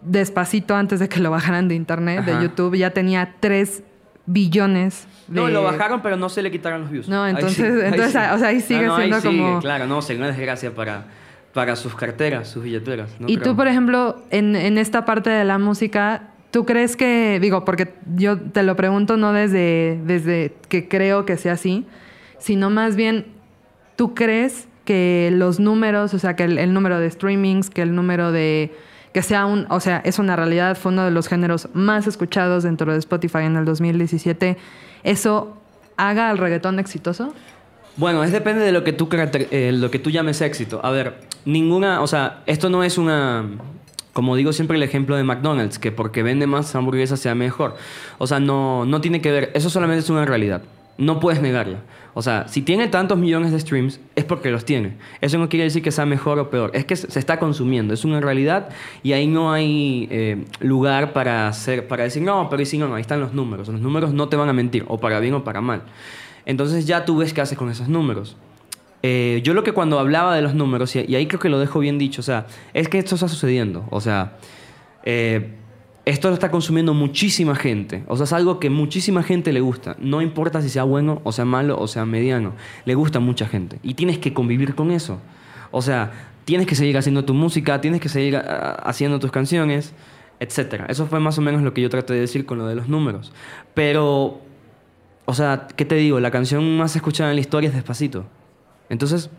despacito 0.02 0.74
antes 0.74 1.00
de 1.00 1.08
que 1.08 1.20
lo 1.20 1.30
bajaran 1.30 1.68
de 1.68 1.74
internet, 1.74 2.20
Ajá. 2.20 2.36
de 2.38 2.42
YouTube, 2.44 2.76
ya 2.76 2.90
tenía 2.90 3.34
3 3.40 3.82
billones. 4.26 5.06
De... 5.26 5.40
No, 5.40 5.48
lo 5.48 5.62
bajaron, 5.62 6.02
pero 6.02 6.16
no 6.16 6.28
se 6.28 6.42
le 6.42 6.50
quitaron 6.50 6.82
los 6.82 6.90
views. 6.90 7.08
No, 7.08 7.22
Ahí 7.24 7.32
entonces- 7.34 7.82
ahí 7.82 7.88
entonces, 7.90 8.12
sí. 8.12 8.18
o 8.32 8.38
sea, 8.38 8.48
ahí 8.48 8.60
sigue 8.60 8.86
no, 8.86 8.96
siendo 8.96 9.20
como- 9.22 9.60
Claro, 9.60 9.86
no, 9.86 10.02
sería 10.02 10.22
una 10.22 10.28
desgracia 10.28 10.72
para, 10.74 11.06
para 11.52 11.76
sus 11.76 11.94
carteras, 11.94 12.48
sus 12.48 12.62
billeteras. 12.62 13.10
no 13.18 13.28
y 13.28 13.36
creo. 13.36 13.50
tú, 13.50 13.56
por 13.56 13.68
ejemplo, 13.68 14.22
en, 14.30 14.56
en 14.56 14.78
esta 14.78 15.04
parte 15.04 15.30
de 15.30 15.44
la 15.44 15.58
música, 15.58 16.30
¿tú 16.50 16.64
crees 16.64 16.96
que, 16.96 17.38
digo, 17.40 17.64
porque 17.64 17.94
yo 18.16 18.40
te 18.40 18.62
lo 18.62 18.76
pregunto 18.76 19.16
no 19.16 19.32
desde, 19.32 20.00
desde 20.04 20.54
que 20.68 20.88
creo 20.88 21.26
que 21.26 21.36
sea 21.36 21.54
así, 21.54 21.86
sino 22.38 22.70
más 22.70 22.96
bien, 22.96 23.26
¿tú 23.96 24.14
crees 24.14 24.66
que 24.84 25.30
los 25.32 25.60
números, 25.60 26.14
o 26.14 26.18
sea, 26.18 26.36
que 26.36 26.44
el, 26.44 26.58
el 26.58 26.72
número 26.72 26.98
de 26.98 27.10
streamings, 27.10 27.70
que 27.70 27.82
el 27.82 27.94
número 27.94 28.32
de... 28.32 28.74
que 29.12 29.22
sea 29.22 29.46
un, 29.46 29.66
o 29.70 29.80
sea, 29.80 30.02
es 30.04 30.18
una 30.18 30.36
realidad, 30.36 30.76
fue 30.76 30.90
uno 30.92 31.04
de 31.04 31.10
los 31.10 31.28
géneros 31.28 31.68
más 31.72 32.06
escuchados 32.06 32.64
dentro 32.64 32.92
de 32.92 32.98
Spotify 32.98 33.40
en 33.40 33.56
el 33.56 33.64
2017, 33.64 34.56
¿eso 35.04 35.56
haga 35.96 36.30
al 36.30 36.38
reggaetón 36.38 36.78
exitoso? 36.78 37.34
Bueno, 37.96 38.24
es 38.24 38.32
depende 38.32 38.62
de 38.62 38.72
lo 38.72 38.84
que 38.84 38.92
tú 38.92 39.08
eh, 39.12 39.72
lo 39.72 39.90
que 39.90 39.98
tú 39.98 40.10
llames 40.10 40.40
éxito. 40.40 40.80
A 40.82 40.90
ver, 40.90 41.20
ninguna, 41.44 42.00
o 42.00 42.06
sea, 42.06 42.42
esto 42.46 42.70
no 42.70 42.84
es 42.84 42.98
una 42.98 43.46
como 44.12 44.36
digo 44.36 44.52
siempre 44.52 44.76
el 44.76 44.82
ejemplo 44.82 45.16
de 45.16 45.24
McDonald's, 45.24 45.78
que 45.78 45.90
porque 45.90 46.22
vende 46.22 46.46
más 46.46 46.74
hamburguesas 46.74 47.20
sea 47.20 47.34
mejor. 47.34 47.76
O 48.18 48.26
sea, 48.26 48.40
no 48.40 48.84
no 48.86 49.00
tiene 49.00 49.20
que 49.20 49.30
ver, 49.30 49.50
eso 49.54 49.70
solamente 49.70 50.00
es 50.04 50.10
una 50.10 50.24
realidad. 50.24 50.62
No 50.98 51.20
puedes 51.20 51.40
negarla. 51.40 51.78
O 52.14 52.20
sea, 52.20 52.46
si 52.46 52.60
tiene 52.60 52.88
tantos 52.88 53.18
millones 53.18 53.52
de 53.52 53.60
streams, 53.60 53.98
es 54.14 54.24
porque 54.24 54.50
los 54.50 54.66
tiene. 54.66 54.96
Eso 55.22 55.38
no 55.38 55.48
quiere 55.48 55.64
decir 55.64 55.82
que 55.82 55.90
sea 55.90 56.04
mejor 56.04 56.38
o 56.38 56.50
peor. 56.50 56.70
Es 56.74 56.84
que 56.84 56.94
se 56.94 57.18
está 57.18 57.38
consumiendo. 57.38 57.94
Es 57.94 58.04
una 58.04 58.20
realidad 58.20 58.68
y 59.02 59.14
ahí 59.14 59.26
no 59.26 59.52
hay 59.52 60.08
eh, 60.10 60.44
lugar 60.60 61.14
para, 61.14 61.48
hacer, 61.48 61.88
para 61.88 62.04
decir, 62.04 62.22
no, 62.22 62.50
pero 62.50 62.64
si 62.66 62.76
no, 62.76 62.88
no, 62.88 62.96
ahí 62.96 63.00
están 63.00 63.20
los 63.20 63.32
números. 63.32 63.68
Los 63.68 63.80
números 63.80 64.12
no 64.12 64.28
te 64.28 64.36
van 64.36 64.50
a 64.50 64.52
mentir, 64.52 64.84
o 64.88 64.98
para 64.98 65.20
bien 65.20 65.32
o 65.34 65.44
para 65.44 65.62
mal. 65.62 65.82
Entonces 66.46 66.86
ya 66.86 67.04
tú 67.04 67.16
ves 67.16 67.32
qué 67.32 67.40
haces 67.40 67.56
con 67.56 67.70
esos 67.70 67.88
números. 67.88 68.36
Eh, 69.02 69.40
yo 69.42 69.54
lo 69.54 69.64
que 69.64 69.72
cuando 69.72 69.98
hablaba 69.98 70.34
de 70.34 70.42
los 70.42 70.54
números, 70.54 70.94
y, 70.94 71.14
ahí 71.14 71.26
creo 71.26 71.40
que 71.40 71.48
lo 71.48 71.58
dejo 71.58 71.80
bien 71.80 71.98
dicho, 71.98 72.20
o 72.20 72.24
sea, 72.24 72.46
es 72.72 72.88
que 72.88 72.98
esto 72.98 73.14
está 73.14 73.28
sucediendo. 73.28 73.86
O 73.90 74.00
sea, 74.00 74.36
eh, 75.04 75.54
esto 76.04 76.28
lo 76.28 76.34
está 76.34 76.50
consumiendo 76.50 76.94
muchísima 76.94 77.54
gente. 77.54 78.04
O 78.08 78.16
sea, 78.16 78.24
es 78.24 78.32
algo 78.32 78.58
que 78.60 78.70
muchísima 78.70 79.22
gente 79.22 79.52
le 79.52 79.60
gusta. 79.60 79.96
No 79.98 80.22
importa 80.22 80.62
si 80.62 80.68
sea 80.68 80.84
bueno 80.84 81.20
o 81.24 81.32
sea 81.32 81.44
malo 81.44 81.78
o 81.78 81.86
sea 81.86 82.04
mediano. 82.06 82.54
Le 82.84 82.94
gusta 82.94 83.18
a 83.18 83.20
mucha 83.20 83.46
gente. 83.46 83.78
Y 83.82 83.94
tienes 83.94 84.18
que 84.18 84.32
convivir 84.32 84.74
con 84.74 84.90
eso. 84.90 85.20
O 85.70 85.80
sea, 85.82 86.12
tienes 86.44 86.66
que 86.66 86.74
seguir 86.74 86.98
haciendo 86.98 87.24
tu 87.24 87.34
música, 87.34 87.80
tienes 87.80 88.00
que 88.00 88.08
seguir 88.08 88.36
ah, 88.36 88.82
haciendo 88.84 89.18
tus 89.20 89.30
canciones, 89.30 89.94
etc. 90.40 90.84
Eso 90.88 91.06
fue 91.06 91.20
más 91.20 91.38
o 91.38 91.40
menos 91.40 91.62
lo 91.62 91.72
que 91.72 91.80
yo 91.80 91.88
traté 91.88 92.14
de 92.14 92.20
decir 92.20 92.46
con 92.46 92.58
lo 92.58 92.66
de 92.66 92.74
los 92.74 92.88
números. 92.88 93.32
Pero, 93.74 94.40
o 95.24 95.34
sea, 95.34 95.66
¿qué 95.76 95.84
te 95.84 95.94
digo? 95.94 96.20
La 96.20 96.30
canción 96.30 96.76
más 96.76 96.96
escuchada 96.96 97.30
en 97.30 97.36
la 97.36 97.40
historia 97.40 97.68
es 97.68 97.74
Despacito. 97.74 98.24
Entonces, 98.88 99.30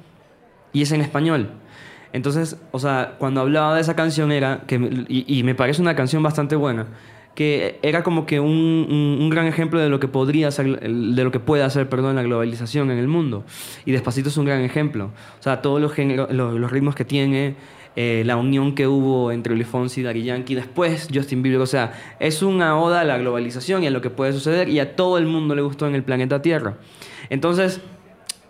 y 0.72 0.82
es 0.82 0.92
en 0.92 1.02
español. 1.02 1.50
Entonces, 2.14 2.58
o 2.72 2.80
sea, 2.80 3.16
cuando 3.18 3.42
hablaba 3.42 3.76
de 3.76 3.82
esa 3.82 3.96
canción 3.96 4.32
era, 4.32 4.62
que, 4.68 5.06
y, 5.08 5.44
me 5.44 5.56
parece 5.56 5.82
una 5.82 5.96
canción 5.96 6.22
bastante 6.24 6.56
buena, 6.56 6.88
que 7.36 7.80
era 7.82 8.04
como 8.04 8.28
que 8.28 8.40
un, 8.40 9.18
un- 9.20 9.30
gran 9.32 9.48
ejemplo 9.48 9.80
de 9.80 9.90
lo 9.90 10.00
que 10.00 10.08
podría 10.08 10.50
el- 10.50 11.16
de 11.16 11.24
lo 11.24 11.32
que 11.32 11.40
puede 11.40 11.64
hacer, 11.64 11.90
perdón, 11.90 12.16
la 12.16 12.22
globalización 12.24 12.92
en 12.92 13.00
el 13.00 13.08
mundo. 13.08 13.44
Y 13.86 13.92
Despacito 13.92 14.30
es 14.30 14.38
un 14.38 14.46
gran 14.46 14.62
ejemplo. 14.62 15.06
O 15.40 15.44
sea, 15.44 15.62
todos 15.64 15.82
los, 15.82 15.98
los 16.32 16.72
ritmos 16.72 16.94
que 16.94 17.04
tiene, 17.06 17.56
eh, 17.96 18.24
la 18.26 18.38
unión 18.38 18.74
que 18.76 18.88
hubo 18.88 19.32
entre 19.32 19.54
Luis 19.56 19.68
Fonsi 19.68 20.02
y 20.02 20.04
Daddy 20.04 20.24
Yankee, 20.24 20.56
después 20.56 21.08
Justin 21.14 21.44
Bieber, 21.44 21.62
o 21.62 21.66
sea, 21.66 21.94
es 22.20 22.42
una 22.42 22.78
oda 22.80 23.02
a 23.02 23.04
la 23.04 23.18
globalización 23.18 23.84
y 23.84 23.88
a 23.88 23.92
lo 23.92 24.02
que 24.02 24.10
puede 24.10 24.34
suceder 24.34 24.70
y 24.70 24.80
a 24.80 24.96
todo 24.96 25.18
el 25.18 25.26
mundo 25.26 25.54
le 25.56 25.62
gustó 25.62 25.88
en 25.88 25.96
el 25.96 26.04
planeta 26.04 26.42
Tierra. 26.42 26.76
Entonces, 27.30 27.82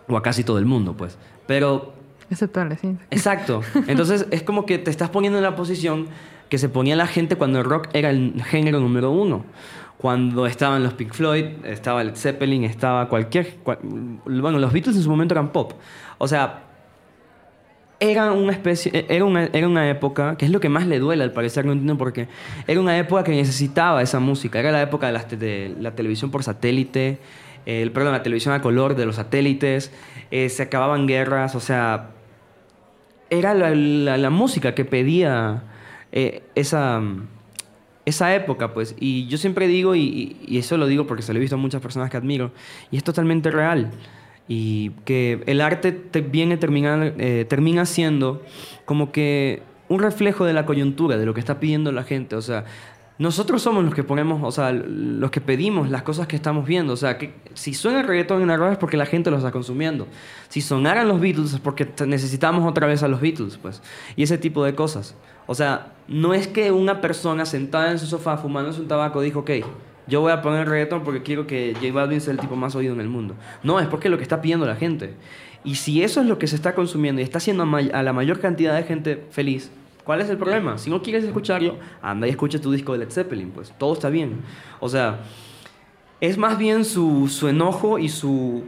o 0.08 0.16
a 0.16 0.22
casi 0.22 0.44
todo 0.44 0.58
el 0.58 0.64
mundo, 0.66 0.94
pues. 0.96 1.18
Pero 1.46 1.92
Excepto 2.30 2.60
a 2.60 2.64
la 2.64 2.76
ciencia. 2.76 3.06
Exacto. 3.10 3.62
Entonces 3.86 4.26
es 4.30 4.42
como 4.42 4.64
que 4.64 4.78
te 4.78 4.90
estás 4.90 5.10
poniendo 5.10 5.38
en 5.38 5.44
la 5.44 5.54
posición 5.56 6.06
que 6.48 6.56
se 6.58 6.68
ponía 6.70 6.96
la 6.96 7.06
gente 7.06 7.36
cuando 7.36 7.58
el 7.58 7.64
rock 7.64 7.88
era 7.92 8.10
el 8.10 8.42
género 8.44 8.80
número 8.80 9.10
uno. 9.10 9.44
Cuando 9.98 10.46
estaban 10.46 10.82
los 10.82 10.92
Pink 10.94 11.12
Floyd, 11.12 11.44
estaba 11.64 12.02
Led 12.04 12.14
Zeppelin, 12.16 12.64
estaba 12.64 13.08
cualquier... 13.08 13.56
cual- 13.62 13.78
bueno, 14.26 14.58
los 14.58 14.72
Beatles 14.72 14.96
en 14.96 15.02
su 15.02 15.08
momento 15.10 15.32
eran 15.34 15.50
pop. 15.52 15.72
O 16.18 16.28
sea, 16.28 16.63
era 18.10 18.32
una 18.32 18.52
especie... 18.52 19.04
Era 19.08 19.24
una, 19.24 19.44
era 19.52 19.66
una 19.68 19.88
época, 19.90 20.36
que 20.36 20.44
es 20.44 20.50
lo 20.50 20.60
que 20.60 20.68
más 20.68 20.86
le 20.86 20.98
duele 20.98 21.22
al 21.24 21.32
parecer, 21.32 21.64
no 21.64 21.72
entiendo 21.72 21.96
por 21.98 22.12
qué. 22.12 22.28
Era 22.66 22.80
una 22.80 22.96
época 22.98 23.24
que 23.24 23.32
necesitaba 23.32 24.02
esa 24.02 24.20
música. 24.20 24.58
Era 24.60 24.70
la 24.72 24.82
época 24.82 25.10
de, 25.12 25.18
te- 25.20 25.36
de 25.36 25.74
la 25.80 25.94
televisión 25.94 26.30
por 26.30 26.42
satélite, 26.42 27.18
el, 27.66 27.92
perdón, 27.92 28.12
la 28.12 28.22
televisión 28.22 28.54
a 28.54 28.60
color 28.60 28.94
de 28.94 29.06
los 29.06 29.16
satélites, 29.16 29.90
eh, 30.30 30.48
se 30.48 30.62
acababan 30.62 31.06
guerras, 31.06 31.54
o 31.54 31.60
sea, 31.60 32.10
era 33.30 33.54
la, 33.54 33.70
la- 33.74 34.18
la 34.18 34.30
música 34.30 34.74
que 34.74 34.84
pedía 34.84 35.62
eh, 36.12 36.42
esa, 36.54 37.02
esa 38.04 38.34
época, 38.34 38.74
pues. 38.74 38.94
Y 38.98 39.26
yo 39.28 39.38
siempre 39.38 39.66
digo, 39.66 39.94
y- 39.96 40.36
y 40.46 40.58
eso 40.58 40.76
lo 40.76 40.86
digo 40.86 41.06
porque 41.06 41.22
se 41.22 41.32
lo 41.32 41.38
he 41.38 41.40
visto 41.40 41.56
a 41.56 41.58
muchas 41.58 41.80
personas 41.80 42.10
que 42.10 42.16
admiro, 42.16 42.52
y 42.90 42.96
es 42.96 43.04
totalmente 43.04 43.50
real. 43.50 43.90
Y 44.46 44.90
que 45.04 45.42
el 45.46 45.60
arte 45.60 45.92
te 45.92 46.20
viene 46.20 46.56
terminar, 46.56 47.14
eh, 47.18 47.46
termina 47.48 47.86
siendo 47.86 48.42
como 48.84 49.10
que 49.10 49.62
un 49.88 50.00
reflejo 50.00 50.44
de 50.44 50.52
la 50.52 50.66
coyuntura, 50.66 51.16
de 51.16 51.26
lo 51.26 51.34
que 51.34 51.40
está 51.40 51.60
pidiendo 51.60 51.92
la 51.92 52.04
gente. 52.04 52.36
O 52.36 52.42
sea, 52.42 52.64
nosotros 53.16 53.62
somos 53.62 53.84
los 53.84 53.94
que 53.94 54.02
ponemos, 54.02 54.42
o 54.42 54.50
sea, 54.50 54.72
los 54.72 55.30
que 55.30 55.40
pedimos 55.40 55.88
las 55.88 56.02
cosas 56.02 56.26
que 56.26 56.34
estamos 56.34 56.66
viendo. 56.66 56.92
O 56.92 56.96
sea, 56.96 57.16
que 57.16 57.34
si 57.54 57.72
suena 57.72 58.00
el 58.00 58.06
reggaetón 58.06 58.42
en 58.42 58.48
la 58.48 58.72
es 58.72 58.78
porque 58.78 58.96
la 58.96 59.06
gente 59.06 59.30
lo 59.30 59.36
está 59.36 59.52
consumiendo. 59.52 60.08
Si 60.48 60.60
sonaran 60.60 61.06
los 61.06 61.20
Beatles 61.20 61.54
es 61.54 61.60
porque 61.60 61.88
necesitamos 62.06 62.68
otra 62.68 62.86
vez 62.86 63.02
a 63.02 63.08
los 63.08 63.20
Beatles, 63.20 63.56
pues. 63.56 63.82
Y 64.16 64.24
ese 64.24 64.36
tipo 64.36 64.64
de 64.64 64.74
cosas. 64.74 65.14
O 65.46 65.54
sea, 65.54 65.92
no 66.08 66.34
es 66.34 66.48
que 66.48 66.72
una 66.72 67.00
persona 67.00 67.46
sentada 67.46 67.92
en 67.92 67.98
su 67.98 68.06
sofá 68.06 68.36
fumándose 68.36 68.80
un 68.80 68.88
tabaco 68.88 69.20
dijo, 69.20 69.40
ok, 69.40 69.50
yo 70.06 70.20
voy 70.20 70.32
a 70.32 70.42
poner 70.42 70.68
reggaetón 70.68 71.02
porque 71.02 71.22
quiero 71.22 71.46
que 71.46 71.74
J 71.74 71.92
Balvin 71.92 72.20
sea 72.20 72.32
el 72.32 72.38
tipo 72.38 72.56
más 72.56 72.74
oído 72.74 72.94
en 72.94 73.00
el 73.00 73.08
mundo. 73.08 73.34
No, 73.62 73.80
es 73.80 73.86
porque 73.86 74.08
es 74.08 74.12
lo 74.12 74.16
que 74.16 74.22
está 74.22 74.42
pidiendo 74.42 74.66
la 74.66 74.76
gente. 74.76 75.14
Y 75.64 75.76
si 75.76 76.02
eso 76.02 76.20
es 76.20 76.26
lo 76.26 76.38
que 76.38 76.46
se 76.46 76.56
está 76.56 76.74
consumiendo 76.74 77.20
y 77.20 77.24
está 77.24 77.38
haciendo 77.38 77.64
a, 77.64 78.02
la 78.02 78.12
mayor 78.12 78.40
cantidad 78.40 78.76
de 78.76 78.82
gente 78.84 79.24
feliz, 79.30 79.70
¿Cuál 80.04 80.20
es 80.20 80.28
el 80.28 80.36
problema? 80.36 80.76
Si 80.76 80.90
no 80.90 81.02
quieres 81.02 81.24
escucharlo, 81.24 81.78
anda 82.02 82.26
y 82.26 82.30
escucha 82.30 82.60
tu 82.60 82.70
disco 82.70 82.92
de 82.92 82.98
Led 82.98 83.10
Zeppelin, 83.10 83.50
pues 83.50 83.72
todo 83.78 83.94
está 83.94 84.10
bien. 84.10 84.42
O 84.78 84.90
sea, 84.90 85.20
es 86.20 86.36
más 86.36 86.58
bien 86.58 86.84
su, 86.84 87.28
su 87.28 87.48
enojo 87.48 87.98
y 87.98 88.10
su, 88.10 88.64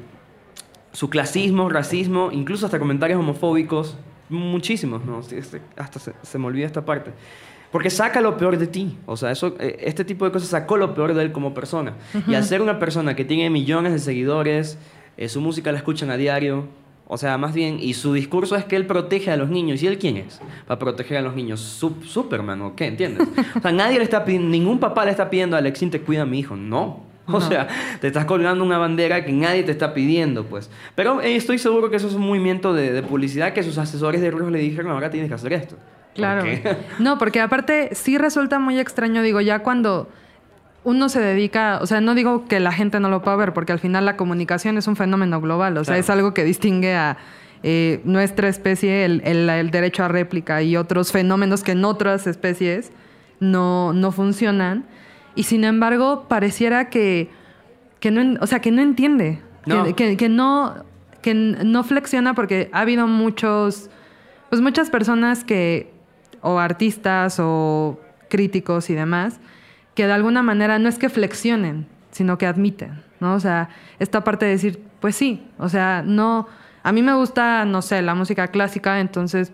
su 0.93 1.11
clasismo, 1.11 1.69
racismo, 1.69 2.31
incluso 2.33 2.65
hasta 2.65 2.79
comentarios 2.79 3.21
homofóbicos, 3.21 3.99
muchísimos, 4.31 5.05
¿no? 5.05 5.23
Sí, 5.23 5.37
este- 5.37 5.61
Hasta 5.77 5.99
se, 5.99 6.15
se 6.23 6.39
me 6.39 6.47
olvida 6.47 6.65
esta 6.65 6.87
parte. 6.87 7.13
Porque 7.77 7.91
saca 7.91 8.23
lo 8.23 8.39
peor 8.39 8.57
de 8.57 8.67
ti. 8.67 8.97
O 9.05 9.19
sea, 9.19 9.31
eso, 9.33 9.55
eh, 9.61 9.77
este 9.83 10.03
tipo 10.07 10.25
de 10.25 10.33
cosas 10.33 10.49
sacó 10.49 10.79
lo 10.79 10.95
peor 10.95 11.13
de 11.13 11.23
él 11.23 11.31
como 11.31 11.53
persona. 11.53 11.93
Y 12.27 12.33
al 12.35 12.43
ser 12.43 12.63
una 12.63 12.79
persona 12.79 13.15
que 13.15 13.27
tiene 13.27 13.51
millones 13.51 13.93
de 13.93 13.99
seguidores, 13.99 14.79
eh, 15.19 15.29
su 15.29 15.43
música 15.43 15.73
la 15.73 15.77
escuchan 15.77 16.09
a 16.11 16.17
diario. 16.17 16.69
O 17.07 17.19
sea, 17.19 17.37
más 17.37 17.53
bien, 17.53 17.77
y 17.79 17.93
su 17.93 18.15
discurso 18.15 18.57
es 18.57 18.65
que 18.65 18.77
él 18.77 18.87
protege 18.87 19.31
a 19.31 19.37
los 19.37 19.51
niños. 19.51 19.83
¿Y 19.83 19.89
él 19.89 19.99
quién 19.99 20.17
es? 20.17 20.41
Para 20.67 20.79
proteger 20.79 21.19
a 21.19 21.21
los 21.21 21.37
niños. 21.37 21.61
Sup- 21.61 22.03
Superman, 22.03 22.63
¿o 22.63 22.75
qué? 22.75 22.87
¿Entiendes? 22.87 23.29
O 23.55 23.61
sea, 23.61 23.73
nadie 23.73 23.99
le 23.99 24.05
está 24.05 24.25
pidiendo, 24.25 24.49
ningún 24.49 24.79
papá 24.79 25.05
le 25.05 25.11
está 25.11 25.29
pidiendo 25.29 25.55
a 25.55 25.59
Alexín 25.59 25.91
te 25.91 26.01
cuida 26.01 26.23
a 26.23 26.27
mi 26.27 26.39
hijo. 26.39 26.57
No. 26.57 27.05
O 27.29 27.41
sea, 27.43 27.69
te 28.01 28.07
estás 28.07 28.25
colgando 28.25 28.65
una 28.65 28.79
bandera 28.79 29.25
que 29.25 29.33
nadie 29.33 29.65
te 29.65 29.73
está 29.73 29.93
pidiendo, 29.93 30.45
pues. 30.45 30.71
Pero 30.95 31.21
eh, 31.21 31.37
estoy 31.37 31.59
seguro 31.59 31.91
que 31.91 31.97
eso 31.97 32.07
es 32.07 32.15
un 32.15 32.23
movimiento 32.23 32.73
de, 32.73 32.93
de 32.93 33.03
publicidad 33.03 33.53
que 33.53 33.63
sus 33.65 33.77
asesores 33.79 34.21
de 34.23 34.31
Ruiz 34.31 34.49
le 34.51 34.61
dijeron, 34.61 34.93
ahora 34.93 35.11
tienes 35.11 35.29
que 35.29 35.35
hacer 35.35 35.53
esto. 35.53 35.77
Claro. 36.17 36.45
No, 36.99 37.19
porque 37.19 37.41
aparte 37.41 37.91
sí 37.95 38.19
resulta 38.19 38.59
muy 38.59 38.79
extraño, 38.79 39.23
digo, 39.23 39.41
ya 39.41 39.61
cuando 39.61 40.09
uno 40.85 41.09
se 41.09 41.21
dedica, 41.21 41.79
o 41.83 41.87
sea, 41.87 42.01
no 42.01 42.15
digo 42.15 42.47
que 42.47 42.61
la 42.61 42.73
gente 42.73 43.01
no 43.01 43.09
lo 43.09 43.21
pueda 43.23 43.37
ver, 43.37 43.53
porque 43.53 43.73
al 43.73 43.81
final 43.81 44.05
la 44.07 44.17
comunicación 44.17 44.79
es 44.79 44.87
un 44.87 44.95
fenómeno 44.97 45.41
global, 45.41 45.77
o 45.79 45.85
sea, 45.85 45.95
Claro. 45.95 46.01
es 46.01 46.11
algo 46.11 46.35
que 46.35 46.45
distingue 46.45 46.95
a 46.95 47.17
eh, 47.63 48.01
nuestra 48.05 48.49
especie, 48.49 49.05
el, 49.05 49.23
el- 49.25 49.49
el 49.49 49.71
derecho 49.71 50.05
a 50.05 50.09
réplica 50.09 50.63
y 50.63 50.77
otros 50.77 51.11
fenómenos 51.11 51.65
que 51.65 51.73
en 51.73 51.85
otras 51.85 52.27
especies 52.27 52.93
no, 53.41 53.93
no 53.95 54.13
funcionan. 54.13 54.85
Y 55.35 55.43
sin 55.45 55.65
embargo, 55.65 56.27
pareciera 56.29 56.89
que, 56.91 57.31
que 57.99 58.11
no, 58.13 58.39
o 58.41 58.47
sea, 58.47 58.61
que 58.61 58.71
no 58.71 58.83
entiende, 58.83 59.41
No. 59.67 59.85
Que, 59.85 59.95
que- 59.95 60.17
que 60.17 60.29
no, 60.29 60.85
que 61.23 61.35
no 61.35 61.83
flexiona 61.83 62.35
porque 62.35 62.69
ha 62.73 62.81
habido 62.83 63.09
muchos, 63.09 63.91
pues 64.51 64.61
muchas 64.63 64.89
personas 64.91 65.43
que, 65.43 65.91
o 66.43 66.59
artistas 66.59 67.37
o 67.41 68.01
críticos 68.29 68.91
y 68.91 68.95
demás, 68.95 69.41
que 69.95 70.07
de 70.07 70.13
alguna 70.13 70.43
manera 70.43 70.79
no 70.79 70.89
es 70.89 70.99
que 70.99 71.09
flexionen, 71.09 71.87
sino 72.11 72.39
que 72.39 72.47
admiten, 72.47 73.03
¿no? 73.21 73.35
O 73.35 73.41
sea, 73.41 73.69
esta 73.99 74.25
parte 74.25 74.45
de 74.47 74.53
decir, 74.53 74.83
pues 75.01 75.17
sí, 75.17 75.47
o 75.59 75.69
sea, 75.69 76.03
no, 76.05 76.47
a 76.83 76.93
mí 76.93 77.03
me 77.03 77.15
gusta, 77.15 77.65
no 77.65 77.83
sé, 77.83 78.03
la 78.03 78.15
música 78.15 78.49
clásica, 78.49 79.01
entonces 79.01 79.53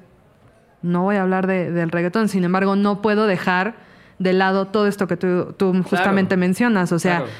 no 0.82 1.02
voy 1.02 1.16
a 1.16 1.22
hablar 1.22 1.46
de- 1.46 1.70
del 1.70 1.90
reggaetón, 1.90 2.28
sin 2.28 2.44
embargo, 2.44 2.74
no 2.76 3.02
puedo 3.02 3.26
dejar 3.26 3.74
de 4.18 4.32
lado 4.32 4.66
todo 4.68 4.86
esto 4.86 5.06
que 5.06 5.16
tú, 5.16 5.54
tú 5.56 5.72
justamente 5.84 6.36
mencionas, 6.36 6.92
o 6.92 6.98
sea, 6.98 7.18
Claro. 7.18 7.32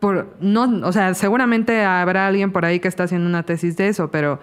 por, 0.00 0.36
no, 0.40 0.86
o 0.86 0.92
sea, 0.92 1.14
seguramente 1.14 1.84
habrá 1.84 2.26
alguien 2.26 2.52
por 2.52 2.64
ahí 2.64 2.80
que 2.80 2.88
está 2.88 3.04
haciendo 3.04 3.28
una 3.28 3.42
tesis 3.44 3.76
de 3.76 3.88
eso, 3.88 4.10
pero 4.10 4.40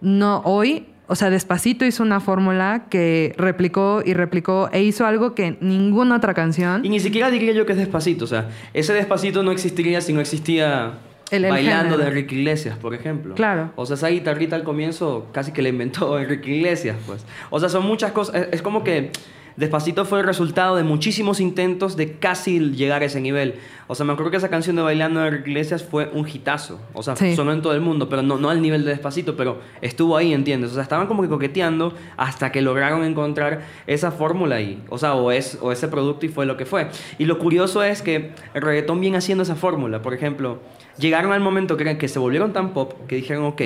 no 0.00 0.40
hoy, 0.44 0.88
o 1.10 1.16
sea, 1.16 1.28
Despacito 1.28 1.84
hizo 1.84 2.02
una 2.02 2.20
fórmula 2.20 2.84
que 2.88 3.34
replicó 3.36 4.00
y 4.04 4.14
replicó 4.14 4.68
e 4.72 4.82
hizo 4.82 5.04
algo 5.06 5.34
que 5.34 5.56
ninguna 5.60 6.16
otra 6.16 6.34
canción. 6.34 6.84
Y 6.84 6.88
ni 6.88 7.00
siquiera 7.00 7.30
diría 7.30 7.52
yo 7.52 7.66
que 7.66 7.72
es 7.72 7.78
despacito. 7.78 8.24
O 8.24 8.28
sea, 8.28 8.48
ese 8.72 8.92
despacito 8.94 9.42
no 9.42 9.50
existiría 9.50 10.00
si 10.00 10.12
no 10.12 10.20
existía 10.20 10.92
El- 11.30 11.44
el 11.44 11.50
bailando 11.50 11.82
género. 11.96 11.98
de 11.98 12.08
Enrique 12.08 12.34
Iglesias, 12.36 12.78
por 12.78 12.94
ejemplo. 12.94 13.34
Claro. 13.34 13.72
O 13.76 13.86
sea, 13.86 13.94
esa 13.94 14.08
guitarrita 14.08 14.54
al 14.56 14.62
comienzo 14.62 15.26
casi 15.32 15.52
que 15.52 15.62
la 15.62 15.68
inventó 15.68 16.18
Enrique 16.20 16.50
Iglesias, 16.56 16.96
pues. 17.06 17.24
O 17.50 17.58
sea, 17.60 17.68
son 17.68 17.84
muchas 17.86 18.12
cosas. 18.12 18.34
Es, 18.36 18.48
es 18.52 18.62
como 18.62 18.84
que 18.84 19.10
Despacito 19.60 20.06
fue 20.06 20.20
el 20.20 20.26
resultado 20.26 20.74
de 20.76 20.82
muchísimos 20.84 21.38
intentos 21.38 21.94
de 21.94 22.14
casi 22.14 22.58
llegar 22.70 23.02
a 23.02 23.04
ese 23.04 23.20
nivel. 23.20 23.56
O 23.88 23.94
sea, 23.94 24.06
me 24.06 24.12
acuerdo 24.14 24.30
que 24.30 24.38
esa 24.38 24.48
canción 24.48 24.74
de 24.74 24.80
Bailando 24.82 25.20
de 25.20 25.28
Enrique 25.28 25.50
Iglesias 25.50 25.82
fue 25.84 26.10
un 26.14 26.26
hitazo. 26.26 26.80
O 26.94 27.02
sea, 27.02 27.14
Sí. 27.14 27.36
sonó 27.36 27.52
en 27.52 27.60
todo 27.60 27.74
el 27.74 27.82
mundo, 27.82 28.08
pero 28.08 28.22
no, 28.22 28.38
no 28.38 28.48
al 28.48 28.62
nivel 28.62 28.84
de 28.86 28.90
Despacito, 28.92 29.36
pero 29.36 29.60
estuvo 29.82 30.16
ahí, 30.16 30.32
¿entiendes? 30.32 30.70
O 30.70 30.74
sea, 30.74 30.82
estaban 30.82 31.06
como 31.06 31.20
que 31.22 31.28
coqueteando 31.28 31.92
hasta 32.16 32.50
que 32.50 32.62
lograron 32.62 33.04
encontrar 33.04 33.60
esa 33.86 34.10
fórmula 34.10 34.56
ahí. 34.56 34.82
O 34.88 34.96
sea, 34.96 35.14
o, 35.14 35.30
es, 35.30 35.58
o 35.60 35.72
ese 35.72 35.88
producto 35.88 36.24
y 36.24 36.30
fue 36.30 36.46
lo 36.46 36.56
que 36.56 36.64
fue. 36.64 36.88
Y 37.18 37.26
lo 37.26 37.38
curioso 37.38 37.82
es 37.82 38.00
que 38.00 38.30
el 38.54 38.62
reggaetón 38.62 38.98
viene 38.98 39.18
haciendo 39.18 39.42
esa 39.42 39.56
fórmula. 39.56 40.00
Por 40.00 40.14
ejemplo, 40.14 40.60
llegaron 40.98 41.32
al 41.32 41.40
momento 41.40 41.76
que, 41.76 41.98
que 41.98 42.08
se 42.08 42.18
volvieron 42.18 42.54
tan 42.54 42.72
pop 42.72 42.94
que 43.06 43.16
dijeron, 43.16 43.44
ok, 43.44 43.60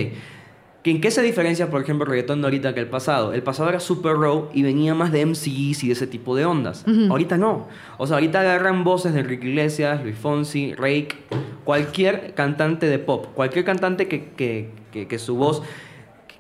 ¿que 0.85 0.91
¿en 0.93 1.01
qué 1.01 1.11
se 1.11 1.23
diferencia, 1.23 1.69
por 1.71 1.81
ejemplo, 1.83 2.05
el 2.05 2.11
reggaetón 2.11 2.41
de 2.43 2.47
ahorita 2.47 2.75
que 2.75 2.81
el 2.81 2.87
pasado? 2.89 3.33
El 3.33 3.43
pasado 3.43 3.69
era 3.71 3.81
super 3.81 4.13
raw 4.17 4.51
y 4.55 4.63
venía 4.63 4.95
más 4.95 5.11
de 5.11 5.23
MCs 5.27 5.83
y 5.83 5.87
de 5.89 5.93
ese 5.95 6.07
tipo 6.07 6.37
de 6.37 6.45
ondas. 6.45 6.85
Ahorita 7.11 7.37
no. 7.39 7.67
O 7.99 8.07
sea, 8.07 8.17
ahorita 8.19 8.41
agarran 8.41 8.85
voces 8.85 9.15
de 9.15 9.21
Enrique 9.21 9.49
Iglesias, 9.49 10.01
Luis 10.05 10.17
Fonsi, 10.17 10.75
Rake, 10.75 11.17
cualquier 11.65 12.35
cantante 12.35 12.87
de 12.87 12.99
pop, 13.01 13.27
cualquier 13.35 13.65
cantante 13.65 14.07
que, 14.07 14.31
que, 14.37 14.71
que- 14.93 15.09
que 15.09 15.19
su 15.19 15.35
voz 15.37 15.63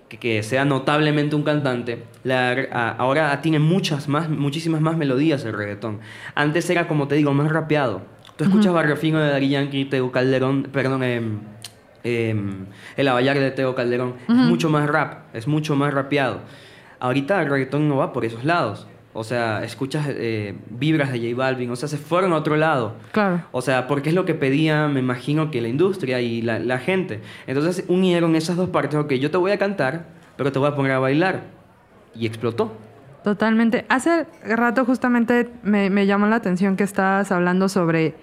que, 0.08 0.42
sea 0.44 0.64
notablemente 0.64 1.34
un 1.34 1.42
cantante, 1.42 2.04
la- 2.22 2.52
a- 2.70 2.90
ahora 2.90 3.40
tiene 3.40 3.58
muchas 3.58 4.06
más, 4.08 4.28
muchísimas 4.28 4.80
más 4.80 4.96
melodías 4.96 5.44
el 5.44 5.54
reggaetón. 5.54 5.98
Antes 6.36 6.68
era, 6.70 6.86
como 6.86 7.08
te 7.08 7.16
digo, 7.16 7.32
más 7.34 7.50
rapeado. 7.50 8.02
Tú 8.36 8.44
escuchas 8.44 8.72
Barrio 8.72 8.96
Fino 8.96 9.18
de 9.20 9.28
Daddy 9.30 9.48
Yankee, 9.48 9.84
Teo 9.86 10.12
Calderón, 10.12 10.64
perdón, 10.72 11.02
em, 11.02 11.38
em, 12.04 12.66
El 12.96 13.08
Abayar 13.08 13.38
de 13.38 13.50
Teo 13.50 13.74
Calderón. 13.74 14.14
Es 14.28 14.34
mucho 14.34 14.70
más 14.70 14.88
rap, 14.88 15.34
es 15.34 15.48
mucho 15.48 15.74
más 15.74 15.92
rapeado. 15.92 16.40
Ahorita 17.00 17.42
el 17.42 17.50
reggaetón 17.50 17.88
no 17.88 17.96
va 17.96 18.12
por 18.12 18.24
esos 18.24 18.44
lados. 18.44 18.86
O 19.16 19.22
sea, 19.22 19.62
escuchas 19.62 20.06
eh, 20.08 20.56
vibras 20.70 21.12
de 21.12 21.20
J 21.20 21.36
Balvin, 21.36 21.70
o 21.70 21.76
sea, 21.76 21.88
se 21.88 21.96
fueron 21.96 22.32
a 22.32 22.36
otro 22.36 22.56
lado. 22.56 22.94
Claro. 23.12 23.42
O 23.52 23.62
sea, 23.62 23.86
porque 23.86 24.08
es 24.08 24.14
lo 24.14 24.24
que 24.24 24.34
pedía, 24.34 24.88
me 24.88 24.98
imagino, 24.98 25.52
que 25.52 25.60
la 25.60 25.68
industria 25.68 26.20
y 26.20 26.42
la, 26.42 26.58
la 26.58 26.78
gente. 26.78 27.20
Entonces 27.46 27.84
unieron 27.86 28.34
esas 28.34 28.56
dos 28.56 28.70
partes. 28.70 28.98
Ok, 28.98 29.12
yo 29.12 29.30
te 29.30 29.36
voy 29.36 29.52
a 29.52 29.58
cantar, 29.58 30.06
pero 30.36 30.50
te 30.50 30.58
voy 30.58 30.68
a 30.68 30.74
poner 30.74 30.92
a 30.92 30.98
bailar. 30.98 31.42
Y 32.16 32.26
explotó. 32.26 32.72
Totalmente. 33.22 33.86
Hace 33.88 34.26
rato 34.44 34.84
justamente 34.84 35.48
me, 35.62 35.90
me 35.90 36.06
llamó 36.06 36.26
la 36.26 36.36
atención 36.36 36.76
que 36.76 36.82
estabas 36.82 37.30
hablando 37.30 37.68
sobre 37.68 38.14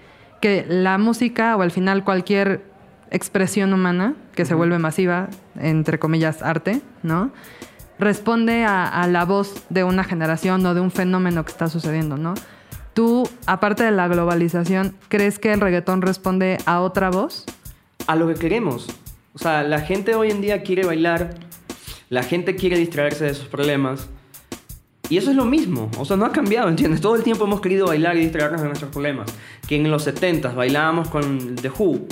que 0.42 0.66
la 0.68 0.98
música 0.98 1.56
o 1.56 1.62
al 1.62 1.70
final 1.70 2.04
cualquier 2.04 2.71
expresión 3.12 3.72
humana 3.72 4.14
que 4.34 4.44
se 4.44 4.54
vuelve 4.54 4.78
masiva, 4.78 5.28
entre 5.58 5.98
comillas, 5.98 6.42
arte, 6.42 6.80
¿no? 7.02 7.30
Responde 7.98 8.64
a, 8.64 8.88
a 8.88 9.06
la 9.06 9.24
voz 9.24 9.62
de 9.68 9.84
una 9.84 10.02
generación 10.02 10.64
o 10.66 10.74
de 10.74 10.80
un 10.80 10.90
fenómeno 10.90 11.44
que 11.44 11.52
está 11.52 11.68
sucediendo, 11.68 12.16
¿no? 12.16 12.34
Tú, 12.94 13.28
aparte 13.46 13.84
de 13.84 13.90
la 13.90 14.08
globalización, 14.08 14.96
¿crees 15.08 15.38
que 15.38 15.52
el 15.52 15.60
reggaetón 15.60 16.02
responde 16.02 16.58
a 16.66 16.80
otra 16.80 17.10
voz? 17.10 17.44
A 18.06 18.16
lo 18.16 18.26
que 18.28 18.34
queremos. 18.34 18.88
O 19.34 19.38
sea, 19.38 19.62
la 19.62 19.80
gente 19.80 20.14
hoy 20.14 20.30
en 20.30 20.42
día 20.42 20.62
quiere 20.62 20.84
bailar, 20.84 21.34
la 22.10 22.22
gente 22.22 22.56
quiere 22.56 22.76
distraerse 22.76 23.24
de 23.24 23.34
sus 23.34 23.46
problemas. 23.46 24.08
Y 25.08 25.16
eso 25.16 25.30
es 25.30 25.36
lo 25.36 25.44
mismo, 25.44 25.90
o 25.98 26.04
sea, 26.04 26.16
no 26.16 26.24
ha 26.24 26.32
cambiado, 26.32 26.68
¿entiendes? 26.68 27.00
Todo 27.00 27.16
el 27.16 27.22
tiempo 27.22 27.44
hemos 27.44 27.60
querido 27.60 27.86
bailar 27.86 28.16
y 28.16 28.20
distraernos 28.20 28.62
de 28.62 28.68
nuestros 28.68 28.90
problemas. 28.90 29.32
Que 29.66 29.76
en 29.76 29.90
los 29.90 30.06
70s 30.06 30.54
bailábamos 30.54 31.08
con 31.08 31.56
The 31.56 31.70
Who 31.70 32.06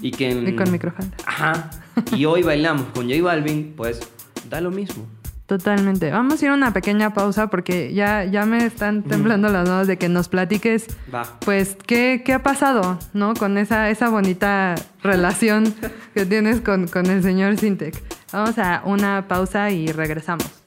Y 0.00 0.10
que 0.12 0.30
en... 0.30 0.48
Y 0.48 0.56
con 0.56 0.70
microfalda. 0.70 1.16
Ajá. 1.26 1.70
Y 2.16 2.24
hoy 2.24 2.42
bailamos 2.42 2.86
con 2.94 3.08
J 3.08 3.22
Balvin, 3.22 3.74
pues 3.76 4.00
da 4.48 4.60
lo 4.60 4.70
mismo. 4.70 5.06
Totalmente. 5.46 6.10
Vamos 6.10 6.42
a 6.42 6.44
ir 6.44 6.50
a 6.50 6.54
una 6.54 6.74
pequeña 6.74 7.14
pausa 7.14 7.46
porque 7.48 7.94
ya, 7.94 8.24
ya 8.24 8.44
me 8.44 8.66
están 8.66 9.02
temblando 9.02 9.48
las 9.48 9.66
manos 9.66 9.86
de 9.86 9.96
que 9.96 10.10
nos 10.10 10.28
platiques, 10.28 10.86
Va. 11.12 11.22
pues, 11.40 11.74
qué, 11.86 12.22
qué 12.22 12.34
ha 12.34 12.42
pasado, 12.42 12.98
¿no? 13.14 13.32
Con 13.32 13.56
esa, 13.56 13.88
esa 13.88 14.10
bonita 14.10 14.74
relación 15.02 15.74
que 16.14 16.26
tienes 16.26 16.60
con, 16.60 16.86
con 16.86 17.06
el 17.06 17.22
señor 17.22 17.56
Sintec. 17.56 17.94
Vamos 18.30 18.58
a 18.58 18.82
una 18.84 19.26
pausa 19.26 19.70
y 19.70 19.90
regresamos. 19.90 20.57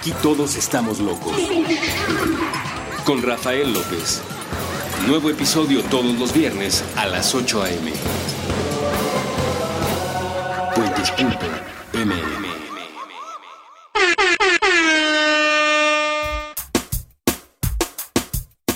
Aquí 0.00 0.14
todos 0.22 0.56
estamos 0.56 0.98
locos. 0.98 1.36
Con 3.04 3.22
Rafael 3.22 3.70
López. 3.70 4.22
Nuevo 5.06 5.28
episodio 5.28 5.82
todos 5.82 6.18
los 6.18 6.32
viernes 6.32 6.82
a 6.96 7.04
las 7.04 7.34
8 7.34 7.62
a.m. 7.62 7.92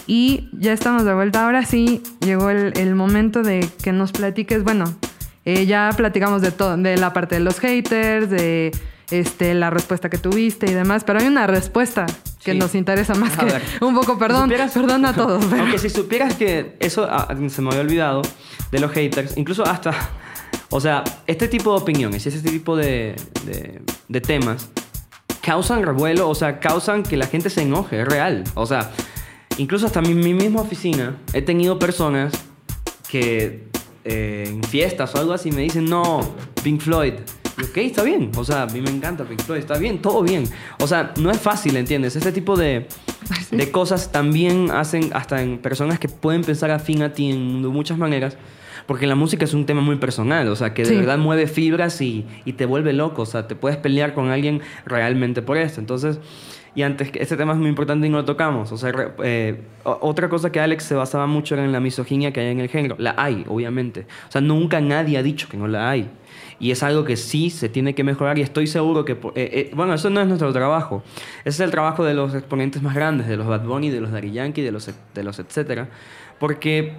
Y 0.06 0.50
ya 0.52 0.74
estamos 0.74 1.06
de 1.06 1.14
vuelta. 1.14 1.46
Ahora 1.46 1.64
sí 1.64 2.02
llegó 2.20 2.50
el, 2.50 2.76
el 2.76 2.94
momento 2.94 3.42
de 3.42 3.66
que 3.82 3.92
nos 3.92 4.12
platiques. 4.12 4.62
Bueno, 4.62 4.94
eh, 5.46 5.64
ya 5.64 5.90
platicamos 5.96 6.42
de 6.42 6.50
todo, 6.50 6.76
de 6.76 6.98
la 6.98 7.14
parte 7.14 7.36
de 7.36 7.40
los 7.40 7.60
haters, 7.60 8.28
de 8.28 8.72
este, 9.10 9.54
la 9.54 9.70
respuesta 9.70 10.08
que 10.10 10.18
tuviste 10.18 10.70
y 10.70 10.74
demás, 10.74 11.04
pero 11.04 11.20
hay 11.20 11.26
una 11.26 11.46
respuesta 11.46 12.06
que 12.44 12.52
Sí. 12.52 12.58
nos 12.58 12.74
interesa 12.74 13.14
más 13.14 13.34
A 13.34 13.40
que 13.40 13.44
ver. 13.46 13.62
un 13.80 13.94
poco, 13.94 14.18
perdón, 14.18 14.44
supieras- 14.50 14.72
perdón 14.72 15.04
a 15.06 15.12
todos. 15.14 15.44
pero- 15.50 15.62
Aunque 15.62 15.78
si 15.78 15.88
supieras 15.90 16.34
que 16.34 16.76
eso 16.80 17.06
ah, 17.10 17.28
se 17.48 17.62
me 17.62 17.68
había 17.68 17.80
olvidado 17.80 18.22
de 18.70 18.78
los 18.80 18.90
haters, 18.92 19.36
incluso 19.36 19.64
hasta 19.64 19.92
O 20.70 20.80
sea, 20.80 21.04
este 21.28 21.46
tipo 21.46 21.74
de 21.76 21.82
opiniones 21.82 22.26
y 22.26 22.28
este 22.30 22.50
tipo 22.50 22.74
de, 22.76 23.14
de- 23.46 23.80
de 24.08 24.20
temas 24.20 24.68
causan 25.40 25.82
revuelo, 25.84 26.28
o 26.28 26.34
sea, 26.34 26.58
causan 26.58 27.02
que 27.04 27.16
la 27.16 27.26
gente 27.26 27.48
se 27.50 27.62
enoje, 27.62 28.00
es 28.00 28.08
real. 28.08 28.42
O 28.54 28.66
sea, 28.66 28.90
incluso 29.58 29.86
hasta 29.86 30.00
mi, 30.00 30.14
mi 30.14 30.34
misma 30.34 30.62
oficina 30.62 31.16
he 31.32 31.42
tenido 31.42 31.78
personas 31.78 32.32
que 33.08 33.68
eh, 34.04 34.44
en 34.48 34.62
fiestas 34.64 35.14
o 35.14 35.18
algo 35.18 35.32
así 35.32 35.52
me 35.52 35.62
dicen, 35.62 35.84
no, 35.84 36.20
Pink 36.62 36.80
Floyd. 36.80 37.14
Ok, 37.62 37.76
está 37.78 38.02
bien. 38.02 38.30
O 38.36 38.44
sea, 38.44 38.62
a 38.62 38.66
mí 38.66 38.80
me 38.80 38.90
encanta 38.90 39.24
Pink 39.24 39.40
Floyd, 39.42 39.60
está 39.60 39.78
bien, 39.78 39.98
todo 40.02 40.22
bien. 40.22 40.44
O 40.80 40.86
sea, 40.86 41.12
no 41.20 41.30
es 41.30 41.38
fácil, 41.38 41.76
¿entiendes? 41.76 42.16
Este 42.16 42.32
tipo 42.32 42.56
de, 42.56 42.88
de 43.50 43.70
cosas 43.70 44.10
también 44.10 44.70
hacen 44.72 45.10
hasta 45.14 45.40
en 45.42 45.58
personas 45.58 45.98
que 45.98 46.08
pueden 46.08 46.42
pensar 46.42 46.70
afín 46.70 47.02
a 47.02 47.12
ti 47.12 47.30
en 47.30 47.62
de 47.62 47.68
muchas 47.68 47.96
maneras. 47.98 48.36
Porque 48.86 49.06
la 49.06 49.14
música 49.14 49.44
es 49.46 49.54
un 49.54 49.64
tema 49.64 49.80
muy 49.80 49.96
personal, 49.96 50.46
o 50.48 50.56
sea, 50.56 50.74
que 50.74 50.82
de 50.82 50.88
Sí. 50.90 50.96
verdad 50.96 51.16
mueve 51.16 51.46
fibras 51.46 52.00
y, 52.02 52.26
y 52.44 52.52
te 52.52 52.66
vuelve 52.66 52.92
loco, 52.92 53.22
o 53.22 53.26
sea, 53.26 53.46
te 53.46 53.54
puedes 53.54 53.78
pelear 53.78 54.12
con 54.12 54.28
alguien 54.28 54.60
realmente 54.84 55.40
por 55.40 55.56
esto. 55.56 55.80
Entonces, 55.80 56.18
y 56.74 56.82
antes, 56.82 57.10
este 57.14 57.36
tema 57.38 57.52
es 57.54 57.58
muy 57.58 57.68
importante 57.70 58.06
y 58.06 58.10
no 58.10 58.18
lo 58.18 58.24
tocamos. 58.26 58.72
O 58.72 58.76
sea, 58.76 58.92
eh, 59.22 59.62
otra 59.84 60.28
cosa 60.28 60.52
que 60.52 60.60
Alex 60.60 60.84
se 60.84 60.94
basaba 60.96 61.26
mucho 61.26 61.54
era 61.54 61.64
en 61.64 61.72
la 61.72 61.80
misoginia 61.80 62.30
que 62.32 62.40
hay 62.40 62.48
en 62.48 62.60
el 62.60 62.68
género. 62.68 62.96
La 62.98 63.14
hay, 63.16 63.44
obviamente. 63.48 64.06
O 64.28 64.32
sea, 64.32 64.42
nunca 64.42 64.82
nadie 64.82 65.16
ha 65.16 65.22
dicho 65.22 65.48
que 65.48 65.56
no 65.56 65.66
la 65.66 65.88
hay. 65.88 66.10
Y 66.58 66.70
es 66.70 66.82
algo 66.82 67.04
que 67.04 67.16
sí 67.16 67.50
se 67.50 67.68
tiene 67.68 67.94
que 67.94 68.04
mejorar 68.04 68.38
y 68.38 68.42
estoy 68.42 68.66
seguro 68.66 69.04
que... 69.04 69.12
eh, 69.12 69.18
eh, 69.34 69.70
bueno, 69.74 69.94
eso 69.94 70.10
no 70.10 70.20
es 70.20 70.26
nuestro 70.26 70.52
trabajo. 70.52 71.02
Ese 71.40 71.48
es 71.48 71.60
el 71.60 71.70
trabajo 71.70 72.04
de 72.04 72.14
los 72.14 72.34
exponentes 72.34 72.82
más 72.82 72.94
grandes, 72.94 73.26
de 73.26 73.36
los 73.36 73.46
Bad 73.46 73.64
Bunny, 73.64 73.90
de 73.90 74.00
los 74.00 74.12
Daddy 74.12 74.32
Yankee, 74.32 74.62
de 74.62 74.72
los, 74.72 74.90
de 75.14 75.22
los 75.24 75.38
etcétera. 75.38 75.88
Porque 76.38 76.94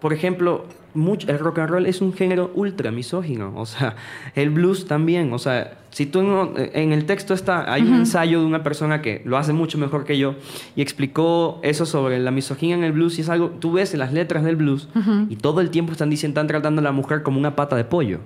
por 0.00 0.12
ejemplo, 0.12 0.66
mucho, 0.94 1.28
el 1.30 1.38
rock 1.38 1.58
and 1.58 1.70
roll 1.70 1.86
es 1.86 2.00
un 2.00 2.12
género 2.14 2.50
ultra 2.54 2.90
misógino, 2.90 3.52
o 3.56 3.66
sea, 3.66 3.96
el 4.34 4.50
blues 4.50 4.86
también, 4.86 5.32
o 5.32 5.38
sea, 5.38 5.78
si 5.90 6.06
tú 6.06 6.22
no- 6.22 6.52
en 6.56 6.92
el 6.92 7.04
texto 7.06 7.32
está, 7.34 7.70
hay 7.72 7.82
un 7.82 7.94
ensayo 7.94 8.40
de 8.40 8.46
una 8.46 8.62
persona 8.62 9.00
que 9.02 9.22
lo 9.24 9.36
hace 9.38 9.52
mucho 9.52 9.76
mejor 9.78 10.04
que 10.04 10.16
yo 10.18 10.34
y 10.74 10.82
explicó 10.82 11.60
eso 11.62 11.84
sobre 11.86 12.18
la 12.18 12.30
misoginia 12.30 12.76
en 12.76 12.84
el 12.84 12.92
blues 12.92 13.18
y 13.18 13.22
es 13.22 13.28
algo, 13.28 13.50
tú 13.50 13.72
ves 13.72 13.92
en 13.94 14.00
las 14.00 14.12
letras 14.12 14.42
del 14.44 14.56
blues 14.56 14.88
y 15.30 15.36
todo 15.36 15.60
el 15.60 15.70
tiempo 15.70 15.92
están 15.92 16.08
diciendo, 16.10 16.40
están 16.40 16.46
tratando 16.48 16.80
a 16.80 16.84
la 16.84 16.92
mujer 16.92 17.22
como 17.22 17.38
una 17.38 17.56
pata 17.56 17.76
de 17.76 17.84
pollo, 17.84 18.20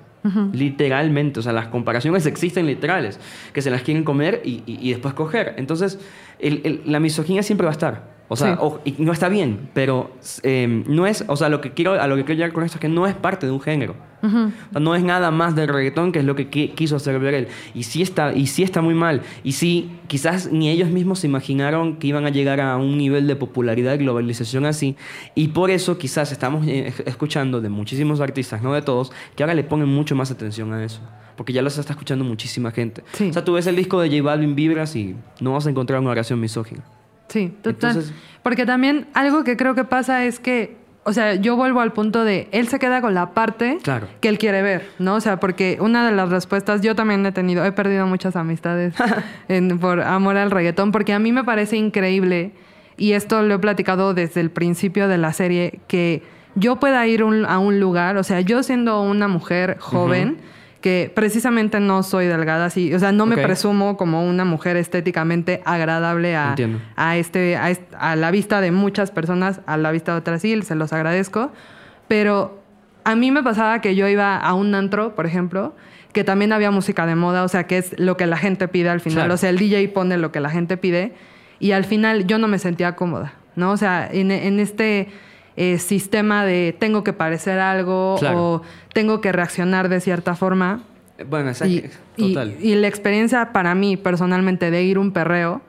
literalmente, 0.52 1.40
o 1.40 1.42
sea, 1.42 1.52
las 1.52 1.68
comparaciones 1.68 2.26
existen 2.26 2.66
literales, 2.66 3.18
que 3.52 3.62
se 3.62 3.70
las 3.70 3.82
quieren 3.82 4.04
comer 4.04 4.42
y, 4.44 4.62
y- 4.66 4.78
y 4.80 4.90
después 4.90 5.14
coger, 5.14 5.54
entonces 5.56 5.98
el- 6.38 6.60
el- 6.64 6.82
la 6.86 7.00
misoginia 7.00 7.42
siempre 7.42 7.64
va 7.64 7.70
a 7.70 7.72
estar. 7.72 8.19
O 8.32 8.36
sea, 8.36 8.52
Sí. 8.54 8.58
o- 8.62 8.80
y 8.84 8.94
no 8.98 9.10
está 9.12 9.28
bien, 9.28 9.68
pero 9.74 10.12
eh, 10.44 10.84
no 10.86 11.04
es, 11.06 11.24
o 11.26 11.34
sea, 11.36 11.48
lo 11.48 11.60
que 11.60 11.72
quiero, 11.72 12.00
a 12.00 12.06
lo 12.06 12.14
que 12.14 12.24
quiero 12.24 12.36
llegar 12.38 12.52
con 12.52 12.62
esto 12.62 12.76
es 12.76 12.80
que 12.80 12.88
no 12.88 13.06
es 13.08 13.14
parte 13.14 13.44
de 13.46 13.52
un 13.52 13.60
género. 13.60 13.96
O 14.22 14.28
sea, 14.28 14.80
no 14.80 14.94
es 14.94 15.02
nada 15.02 15.30
más 15.30 15.56
del 15.56 15.66
reggaetón 15.68 16.12
que 16.12 16.18
es 16.20 16.24
lo 16.24 16.36
que 16.36 16.48
qui- 16.50 16.74
quiso 16.74 16.94
hacer 16.96 17.18
ver 17.18 17.34
él. 17.34 17.48
Y 17.74 17.82
sí 17.84 18.02
está, 18.02 18.32
y 18.34 18.46
sí 18.46 18.62
está 18.62 18.82
muy 18.82 18.94
mal. 18.94 19.22
Y 19.42 19.52
sí, 19.52 19.90
quizás 20.08 20.52
ni 20.52 20.68
ellos 20.70 20.90
mismos 20.90 21.18
se 21.20 21.26
imaginaron 21.26 21.96
que 21.96 22.06
iban 22.06 22.24
a 22.26 22.28
llegar 22.30 22.60
a 22.60 22.76
un 22.76 22.96
nivel 22.98 23.26
de 23.26 23.34
popularidad 23.34 23.94
y 23.94 23.98
globalización 23.98 24.64
así. 24.66 24.94
Y 25.34 25.48
por 25.48 25.70
eso 25.70 25.98
quizás 25.98 26.30
estamos 26.32 26.66
eh, 26.68 26.92
escuchando 27.06 27.60
de 27.60 27.68
muchísimos 27.70 28.20
artistas, 28.20 28.62
no 28.62 28.74
de 28.74 28.82
todos, 28.82 29.10
que 29.34 29.42
ahora 29.42 29.54
le 29.54 29.64
ponen 29.64 29.88
mucho 29.88 30.14
más 30.14 30.30
atención 30.30 30.72
a 30.72 30.84
eso. 30.84 31.00
Porque 31.36 31.52
ya 31.54 31.62
los 31.62 31.78
está 31.78 31.94
escuchando 31.94 32.22
muchísima 32.24 32.70
gente. 32.70 33.02
Sí. 33.14 33.30
O 33.30 33.32
sea, 33.32 33.42
tú 33.44 33.54
ves 33.54 33.66
el 33.66 33.74
disco 33.74 34.00
de 34.02 34.10
J 34.10 34.22
Balvin 34.22 34.54
Vibras 34.54 34.94
y 34.94 35.16
no 35.40 35.54
vas 35.54 35.66
a 35.66 35.70
encontrar 35.70 35.98
una 35.98 36.10
oración 36.10 36.38
misógina. 36.38 36.82
Sí, 37.30 37.52
total. 37.62 37.90
Entonces- 37.92 38.14
Porque 38.42 38.66
también 38.66 39.06
algo 39.14 39.42
que 39.44 39.56
creo 39.56 39.74
que 39.74 39.84
pasa 39.84 40.24
es 40.24 40.38
que, 40.40 40.76
o 41.04 41.12
sea, 41.14 41.34
yo 41.36 41.56
vuelvo 41.56 41.80
al 41.80 41.92
punto 41.92 42.24
de, 42.24 42.48
él 42.52 42.68
se 42.68 42.78
queda 42.78 43.00
con 43.00 43.14
la 43.14 43.30
parte 43.30 43.78
Claro. 43.82 44.06
que 44.20 44.28
él 44.28 44.36
quiere 44.38 44.60
ver, 44.62 44.86
¿no? 44.98 45.14
O 45.14 45.20
sea, 45.20 45.40
porque 45.40 45.78
una 45.80 46.06
de 46.06 46.12
las 46.14 46.28
respuestas, 46.28 46.80
yo 46.82 46.94
también 46.94 47.24
he 47.24 47.32
tenido, 47.32 47.64
he 47.64 47.72
perdido 47.72 48.06
muchas 48.06 48.36
amistades 48.36 48.94
en- 49.48 49.78
por 49.78 50.00
amor 50.02 50.36
al 50.36 50.50
reggaetón, 50.50 50.92
porque 50.92 51.12
a 51.14 51.18
mí 51.18 51.32
me 51.32 51.44
parece 51.44 51.76
increíble, 51.76 52.52
y 52.96 53.12
esto 53.12 53.42
lo 53.42 53.54
he 53.54 53.58
platicado 53.58 54.12
desde 54.12 54.40
el 54.40 54.50
principio 54.50 55.08
de 55.08 55.16
la 55.18 55.32
serie, 55.32 55.80
que 55.86 56.22
yo 56.54 56.76
pueda 56.76 57.06
ir 57.06 57.22
un- 57.24 57.46
a 57.46 57.58
un 57.58 57.78
lugar, 57.80 58.16
o 58.16 58.22
sea, 58.24 58.40
yo 58.40 58.62
siendo 58.62 59.02
una 59.02 59.28
mujer 59.28 59.76
joven, 59.80 60.38
que 60.80 61.12
precisamente 61.14 61.78
no 61.78 62.02
soy 62.02 62.26
delgada, 62.26 62.66
así, 62.66 62.94
o 62.94 62.98
sea, 62.98 63.12
no 63.12 63.26
me 63.26 63.36
presumo 63.36 63.96
como 63.96 64.26
una 64.26 64.44
mujer 64.44 64.76
estéticamente 64.76 65.60
agradable 65.64 66.36
a, 66.36 66.54
a, 66.96 67.16
este, 67.18 67.56
a, 67.56 67.70
a 67.98 68.16
la 68.16 68.30
vista 68.30 68.60
de 68.60 68.70
muchas 68.70 69.10
personas, 69.10 69.60
a 69.66 69.76
la 69.76 69.90
vista 69.92 70.12
de 70.12 70.18
otras 70.18 70.42
sí, 70.42 70.60
se 70.62 70.74
los 70.74 70.92
agradezco. 70.92 71.52
Pero 72.08 72.60
a 73.04 73.14
mí 73.14 73.30
me 73.30 73.42
pasaba 73.42 73.80
que 73.80 73.94
yo 73.94 74.08
iba 74.08 74.36
a 74.36 74.54
un 74.54 74.74
antro, 74.74 75.14
por 75.14 75.26
ejemplo, 75.26 75.74
que 76.12 76.24
también 76.24 76.52
había 76.52 76.70
música 76.70 77.06
de 77.06 77.14
moda, 77.14 77.44
o 77.44 77.48
sea, 77.48 77.66
que 77.66 77.78
es 77.78 77.98
lo 77.98 78.16
que 78.16 78.26
la 78.26 78.36
gente 78.36 78.66
pide 78.68 78.88
al 78.88 79.00
final. 79.00 79.24
Claro. 79.24 79.34
O 79.34 79.36
sea, 79.36 79.50
el 79.50 79.58
DJ 79.58 79.88
pone 79.88 80.16
lo 80.16 80.32
que 80.32 80.40
la 80.40 80.50
gente 80.50 80.76
pide 80.76 81.14
y 81.58 81.72
al 81.72 81.84
final 81.84 82.26
yo 82.26 82.38
no 82.38 82.48
me 82.48 82.58
sentía 82.58 82.96
cómoda, 82.96 83.34
¿no? 83.54 83.70
O 83.70 83.76
sea, 83.76 84.08
en, 84.10 84.30
en 84.30 84.60
este 84.60 85.08
eh, 85.56 85.78
sistema 85.78 86.44
de 86.44 86.74
tengo 86.78 87.04
que 87.04 87.12
parecer 87.12 87.58
algo 87.58 88.16
Claro. 88.18 88.38
o 88.42 88.62
tengo 88.92 89.20
que 89.20 89.32
reaccionar 89.32 89.88
de 89.88 90.00
cierta 90.00 90.34
forma. 90.36 90.80
Bueno, 91.28 91.50
exacto. 91.50 91.72
Y, 91.74 91.90
y- 92.16 92.34
Total. 92.34 92.54
y 92.60 92.74
la 92.76 92.88
experiencia 92.88 93.52
para 93.52 93.74
mí 93.74 93.96
personalmente 93.96 94.70
de 94.70 94.82
ir 94.82 94.96
a 94.96 95.00
un 95.00 95.12
perreo 95.12 95.60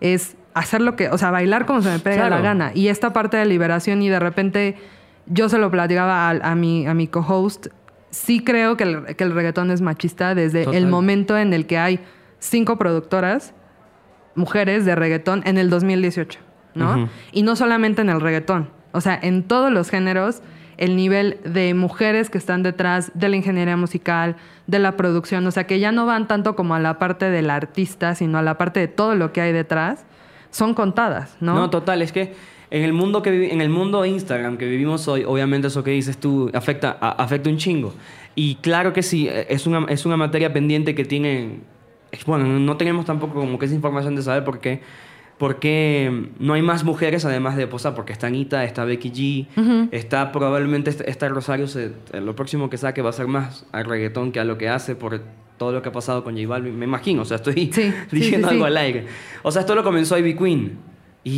es 0.00 0.36
hacer 0.54 0.80
lo 0.80 0.96
que, 0.96 1.08
o 1.08 1.16
sea, 1.18 1.30
bailar 1.30 1.64
como 1.66 1.82
se 1.82 1.90
me 1.90 1.98
pega 1.98 2.16
Claro. 2.26 2.36
la 2.36 2.40
gana. 2.40 2.72
Y 2.74 2.88
esta 2.88 3.12
parte 3.12 3.36
de 3.36 3.46
liberación 3.46 4.02
y 4.02 4.08
de 4.08 4.18
repente 4.18 4.76
yo 5.26 5.48
se 5.48 5.58
lo 5.58 5.70
platicaba 5.70 6.28
a, 6.28 6.30
a 6.30 6.54
mi, 6.54 6.86
a 6.86 6.94
mi 6.94 7.06
co-host, 7.06 7.68
sí 8.10 8.40
creo 8.42 8.76
que 8.76 8.84
el, 8.84 9.16
que 9.16 9.24
el 9.24 9.32
reggaetón 9.34 9.70
es 9.70 9.80
machista 9.82 10.34
desde 10.34 10.64
Total. 10.64 10.78
el 10.82 10.86
momento 10.88 11.38
en 11.38 11.52
el 11.54 11.66
que 11.66 11.78
hay 11.78 12.00
cinco 12.38 12.76
productoras 12.76 13.54
mujeres 14.34 14.84
de 14.84 14.94
reggaetón 14.94 15.42
en 15.46 15.58
el 15.58 15.70
2018, 15.70 16.38
¿no? 16.74 16.92
Ujú. 16.92 17.08
Y 17.32 17.42
no 17.42 17.56
solamente 17.56 18.02
en 18.02 18.08
el 18.10 18.20
reggaetón, 18.20 18.70
o 18.92 19.00
sea, 19.00 19.18
en 19.20 19.42
todos 19.42 19.70
los 19.72 19.90
géneros, 19.90 20.42
el 20.76 20.94
nivel 20.96 21.38
de 21.44 21.74
mujeres 21.74 22.30
que 22.30 22.38
están 22.38 22.62
detrás 22.62 23.10
de 23.14 23.28
la 23.28 23.36
ingeniería 23.36 23.76
musical, 23.76 24.36
de 24.66 24.78
la 24.78 24.96
producción, 24.96 25.46
o 25.46 25.50
sea, 25.50 25.66
que 25.66 25.80
ya 25.80 25.90
no 25.92 26.06
van 26.06 26.28
tanto 26.28 26.54
como 26.54 26.74
a 26.74 26.78
la 26.78 26.98
parte 26.98 27.30
del 27.30 27.50
artista, 27.50 28.14
sino 28.14 28.38
a 28.38 28.42
la 28.42 28.56
parte 28.58 28.78
de 28.80 28.88
todo 28.88 29.14
lo 29.14 29.32
que 29.32 29.40
hay 29.40 29.52
detrás, 29.52 30.04
son 30.50 30.74
contadas, 30.74 31.36
¿no? 31.40 31.54
No, 31.54 31.70
total, 31.70 32.00
es 32.02 32.12
que 32.12 32.34
en 32.70 32.84
el 32.84 32.92
mundo 32.92 33.22
que 33.22 33.50
en 33.52 33.60
el 33.60 33.70
mundo 33.70 34.04
Instagram 34.04 34.56
que 34.58 34.66
vivimos 34.66 35.08
hoy, 35.08 35.24
obviamente 35.24 35.68
eso 35.68 35.82
que 35.82 35.90
dices 35.90 36.18
tú 36.18 36.50
afecta 36.54 36.96
a- 37.00 37.22
afecta 37.22 37.48
un 37.50 37.56
chingo. 37.56 37.94
Y 38.34 38.56
claro 38.56 38.92
que 38.92 39.02
sí, 39.02 39.26
eh, 39.26 39.46
es 39.48 39.66
una 39.66 39.86
es 39.88 40.06
una 40.06 40.16
materia 40.16 40.52
pendiente 40.52 40.94
que 40.94 41.04
tienen 41.04 41.62
bueno, 42.26 42.44
no 42.46 42.76
tenemos 42.76 43.04
tampoco 43.04 43.34
como 43.34 43.58
que 43.58 43.66
esa 43.66 43.74
información 43.74 44.16
de 44.16 44.22
saber 44.22 44.44
por 44.44 44.60
qué 44.60 44.80
por 45.38 45.60
qué 45.60 46.30
no 46.40 46.54
hay 46.54 46.62
más 46.62 46.84
mujeres 46.84 47.24
además 47.24 47.56
de 47.56 47.66
Posa, 47.66 47.94
porque 47.94 48.12
está 48.12 48.26
Anita, 48.26 48.64
está 48.64 48.84
Becky 48.84 49.10
G, 49.56 49.88
está 49.92 50.32
probablemente 50.32 50.90
esta, 50.90 51.04
esta 51.04 51.28
Rosario, 51.28 51.66
se- 51.68 51.92
eh, 52.12 52.20
lo 52.20 52.34
próximo 52.34 52.68
que 52.68 52.76
saque 52.76 53.02
va 53.02 53.10
a 53.10 53.12
ser 53.12 53.28
más 53.28 53.64
al 53.72 53.84
reggaetón 53.84 54.32
que 54.32 54.40
a 54.40 54.44
lo 54.44 54.58
que 54.58 54.68
hace 54.68 54.94
por 54.96 55.20
todo 55.56 55.72
lo 55.72 55.80
que 55.82 55.88
ha 55.88 55.92
pasado 55.92 56.22
con 56.24 56.34
J 56.36 56.46
Balvin, 56.48 56.78
me 56.78 56.84
imagino, 56.86 57.22
o 57.22 57.24
sea, 57.24 57.36
estoy 57.36 57.70
Sí, 57.72 57.92
diciendo 58.12 58.48
sí, 58.48 58.54
algo 58.54 58.64
sí. 58.64 58.68
al 58.70 58.76
aire. 58.76 59.06
O 59.42 59.50
sea, 59.50 59.60
esto 59.60 59.74
lo 59.74 59.82
comenzó 59.84 60.18
Ivy 60.18 60.34
Queen. 60.36 60.78
Y, 61.24 61.30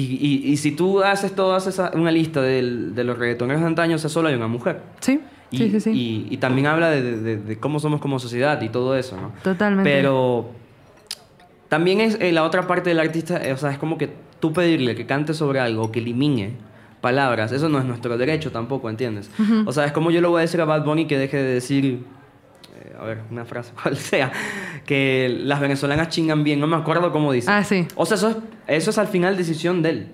y, 0.45 0.51
y 0.53 0.57
si 0.59 0.73
tú 0.73 1.03
haces 1.03 1.35
todas 1.35 1.67
esa, 1.67 1.91
una 1.95 2.11
lista 2.13 2.41
del- 2.43 2.95
de 2.95 3.03
los 3.03 3.19
reggaetoneros 3.19 3.61
de 3.63 3.67
antaño, 3.67 3.97
o 3.97 3.99
sea, 3.99 4.11
solo 4.11 4.29
hay 4.29 4.35
una 4.35 4.47
mujer. 4.47 4.81
Sí, 5.01 5.21
Y, 5.51 5.57
sí, 5.57 5.71
sí, 5.71 5.81
sí. 5.81 5.91
y- 5.91 6.27
y 6.35 6.37
también 6.37 6.67
habla 6.69 6.91
de, 6.91 7.03
de- 7.03 7.17
de- 7.21 7.37
de 7.39 7.59
cómo 7.59 7.81
somos 7.81 8.01
como 8.01 8.19
sociedad 8.19 8.61
y 8.63 8.69
todo 8.69 8.95
eso, 8.97 9.17
¿no? 9.17 9.33
Totalmente. 9.43 9.91
Pero 9.91 10.51
también 11.71 12.01
es 12.01 12.19
eh, 12.21 12.33
la 12.33 12.43
otra 12.43 12.67
parte 12.67 12.91
del 12.91 12.99
artista, 12.99 13.43
eh, 13.43 13.53
o 13.53 13.57
sea, 13.57 13.71
es 13.71 13.79
como 13.79 13.97
que 13.97 14.11
tú 14.41 14.53
pedirle 14.53 14.97
que 14.97 15.07
cante 15.07 15.35
sobre 15.35 15.61
algo 15.61 15.85
o 15.85 15.93
que 15.93 16.01
elimine 16.01 16.55
palabras, 17.01 17.53
eso 17.53 17.69
no 17.69 17.79
es 17.79 17.85
nuestro 17.85 18.19
derecho 18.19 18.51
tampoco, 18.51 18.91
¿entiendes? 18.91 19.31
O 19.65 19.73
sea, 19.73 19.85
es 19.85 19.93
como 19.93 20.11
yo 20.11 20.21
le 20.21 20.27
voy 20.27 20.39
a 20.39 20.43
decir 20.43 20.61
a 20.61 20.65
Bad 20.65 20.85
Bunny 20.85 21.07
que 21.07 21.17
deje 21.17 21.37
de 21.37 21.55
decir, 21.55 22.05
a 23.01 23.05
ver, 23.05 23.19
una 23.31 23.45
frase, 23.45 23.73
cual 23.83 23.97
sea, 23.97 24.31
que 24.87 25.29
las 25.43 25.61
venezolanas 25.61 26.09
chingan 26.11 26.45
bien, 26.45 26.61
no 26.61 26.67
me 26.67 26.77
acuerdo 26.77 27.13
cómo 27.13 27.33
dice. 27.33 27.51
Ah, 27.51 27.65
sí. 27.65 27.87
O 27.97 28.05
sea, 28.07 28.17
eso 28.17 28.29
es, 28.31 28.37
eso 28.69 28.91
es 28.91 28.99
al 28.99 29.09
final 29.09 29.37
decisión 29.37 29.83
de 29.83 29.91
él. 29.91 30.07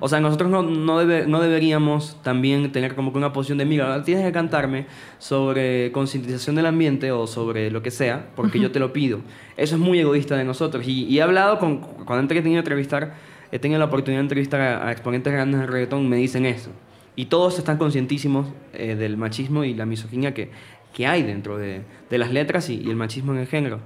O 0.00 0.08
sea, 0.08 0.20
nosotros 0.20 0.50
no, 0.50 0.62
no, 0.62 0.98
debe- 1.02 1.26
no 1.26 1.40
deberíamos 1.40 2.20
también 2.22 2.70
tener 2.72 2.94
como 2.94 3.12
que 3.12 3.18
una 3.18 3.32
posición 3.32 3.58
de, 3.58 3.64
mira, 3.64 4.02
tienes 4.04 4.24
que 4.24 4.32
cantarme 4.32 4.86
sobre 5.18 5.90
concientización 5.92 6.56
del 6.56 6.66
ambiente 6.66 7.10
o 7.12 7.26
sobre 7.26 7.70
lo 7.70 7.82
que 7.82 7.90
sea, 7.90 8.26
porque 8.36 8.60
yo 8.60 8.70
te 8.70 8.78
lo 8.80 8.92
pido. 8.92 9.20
Eso 9.56 9.76
es 9.76 9.80
muy 9.80 9.98
egoísta 9.98 10.36
de 10.36 10.44
nosotros. 10.44 10.86
Y, 10.86 11.04
y 11.06 11.18
he 11.18 11.22
hablado 11.22 11.58
con, 11.58 11.78
cuando 11.78 12.16
antes 12.16 12.34
que 12.34 12.40
he 12.40 12.42
tenido 12.42 12.58
que 12.62 12.66
entrevistar, 12.66 13.14
he 13.52 13.58
tenido 13.58 13.78
la 13.78 13.86
oportunidad 13.86 14.20
de 14.20 14.24
entrevistar 14.24 14.60
a, 14.60 14.88
a 14.88 14.92
exponentes 14.92 15.32
grandes 15.32 15.60
del 15.60 15.68
reggaetón, 15.68 16.08
me 16.08 16.16
dicen 16.16 16.44
eso. 16.46 16.70
Y 17.16 17.26
todos 17.26 17.58
están 17.58 17.78
conscientísimos 17.78 18.48
eh, 18.72 18.96
del 18.96 19.16
machismo 19.16 19.62
y 19.62 19.72
la 19.74 19.86
misoginia 19.86 20.34
que, 20.34 20.50
que 20.94 21.06
hay 21.06 21.22
dentro 21.22 21.58
de, 21.58 21.82
de 22.08 22.18
las 22.18 22.32
letras 22.32 22.70
y, 22.70 22.80
y 22.80 22.88
el 22.88 22.96
machismo 22.96 23.32
en 23.32 23.40
el 23.40 23.46
género. 23.46 23.80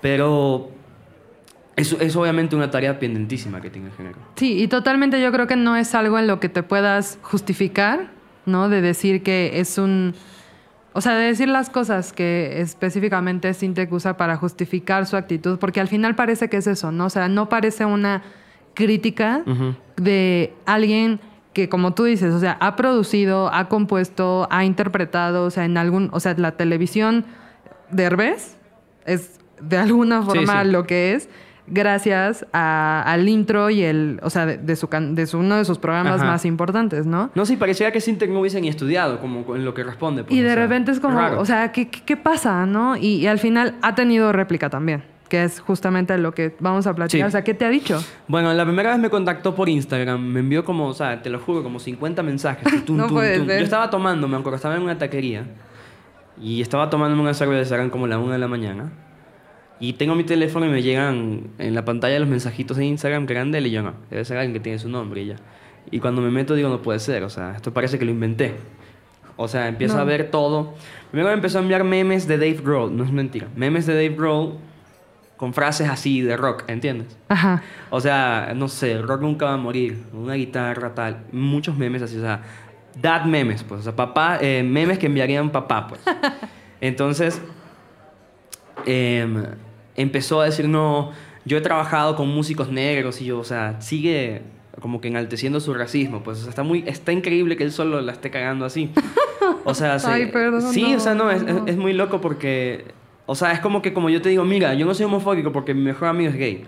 Pero 0.00 0.70
eso 1.76 2.00
es 2.00 2.16
obviamente 2.16 2.56
una 2.56 2.70
tarea 2.70 2.98
pendentísima 2.98 3.60
que 3.60 3.70
tiene 3.70 3.88
el 3.88 3.94
género. 3.94 4.18
Sí, 4.34 4.62
y 4.62 4.66
totalmente 4.66 5.20
yo 5.20 5.30
creo 5.30 5.46
que 5.46 5.56
no 5.56 5.76
es 5.76 5.94
algo 5.94 6.18
en 6.18 6.26
lo 6.26 6.40
que 6.40 6.48
te 6.48 6.62
puedas 6.62 7.18
justificar, 7.22 8.10
¿no? 8.46 8.68
De 8.68 8.80
decir 8.80 9.22
que 9.22 9.60
es 9.60 9.76
un... 9.76 10.14
o 10.94 11.00
sea, 11.02 11.14
de 11.16 11.26
decir 11.26 11.48
las 11.48 11.68
cosas 11.68 12.14
que 12.14 12.60
específicamente 12.60 13.52
Sintec 13.52 13.92
usa 13.92 14.16
para 14.16 14.36
justificar 14.36 15.04
su 15.04 15.16
actitud, 15.16 15.58
porque 15.58 15.80
al 15.80 15.88
final 15.88 16.14
parece 16.14 16.48
que 16.48 16.56
es 16.56 16.66
eso, 16.66 16.90
¿no? 16.92 17.06
O 17.06 17.10
sea, 17.10 17.28
no 17.28 17.48
parece 17.50 17.84
una 17.84 18.22
crítica 18.72 19.42
de 19.96 20.54
alguien 20.64 21.20
que, 21.56 21.70
como 21.70 21.94
tú 21.94 22.04
dices, 22.04 22.34
o 22.34 22.38
sea, 22.38 22.58
ha 22.60 22.76
producido, 22.76 23.50
ha 23.50 23.68
compuesto, 23.70 24.46
ha 24.50 24.66
interpretado, 24.66 25.46
o 25.46 25.50
sea, 25.50 25.64
en 25.64 25.78
algún, 25.78 26.10
o 26.12 26.20
sea, 26.20 26.34
la 26.36 26.52
televisión 26.52 27.24
de 27.90 28.02
Herbes 28.04 28.58
es 29.06 29.40
de 29.58 29.78
alguna 29.78 30.20
forma 30.22 30.62
sí. 30.64 30.70
lo 30.70 30.86
que 30.86 31.14
es 31.14 31.30
gracias 31.66 32.44
a- 32.52 33.02
al 33.06 33.26
intro 33.28 33.70
y 33.70 33.82
el, 33.82 34.20
o 34.22 34.28
sea, 34.28 34.44
de, 34.44 34.58
de 34.58 34.76
su, 34.76 34.86
de 34.88 35.26
su- 35.26 35.38
uno 35.38 35.56
de 35.56 35.64
sus 35.64 35.78
programas 35.78 36.20
Ajá. 36.20 36.30
más 36.32 36.44
importantes, 36.44 37.06
¿no? 37.06 37.30
No, 37.34 37.46
sí, 37.46 37.56
pareciera 37.56 37.90
que 37.90 38.00
Sintec 38.02 38.30
no 38.30 38.40
hubiesen 38.40 38.60
ni 38.62 38.68
estudiado 38.68 39.18
como 39.18 39.56
en 39.56 39.64
lo 39.64 39.72
que 39.72 39.82
responde. 39.82 40.24
pues, 40.24 40.34
Y 40.36 40.42
de 40.42 40.50
sea, 40.50 40.56
repente 40.62 40.92
es 40.92 41.00
como, 41.00 41.18
raro. 41.18 41.40
o 41.40 41.44
sea, 41.46 41.72
¿qué, 41.72 41.88
qué, 41.88 42.02
qué 42.04 42.16
pasa, 42.18 42.66
no? 42.66 42.96
Y, 42.98 43.16
y 43.16 43.26
al 43.26 43.38
final 43.38 43.76
ha 43.82 43.94
tenido 43.94 44.30
réplica 44.32 44.68
también, 44.68 45.02
que 45.28 45.42
es 45.44 45.60
justamente 45.60 46.16
lo 46.18 46.32
que 46.32 46.54
vamos 46.60 46.86
a 46.86 46.94
platicar. 46.94 47.26
Sí. 47.26 47.28
O 47.28 47.30
sea, 47.30 47.42
¿qué 47.44 47.54
te 47.54 47.64
ha 47.64 47.68
dicho? 47.68 48.02
Bueno, 48.28 48.52
la 48.54 48.64
primera 48.64 48.90
vez 48.90 48.98
me 48.98 49.10
contactó 49.10 49.54
por 49.54 49.68
Instagram, 49.68 50.20
me 50.22 50.40
envió 50.40 50.64
como, 50.64 50.86
o 50.88 50.94
sea, 50.94 51.22
te 51.22 51.30
lo 51.30 51.38
juro, 51.40 51.62
como 51.62 51.78
50 51.78 52.22
mensajes. 52.22 52.84
tum, 52.84 52.96
No 52.98 53.06
tum, 53.06 53.14
puede 53.16 53.38
tum. 53.38 53.46
ser. 53.46 53.58
Yo 53.58 53.64
estaba 53.64 53.90
tomando, 53.90 54.28
me 54.28 54.36
acuerdo, 54.36 54.56
estaba 54.56 54.76
en 54.76 54.82
una 54.82 54.98
taquería 54.98 55.44
y 56.40 56.60
estaba 56.60 56.90
tomándome 56.90 57.22
una 57.22 57.34
cerveza, 57.34 57.74
eran 57.74 57.90
como 57.90 58.06
la 58.06 58.18
1 58.18 58.32
de 58.32 58.38
la 58.38 58.48
mañana. 58.48 58.92
Y 59.78 59.94
tengo 59.94 60.14
mi 60.14 60.24
teléfono 60.24 60.64
y 60.66 60.70
me 60.70 60.82
llegan 60.82 61.48
en 61.58 61.74
la 61.74 61.84
pantalla 61.84 62.18
los 62.18 62.28
mensajitos 62.28 62.76
de 62.78 62.86
Instagram 62.86 63.26
que 63.26 63.34
eran 63.34 63.52
de 63.52 63.58
él 63.58 63.66
y 63.66 63.70
yo 63.72 63.82
no, 63.82 63.92
debe 64.10 64.24
ser 64.24 64.38
alguien 64.38 64.54
que 64.54 64.60
tiene 64.60 64.78
su 64.78 64.88
nombre 64.88 65.22
y 65.22 65.26
ya. 65.26 65.36
Y 65.90 66.00
cuando 66.00 66.22
me 66.22 66.30
meto 66.30 66.54
digo, 66.54 66.68
no 66.70 66.80
puede 66.82 66.98
ser, 66.98 67.22
o 67.24 67.28
sea, 67.30 67.52
esto 67.56 67.72
parece 67.74 67.98
que 67.98 68.04
lo 68.04 68.10
inventé. 68.10 68.54
O 69.36 69.48
sea, 69.48 69.68
empiezo 69.68 69.96
No. 69.96 70.00
a 70.00 70.04
ver 70.04 70.30
todo. 70.30 70.74
Primero 71.10 71.28
me 71.28 71.34
empezó 71.34 71.58
a 71.58 71.60
enviar 71.62 71.84
memes 71.84 72.26
de 72.26 72.38
Dave 72.38 72.58
Grohl, 72.64 72.96
no 72.96 73.04
es 73.04 73.12
mentira. 73.12 73.48
Memes 73.54 73.84
de 73.86 73.92
Dave 73.94 74.16
Grohl 74.16 74.54
con 75.36 75.52
frases 75.52 75.88
así 75.88 76.22
de 76.22 76.36
rock, 76.36 76.64
¿entiendes? 76.68 77.16
Ajá. 77.28 77.62
O 77.90 78.00
sea, 78.00 78.52
no 78.56 78.68
sé, 78.68 78.92
el 78.92 79.02
rock 79.06 79.20
nunca 79.20 79.46
va 79.46 79.52
a 79.54 79.56
morir, 79.58 80.02
una 80.12 80.34
guitarra 80.34 80.94
tal, 80.94 81.24
muchos 81.32 81.76
memes 81.76 82.00
así, 82.02 82.16
o 82.16 82.20
sea, 82.22 82.42
dad 83.00 83.24
memes, 83.26 83.62
pues, 83.62 83.80
o 83.80 83.84
sea, 83.84 83.94
papá, 83.96 84.38
eh, 84.40 84.62
memes 84.62 84.98
que 84.98 85.06
enviarían 85.06 85.50
papá, 85.50 85.88
pues. 85.88 86.00
Entonces, 86.80 87.40
em, 88.86 89.44
empezó 89.96 90.40
a 90.40 90.44
decir, 90.46 90.68
no, 90.68 91.12
yo 91.44 91.56
he 91.58 91.60
trabajado 91.60 92.16
con 92.16 92.28
músicos 92.28 92.70
negros 92.70 93.20
y 93.20 93.26
yo, 93.26 93.38
o 93.38 93.44
sea, 93.44 93.80
sigue 93.80 94.42
como 94.80 95.00
que 95.00 95.08
enalteciendo 95.08 95.58
su 95.60 95.72
racismo, 95.74 96.22
pues, 96.22 96.38
o 96.38 96.40
sea, 96.42 96.50
está 96.50 96.62
muy, 96.62 96.84
está 96.86 97.12
increíble 97.12 97.56
que 97.56 97.64
él 97.64 97.72
solo 97.72 98.00
la 98.00 98.12
esté 98.12 98.30
cagando 98.30 98.64
así. 98.64 98.90
O 99.68 99.74
sea, 99.74 99.98
se- 99.98 100.08
Ay, 100.08 100.26
perdón, 100.26 100.62
sí, 100.72 100.82
no, 100.92 100.96
o 100.96 101.00
sea, 101.00 101.14
no, 101.14 101.30
es, 101.30 101.42
no. 101.42 101.64
es- 101.66 101.72
es 101.72 101.76
muy 101.76 101.92
loco 101.92 102.20
porque, 102.20 102.84
o 103.26 103.34
sea, 103.34 103.52
es 103.52 103.60
como 103.60 103.82
que 103.82 103.92
como 103.92 104.08
yo 104.10 104.22
te 104.22 104.28
digo, 104.28 104.44
mira, 104.44 104.74
yo 104.74 104.86
no 104.86 104.94
soy 104.94 105.04
homofóbico 105.06 105.52
porque 105.52 105.74
mi 105.74 105.82
mejor 105.82 106.08
amigo 106.08 106.30
es 106.30 106.36
gay. 106.36 106.64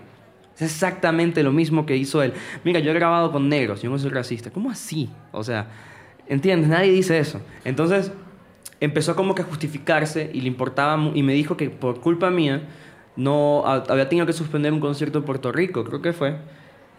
Es 0.55 0.61
exactamente 0.63 1.41
lo 1.41 1.51
mismo 1.53 1.85
que 1.85 1.95
hizo 1.95 2.21
él. 2.21 2.33
Mira, 2.65 2.79
yo 2.81 2.91
he 2.91 2.93
grabado 2.93 3.31
con 3.31 3.47
negros, 3.47 3.81
yo 3.81 3.89
no 3.89 3.97
soy 3.97 4.09
racista. 4.11 4.51
¿Cómo 4.51 4.69
así? 4.69 5.09
O 5.31 5.41
sea, 5.43 5.67
¿entiendes? 6.27 6.69
Nadie 6.69 6.91
dice 6.91 7.17
eso. 7.17 7.39
Entonces, 7.63 8.11
empezó 8.81 9.15
como 9.15 9.35
que 9.35 9.41
a 9.41 9.45
justificarse 9.45 10.29
y 10.33 10.41
le 10.41 10.47
importaba 10.49 10.99
y 11.13 11.23
me 11.23 11.33
dijo 11.33 11.55
que 11.55 11.69
por 11.69 12.01
culpa 12.01 12.29
mía 12.29 12.63
no 13.15 13.63
ha- 13.65 13.83
había 13.87 14.09
tenido 14.09 14.25
que 14.25 14.33
suspender 14.33 14.73
un 14.73 14.79
concierto 14.81 15.19
en 15.19 15.23
Puerto 15.25 15.51
Rico, 15.53 15.83
creo 15.85 16.01
que 16.01 16.11
fue, 16.13 16.35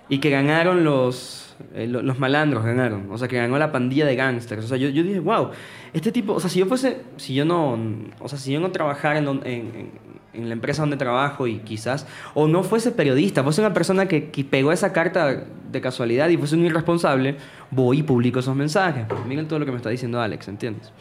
y 0.08 0.18
que 0.18 0.30
ganaron 0.30 0.84
los 0.84 1.49
eh, 1.74 1.86
lo- 1.86 2.02
los 2.02 2.18
malandros 2.18 2.64
ganaron, 2.64 3.08
o 3.11 3.18
sea, 3.18 3.28
que 3.28 3.36
ganó 3.36 3.58
la 3.58 3.72
pandilla 3.72 4.06
de 4.06 4.16
gángsters. 4.16 4.64
O 4.64 4.68
sea, 4.68 4.76
yo, 4.76 4.88
yo 4.88 5.02
dije, 5.02 5.20
wow, 5.20 5.50
este 5.92 6.12
tipo, 6.12 6.34
o 6.34 6.40
sea, 6.40 6.50
si 6.50 6.58
yo 6.58 6.66
fuese, 6.66 7.02
si 7.16 7.34
yo 7.34 7.44
no, 7.44 7.78
o 8.20 8.28
sea, 8.28 8.38
si 8.38 8.52
yo 8.52 8.61
no 8.61 8.70
trabajara 8.70 9.18
en, 9.18 9.28
en- 9.44 10.11
en 10.32 10.46
la 10.48 10.52
empresa 10.52 10.82
donde 10.82 10.96
trabajo 10.96 11.48
y 11.48 11.58
quizás, 11.58 12.06
o 12.34 12.46
no 12.46 12.62
fuese 12.62 12.92
periodista, 12.92 13.42
fuese 13.42 13.61
una 13.62 13.74
persona 13.74 14.06
que, 14.06 14.30
que 14.30 14.44
pegó 14.44 14.70
esa 14.70 14.92
carta 14.92 15.42
de 15.72 15.80
casualidad 15.80 16.28
y 16.28 16.36
fuese 16.36 16.54
un 16.54 16.64
irresponsable, 16.64 17.34
voy 17.72 17.98
y 17.98 18.02
publico 18.04 18.38
esos 18.38 18.54
mensajes. 18.54 19.06
Miren 19.26 19.48
todo 19.48 19.58
lo 19.58 19.64
que 19.66 19.72
me 19.72 19.76
está 19.78 19.90
diciendo 19.90 20.20
Alex, 20.20 20.46
¿entiendes? 20.46 20.92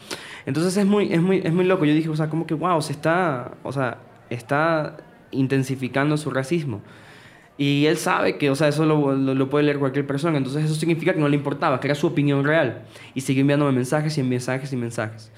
Entonces 0.46 0.76
es 0.76 0.84
muy, 0.84 1.12
es 1.12 1.22
muy, 1.22 1.42
es 1.44 1.52
muy 1.52 1.64
loco. 1.64 1.84
Yo 1.84 1.94
dije, 1.94 2.08
o 2.08 2.16
sea, 2.16 2.28
como 2.28 2.44
que, 2.44 2.54
wow, 2.54 2.82
se 2.82 2.90
está, 2.92 3.52
o 3.62 3.70
sea, 3.70 3.98
está 4.30 4.96
intensificando 5.30 6.16
su 6.16 6.30
racismo. 6.32 6.80
Y 7.62 7.84
él 7.84 7.98
sabe 7.98 8.38
que, 8.38 8.48
o 8.48 8.54
sea, 8.54 8.68
eso 8.68 8.86
lo, 8.86 9.14
lo- 9.14 9.34
lo 9.34 9.50
puede 9.50 9.64
leer 9.66 9.78
cualquier 9.78 10.06
persona. 10.06 10.38
Entonces 10.38 10.64
eso 10.64 10.74
significa 10.74 11.12
que 11.12 11.20
no 11.20 11.28
le 11.28 11.36
importaba, 11.36 11.78
que 11.78 11.88
era 11.88 11.94
su 11.94 12.06
opinión 12.06 12.42
real. 12.42 12.84
Y 13.14 13.20
siguió 13.20 13.42
enviándome 13.42 13.72
mensajes 13.72 14.16
y 14.16 14.22
mensajes 14.22 14.72
y 14.72 14.76
mensajes. 14.76 15.30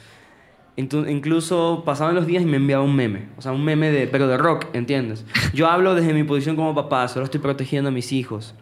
Incluso 0.77 1.83
pasaban 1.85 2.14
los 2.14 2.27
días 2.27 2.43
y 2.43 2.47
me 2.47 2.57
enviaba 2.59 2.83
un 2.85 2.95
meme. 2.95 3.27
O 3.37 3.43
sea, 3.43 3.53
un 3.53 3.64
meme 3.64 3.91
de, 3.91 4.07
pero 4.07 4.27
de 4.29 4.37
rock, 4.39 4.66
¿entiendes? 4.73 5.25
Yo 5.53 5.66
hablo 5.68 5.95
desde 5.95 6.14
mi 6.14 6.23
posición 6.25 6.57
como 6.57 6.75
papá, 6.75 7.09
solo 7.09 7.25
estoy 7.25 7.41
protegiendo 7.41 7.89
a 7.89 7.93
mis 7.93 8.12
hijos, 8.12 8.55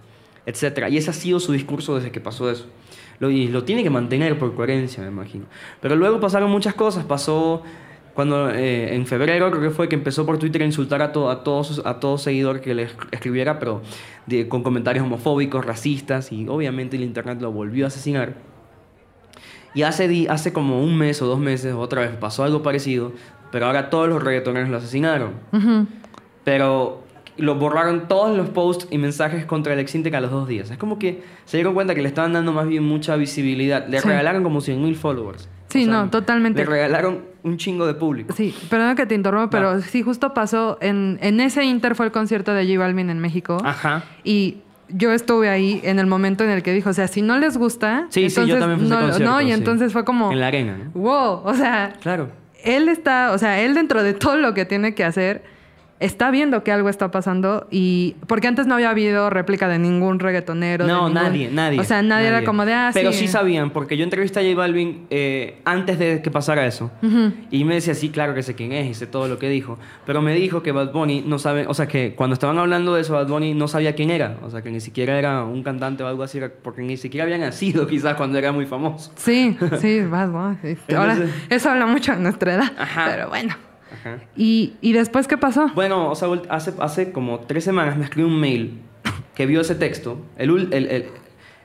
etc. 0.46 0.88
Y 0.90 0.96
ese 0.96 1.10
ha 1.10 1.12
sido 1.12 1.38
su 1.38 1.52
discurso 1.52 1.94
desde 1.96 2.10
que 2.10 2.20
pasó 2.20 2.50
eso. 2.50 2.66
Y 3.20 3.48
lo 3.48 3.64
tiene 3.64 3.82
que 3.82 3.90
mantener 3.90 4.38
por 4.38 4.54
coherencia, 4.54 5.02
me 5.02 5.10
imagino. 5.10 5.44
Pero 5.80 5.94
luego 5.96 6.18
pasaron 6.18 6.50
muchas 6.50 6.74
cosas. 6.74 7.04
Pasó 7.04 7.62
cuando 8.20 8.50
eh, 8.50 8.94
en 8.94 9.06
febrero 9.06 9.50
creo 9.50 9.62
que 9.62 9.70
fue 9.70 9.88
que 9.88 9.94
empezó 9.94 10.26
por 10.26 10.36
Twitter 10.38 10.60
a 10.60 10.66
insultar 10.66 11.00
a, 11.00 11.10
to- 11.10 11.30
a 11.30 11.42
todos 11.42 11.80
a 11.86 12.00
todo 12.00 12.18
seguidor 12.18 12.60
que 12.60 12.74
le 12.74 12.82
es- 12.82 12.94
escribiera, 13.12 13.58
pero 13.58 13.80
de- 14.26 14.46
con 14.46 14.62
comentarios 14.62 15.04
homofóbicos, 15.06 15.64
racistas, 15.64 16.30
y 16.30 16.46
obviamente 16.46 16.96
el 16.98 17.02
internet 17.04 17.40
lo 17.40 17.50
volvió 17.50 17.86
a 17.86 17.88
asesinar. 17.88 18.34
Y 19.72 19.82
hace, 19.84 20.26
hace 20.28 20.52
como 20.52 20.82
un 20.82 20.98
mes 20.98 21.22
o 21.22 21.26
dos 21.26 21.38
meses 21.38 21.72
otra 21.72 22.02
vez 22.02 22.10
pasó 22.10 22.44
algo 22.44 22.62
parecido, 22.62 23.12
pero 23.52 23.66
ahora 23.66 23.88
todos 23.88 24.06
los 24.08 24.22
reggaetoneros 24.22 24.68
lo 24.68 24.76
asesinaron. 24.76 25.30
Pero 26.44 27.02
lo 27.38 27.54
borraron 27.54 28.06
todos 28.06 28.36
los 28.36 28.50
posts 28.50 28.86
y 28.90 28.98
mensajes 28.98 29.46
contra 29.46 29.72
el 29.72 29.78
Exintec 29.78 30.12
a 30.14 30.20
los 30.20 30.30
dos 30.30 30.46
días. 30.46 30.70
Es 30.70 30.76
como 30.76 30.98
que 30.98 31.22
se 31.46 31.56
dieron 31.56 31.72
cuenta 31.72 31.94
que 31.94 32.02
le 32.02 32.08
estaban 32.08 32.34
dando 32.34 32.52
más 32.52 32.66
bien 32.66 32.82
mucha 32.84 33.16
visibilidad. 33.16 33.86
Le 33.88 34.00
Sí. 34.00 34.08
regalaron 34.08 34.42
como 34.42 34.60
100 34.60 34.82
mil 34.82 34.94
followers. 34.96 35.48
Sí, 35.68 35.86
no, 35.86 36.10
totalmente. 36.10 36.60
Le 36.64 36.66
regalaron 36.68 37.29
un 37.42 37.56
chingo 37.56 37.86
de 37.86 37.94
público. 37.94 38.34
Sí, 38.36 38.54
perdón 38.68 38.96
que 38.96 39.06
te 39.06 39.14
interrumpa, 39.14 39.50
pero 39.50 39.80
sí, 39.80 40.02
justo 40.02 40.34
pasó 40.34 40.78
en, 40.80 41.18
en 41.22 41.40
ese 41.40 41.64
Inter 41.64 41.94
fue 41.94 42.06
el 42.06 42.12
concierto 42.12 42.52
de 42.54 42.66
J 42.66 42.78
Balvin 42.78 43.10
en 43.10 43.18
México. 43.18 43.58
Ajá. 43.64 44.04
Y 44.24 44.58
yo 44.88 45.12
estuve 45.12 45.48
ahí 45.48 45.80
en 45.84 45.98
el 45.98 46.06
momento 46.06 46.42
en 46.44 46.50
el 46.50 46.62
que 46.62 46.72
dijo, 46.72 46.90
o 46.90 46.92
sea, 46.92 47.06
si 47.08 47.22
no 47.22 47.38
les 47.38 47.56
gusta, 47.56 48.06
Sí, 48.10 48.28
sí, 48.28 48.34
yo 48.46 48.56
entonces 48.56 48.58
también 48.60 48.80
fui 48.80 48.88
no, 48.88 49.00
concierto, 49.00 49.24
no, 49.32 49.40
y 49.40 49.46
sí. 49.46 49.52
entonces 49.52 49.92
fue 49.92 50.04
como, 50.04 50.32
En 50.32 50.40
la 50.40 50.48
arena, 50.48 50.76
¿no? 50.78 50.90
wow, 51.00 51.42
o 51.44 51.54
sea, 51.54 51.92
Claro. 52.00 52.30
él 52.64 52.88
está, 52.88 53.32
o 53.32 53.38
sea, 53.38 53.60
él 53.60 53.74
dentro 53.74 54.02
de 54.02 54.14
todo 54.14 54.36
lo 54.36 54.52
que 54.52 54.64
tiene 54.64 54.94
que 54.94 55.04
hacer, 55.04 55.44
está 56.00 56.30
viendo 56.30 56.64
que 56.64 56.72
algo 56.72 56.88
está 56.88 57.10
pasando 57.10 57.66
y 57.70 58.16
porque 58.26 58.48
antes 58.48 58.66
no 58.66 58.74
había 58.74 58.90
habido 58.90 59.30
réplica 59.30 59.68
de 59.68 59.78
ningún 59.78 60.18
reggaetonero. 60.18 60.86
No, 60.86 61.08
ningún- 61.08 61.14
nadie, 61.14 61.50
nadie. 61.52 61.78
O 61.78 61.84
sea, 61.84 62.02
nadie, 62.02 62.28
era 62.28 62.42
como 62.44 62.64
de, 62.66 62.72
ah, 62.72 62.90
Pero 62.92 63.12
sí. 63.12 63.20
sí 63.20 63.28
sabían, 63.28 63.70
porque 63.70 63.96
yo 63.96 64.04
entrevisté 64.04 64.40
a 64.40 64.42
J 64.42 64.56
Balvin 64.56 65.06
eh, 65.10 65.60
antes 65.64 65.98
de 65.98 66.22
que 66.22 66.30
pasara 66.30 66.66
eso. 66.66 66.90
Y 67.50 67.64
me 67.64 67.74
decía, 67.74 67.94
sí, 67.94 68.08
claro 68.08 68.34
que 68.34 68.42
sé 68.42 68.54
quién 68.54 68.72
es 68.72 68.86
y 68.88 68.94
sé 68.94 69.06
todo 69.06 69.28
lo 69.28 69.38
que 69.38 69.48
dijo. 69.48 69.78
Pero 70.06 70.22
me 70.22 70.34
dijo 70.34 70.62
que 70.62 70.72
Bad 70.72 70.92
Bunny 70.92 71.22
no 71.26 71.38
sabe, 71.38 71.66
o 71.68 71.74
sea, 71.74 71.86
que 71.86 72.14
cuando 72.16 72.34
estaban 72.34 72.58
hablando 72.58 72.94
de 72.94 73.02
eso, 73.02 73.12
Bad 73.12 73.28
Bunny 73.28 73.54
no 73.54 73.68
sabía 73.68 73.94
quién 73.94 74.10
era. 74.10 74.38
O 74.42 74.50
sea, 74.50 74.62
que 74.62 74.70
ni 74.70 74.80
siquiera 74.80 75.18
era 75.18 75.44
un 75.44 75.62
cantante 75.62 76.02
o 76.02 76.06
algo 76.06 76.22
así, 76.22 76.40
porque 76.62 76.82
ni 76.82 76.96
siquiera 76.96 77.24
había 77.24 77.36
nacido 77.38 77.86
quizás 77.88 78.14
cuando 78.16 78.38
era 78.38 78.52
muy 78.52 78.64
famoso. 78.66 79.12
Sí, 79.16 79.56
sí, 79.80 80.00
Bad 80.00 80.30
Bunny. 80.30 80.76
Ahora, 80.96 81.12
Entonces- 81.12 81.34
eso 81.50 81.70
habla 81.70 81.84
mucho 81.86 82.12
de 82.12 82.18
nuestra 82.20 82.54
edad. 82.54 82.72
Ajá. 82.78 83.06
Pero 83.10 83.28
bueno. 83.28 83.54
Ajá. 83.92 84.18
¿Y, 84.36 84.74
¿Y 84.80 84.92
después 84.92 85.26
qué 85.26 85.36
pasó? 85.36 85.68
Bueno, 85.74 86.10
o 86.10 86.14
sea, 86.14 86.28
hace, 86.48 86.72
hace 86.78 87.12
como 87.12 87.40
tres 87.40 87.64
semanas 87.64 87.96
me 87.96 88.04
escribió 88.04 88.28
un 88.28 88.38
mail 88.40 88.80
que 89.34 89.46
vio 89.46 89.60
ese 89.60 89.74
texto, 89.74 90.18
el, 90.36 90.50
el, 90.72 90.86
el- 90.86 91.06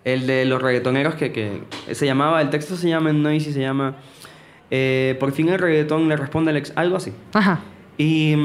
el 0.03 0.27
de 0.27 0.45
los 0.45 0.61
reggaetoneros 0.61 1.15
que, 1.15 1.31
que 1.31 1.61
se 1.95 2.05
llamaba, 2.05 2.39
el 2.41 2.51
texto 2.51 2.75
se 2.75 2.87
llama 2.87 3.09
en 3.09 3.23
Noisy, 3.23 3.51
se 3.51 3.59
llama 3.61 3.95
eh, 4.69 5.17
Por 5.19 5.31
fin 5.31 5.49
el 5.49 5.57
reggaetón 5.57 6.07
le 6.07 6.15
responde 6.15 6.51
al 6.51 6.57
ex, 6.57 6.71
algo 6.75 6.95
así. 6.97 7.11
Ajá. 7.33 7.61
Y 7.97 8.35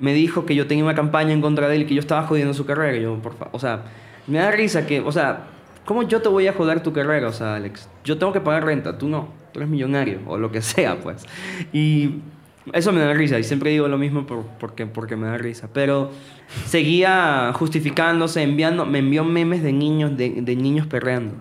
me 0.00 0.12
dijo 0.14 0.46
que 0.46 0.56
yo 0.56 0.66
tenía 0.66 0.82
una 0.82 0.96
campaña 0.96 1.32
en 1.32 1.40
contra 1.40 1.68
de 1.68 1.76
él 1.76 1.82
y 1.82 1.86
que 1.86 1.94
yo 1.94 2.00
estaba 2.00 2.24
jodiendo 2.26 2.54
su 2.54 2.66
carrera. 2.66 2.96
Y 2.96 3.02
yo, 3.02 3.14
por 3.22 3.34
fa- 3.36 3.50
o 3.52 3.58
sea, 3.60 3.82
me 4.26 4.38
da 4.38 4.50
risa 4.50 4.84
que, 4.84 4.98
o 5.00 5.12
sea, 5.12 5.44
¿cómo 5.84 6.02
yo 6.02 6.22
te 6.22 6.28
voy 6.28 6.48
a 6.48 6.52
joder 6.52 6.82
tu 6.82 6.92
carrera? 6.92 7.28
O 7.28 7.32
sea, 7.32 7.54
Alex, 7.54 7.88
yo 8.02 8.18
tengo 8.18 8.32
que 8.32 8.40
pagar 8.40 8.64
renta, 8.64 8.98
tú 8.98 9.08
no, 9.08 9.28
tú 9.52 9.60
eres 9.60 9.70
millonario 9.70 10.18
o 10.26 10.38
lo 10.38 10.50
que 10.50 10.60
sea, 10.60 10.96
pues. 10.98 11.24
Y 11.72 12.16
eso 12.72 12.92
me 12.92 13.00
da 13.00 13.12
risa 13.14 13.38
y 13.38 13.44
siempre 13.44 13.70
digo 13.70 13.88
lo 13.88 13.98
mismo 13.98 14.26
por- 14.26 14.44
porque, 14.58 14.86
porque 14.86 15.16
me 15.16 15.26
da 15.26 15.38
risa. 15.38 15.68
Pero 15.72 16.10
seguía 16.66 17.52
justificándose, 17.54 18.42
enviando, 18.42 18.84
me 18.86 18.98
envió 18.98 19.24
memes 19.24 19.62
de 19.62 19.72
niños, 19.72 20.16
de, 20.16 20.30
de 20.42 20.56
niños 20.56 20.86
perreando. 20.86 21.34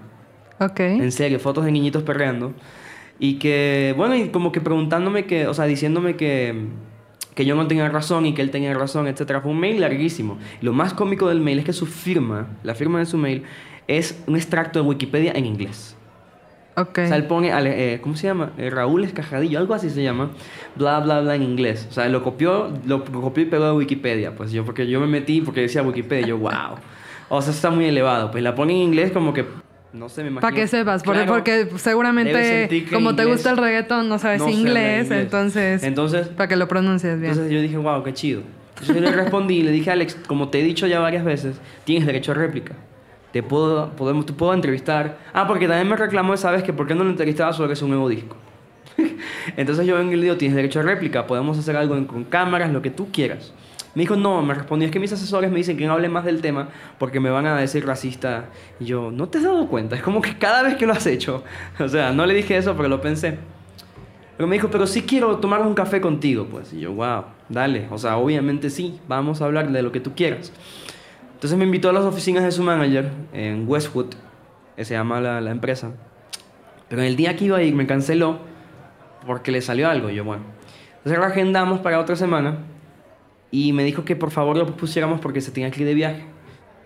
Ok. 0.60 0.80
En 0.80 1.12
serio, 1.12 1.40
fotos 1.40 1.66
de 1.66 1.72
niñitos 1.72 2.04
perreando. 2.04 2.54
Y 3.20 3.36
que, 3.40 3.94
bueno, 3.98 4.16
y 4.16 4.30
como 4.30 4.52
que 4.52 4.62
preguntándome 4.62 5.26
que, 5.26 5.48
o 5.48 5.54
sea, 5.54 5.66
diciéndome 5.66 6.16
que, 6.16 6.68
que 7.36 7.46
yo 7.46 7.56
no 7.56 7.68
tenía 7.68 7.90
razón 7.90 8.26
y 8.26 8.34
que 8.34 8.42
él 8.42 8.52
tenía 8.52 8.74
razón, 8.74 9.08
etc. 9.08 9.40
Fue 9.42 9.52
un 9.52 9.60
mail 9.60 9.82
larguísimo. 9.82 10.38
Lo 10.62 10.72
más 10.74 10.94
cómico 10.94 11.28
del 11.28 11.42
mail 11.42 11.60
es 11.60 11.66
que 11.66 11.74
su 11.74 11.86
firma, 11.86 12.48
la 12.64 12.76
firma 12.76 13.00
de 13.00 13.06
su 13.06 13.18
mail, 13.18 13.44
es 13.88 14.24
un 14.28 14.36
extracto 14.36 14.80
de 14.82 14.88
Wikipedia 14.88 15.32
en 15.34 15.46
inglés. 15.46 15.97
Ok. 16.78 17.00
O 17.00 17.08
sea, 17.08 17.16
él 17.16 17.24
pone, 17.24 17.50
eh, 17.52 18.00
¿cómo 18.02 18.16
se 18.16 18.28
llama? 18.28 18.52
Eh, 18.58 18.70
Raúl 18.70 19.04
Escajadillo, 19.04 19.58
algo 19.58 19.74
así 19.74 19.90
se 19.90 20.04
llama, 20.04 20.30
bla, 20.76 21.00
bla, 21.00 21.22
bla 21.22 21.36
en 21.36 21.42
inglés. 21.42 21.88
O 21.90 21.94
sea, 21.94 22.08
lo 22.08 22.24
copió, 22.24 22.72
lo 22.86 23.04
copió 23.04 23.44
y 23.44 23.48
pegó 23.48 23.66
de 23.66 23.72
Wikipedia. 23.72 24.36
Pues 24.36 24.52
yo, 24.52 24.64
porque 24.64 24.88
yo 24.88 25.00
me 25.00 25.08
metí 25.08 25.42
porque 25.42 25.62
decía 25.62 25.82
Wikipedia, 25.82 26.28
yo, 26.28 26.38
wow. 26.38 26.76
O 27.30 27.42
sea, 27.42 27.52
está 27.52 27.72
muy 27.72 27.86
elevado. 27.86 28.30
Pues 28.30 28.44
la 28.44 28.54
pone 28.54 28.74
en 28.74 28.80
inglés 28.80 29.12
como 29.12 29.34
que, 29.34 29.44
no 29.92 30.08
sé, 30.08 30.22
me 30.22 30.28
imagino. 30.30 30.42
Para 30.42 30.56
que 30.56 30.68
sepas, 30.68 31.02
Claro, 31.02 31.26
porque 31.26 31.68
seguramente 31.78 32.68
que 32.70 32.86
como 32.94 33.16
te 33.16 33.26
gusta 33.26 33.50
el 33.50 33.58
reggaetón 33.58 34.08
no 34.08 34.20
sabes 34.20 34.40
no 34.42 34.50
inglés, 34.50 35.06
inglés. 35.06 35.24
entonces, 35.24 35.84
Entonces, 35.84 36.28
para 36.28 36.48
que 36.48 36.58
lo 36.58 36.68
pronuncies 36.68 37.20
bien. 37.20 37.32
Entonces 37.32 37.52
yo 37.52 37.60
dije, 37.60 37.78
wow, 37.78 38.04
qué 38.04 38.14
chido. 38.14 38.44
Entonces 38.70 38.96
yo 38.96 39.02
le 39.02 39.12
respondí 39.12 39.56
y 39.56 39.64
le 39.64 39.72
dije, 39.72 39.90
Alex, 39.90 40.16
como 40.28 40.50
te 40.50 40.60
he 40.60 40.64
dicho 40.64 40.86
ya 40.86 41.00
varias 41.00 41.26
veces, 41.26 41.60
tienes 41.86 42.06
derecho 42.06 42.34
a 42.34 42.36
réplica. 42.36 42.76
Te 43.32 43.44
puedo, 43.44 43.92
podemos, 43.92 44.26
te 44.26 44.34
puedo 44.34 44.54
entrevistar. 44.54 45.18
Ah, 45.34 45.48
porque 45.48 45.68
también 45.68 45.88
me 45.88 45.96
reclamó 45.96 46.34
esa 46.34 46.52
vez 46.52 46.64
que 46.64 46.74
por 46.74 46.88
qué 46.88 46.96
no 46.96 47.04
lo 47.04 47.10
entrevistaba 47.10 47.52
es 47.52 47.82
un 47.82 47.90
nuevo 47.90 48.10
disco. 48.10 48.36
Entonces 49.58 49.86
yo 49.86 49.96
vengo 49.96 50.14
y 50.14 50.16
le 50.16 50.24
digo, 50.24 50.38
tienes 50.38 50.56
derecho 50.56 50.80
a 50.80 50.84
réplica, 50.84 51.28
podemos 51.28 51.58
hacer 51.58 51.76
algo 51.76 52.08
con 52.08 52.24
cámaras, 52.24 52.72
lo 52.72 52.82
que 52.82 52.90
tú 52.90 53.12
quieras. 53.12 53.54
Me 53.98 54.02
dijo, 54.02 54.16
no, 54.16 54.44
me 54.44 54.54
respondió, 54.54 54.86
es 54.86 54.92
que 54.92 55.00
mis 55.00 55.12
asesores 55.12 55.50
me 55.50 55.58
dicen 55.58 55.76
que 55.76 55.88
no 55.88 55.94
hable 55.94 56.08
más 56.08 56.24
del 56.24 56.40
tema 56.40 56.70
porque 57.00 57.20
me 57.20 57.32
van 57.32 57.48
a 57.48 57.58
decir 57.58 57.86
racista. 57.86 58.46
Y 58.80 58.86
yo, 58.86 59.10
¿no 59.12 59.28
te 59.28 59.40
has 59.40 59.44
dado 59.44 59.68
cuenta? 59.68 59.96
Es 59.96 60.04
como 60.04 60.22
que 60.22 60.38
cada 60.38 60.62
vez 60.62 60.76
que 60.76 60.86
lo 60.86 60.94
has 60.94 61.08
hecho, 61.08 61.44
o 61.80 61.88
sea, 61.88 62.12
no 62.14 62.26
le 62.26 62.36
dije 62.36 62.56
eso, 62.58 62.76
pero 62.76 62.90
lo 62.90 63.02
pensé. 63.02 63.40
Pero 64.38 64.48
me 64.48 64.56
dijo, 64.56 64.70
pero 64.70 64.86
sí 64.86 65.02
quiero 65.02 65.38
tomar 65.38 65.62
un 65.62 65.74
café 65.74 66.00
contigo, 66.00 66.46
pues. 66.46 66.72
Y 66.74 66.82
yo, 66.82 66.94
wow, 66.94 67.24
dale. 67.50 67.88
O 67.90 67.98
sea, 67.98 68.18
obviamente 68.18 68.70
sí, 68.70 69.00
vamos 69.08 69.42
a 69.42 69.46
hablar 69.46 69.72
de 69.72 69.82
lo 69.82 69.92
que 69.92 70.00
tú 70.00 70.14
quieras. 70.14 70.52
Entonces 71.38 71.56
me 71.58 71.66
invitó 71.66 71.90
a 71.90 71.94
las 71.94 72.04
oficinas 72.04 72.44
de 72.44 72.52
su 72.52 72.64
manager 72.64 73.12
en 73.32 73.66
Westwood, 73.70 74.08
que 74.76 74.84
se 74.86 74.96
llama 74.96 75.22
la, 75.22 75.40
la 75.40 75.52
empresa. 75.52 75.92
Pero 76.90 77.04
en 77.04 77.08
el 77.10 77.16
día 77.16 77.36
que 77.36 77.46
iba 77.46 77.58
a 77.58 77.62
ir 77.62 77.76
me 77.76 77.86
canceló 77.86 78.40
porque 79.28 79.52
le 79.52 79.62
salió 79.62 79.88
algo. 79.88 80.10
Yo, 80.10 80.24
bueno. 80.24 80.42
Entonces 80.98 81.20
lo 81.20 81.26
agendamos 81.26 81.80
para 81.82 82.00
otra 82.00 82.16
semana 82.16 82.58
y 83.52 83.72
me 83.72 83.84
dijo 83.84 84.04
que 84.04 84.16
por 84.16 84.32
favor 84.32 84.58
lo 84.58 84.66
pusiéramos 84.76 85.20
porque 85.20 85.40
se 85.42 85.52
tenía 85.52 85.70
que 85.70 85.82
ir 85.82 85.88
de 85.88 85.94
viaje. 85.94 86.26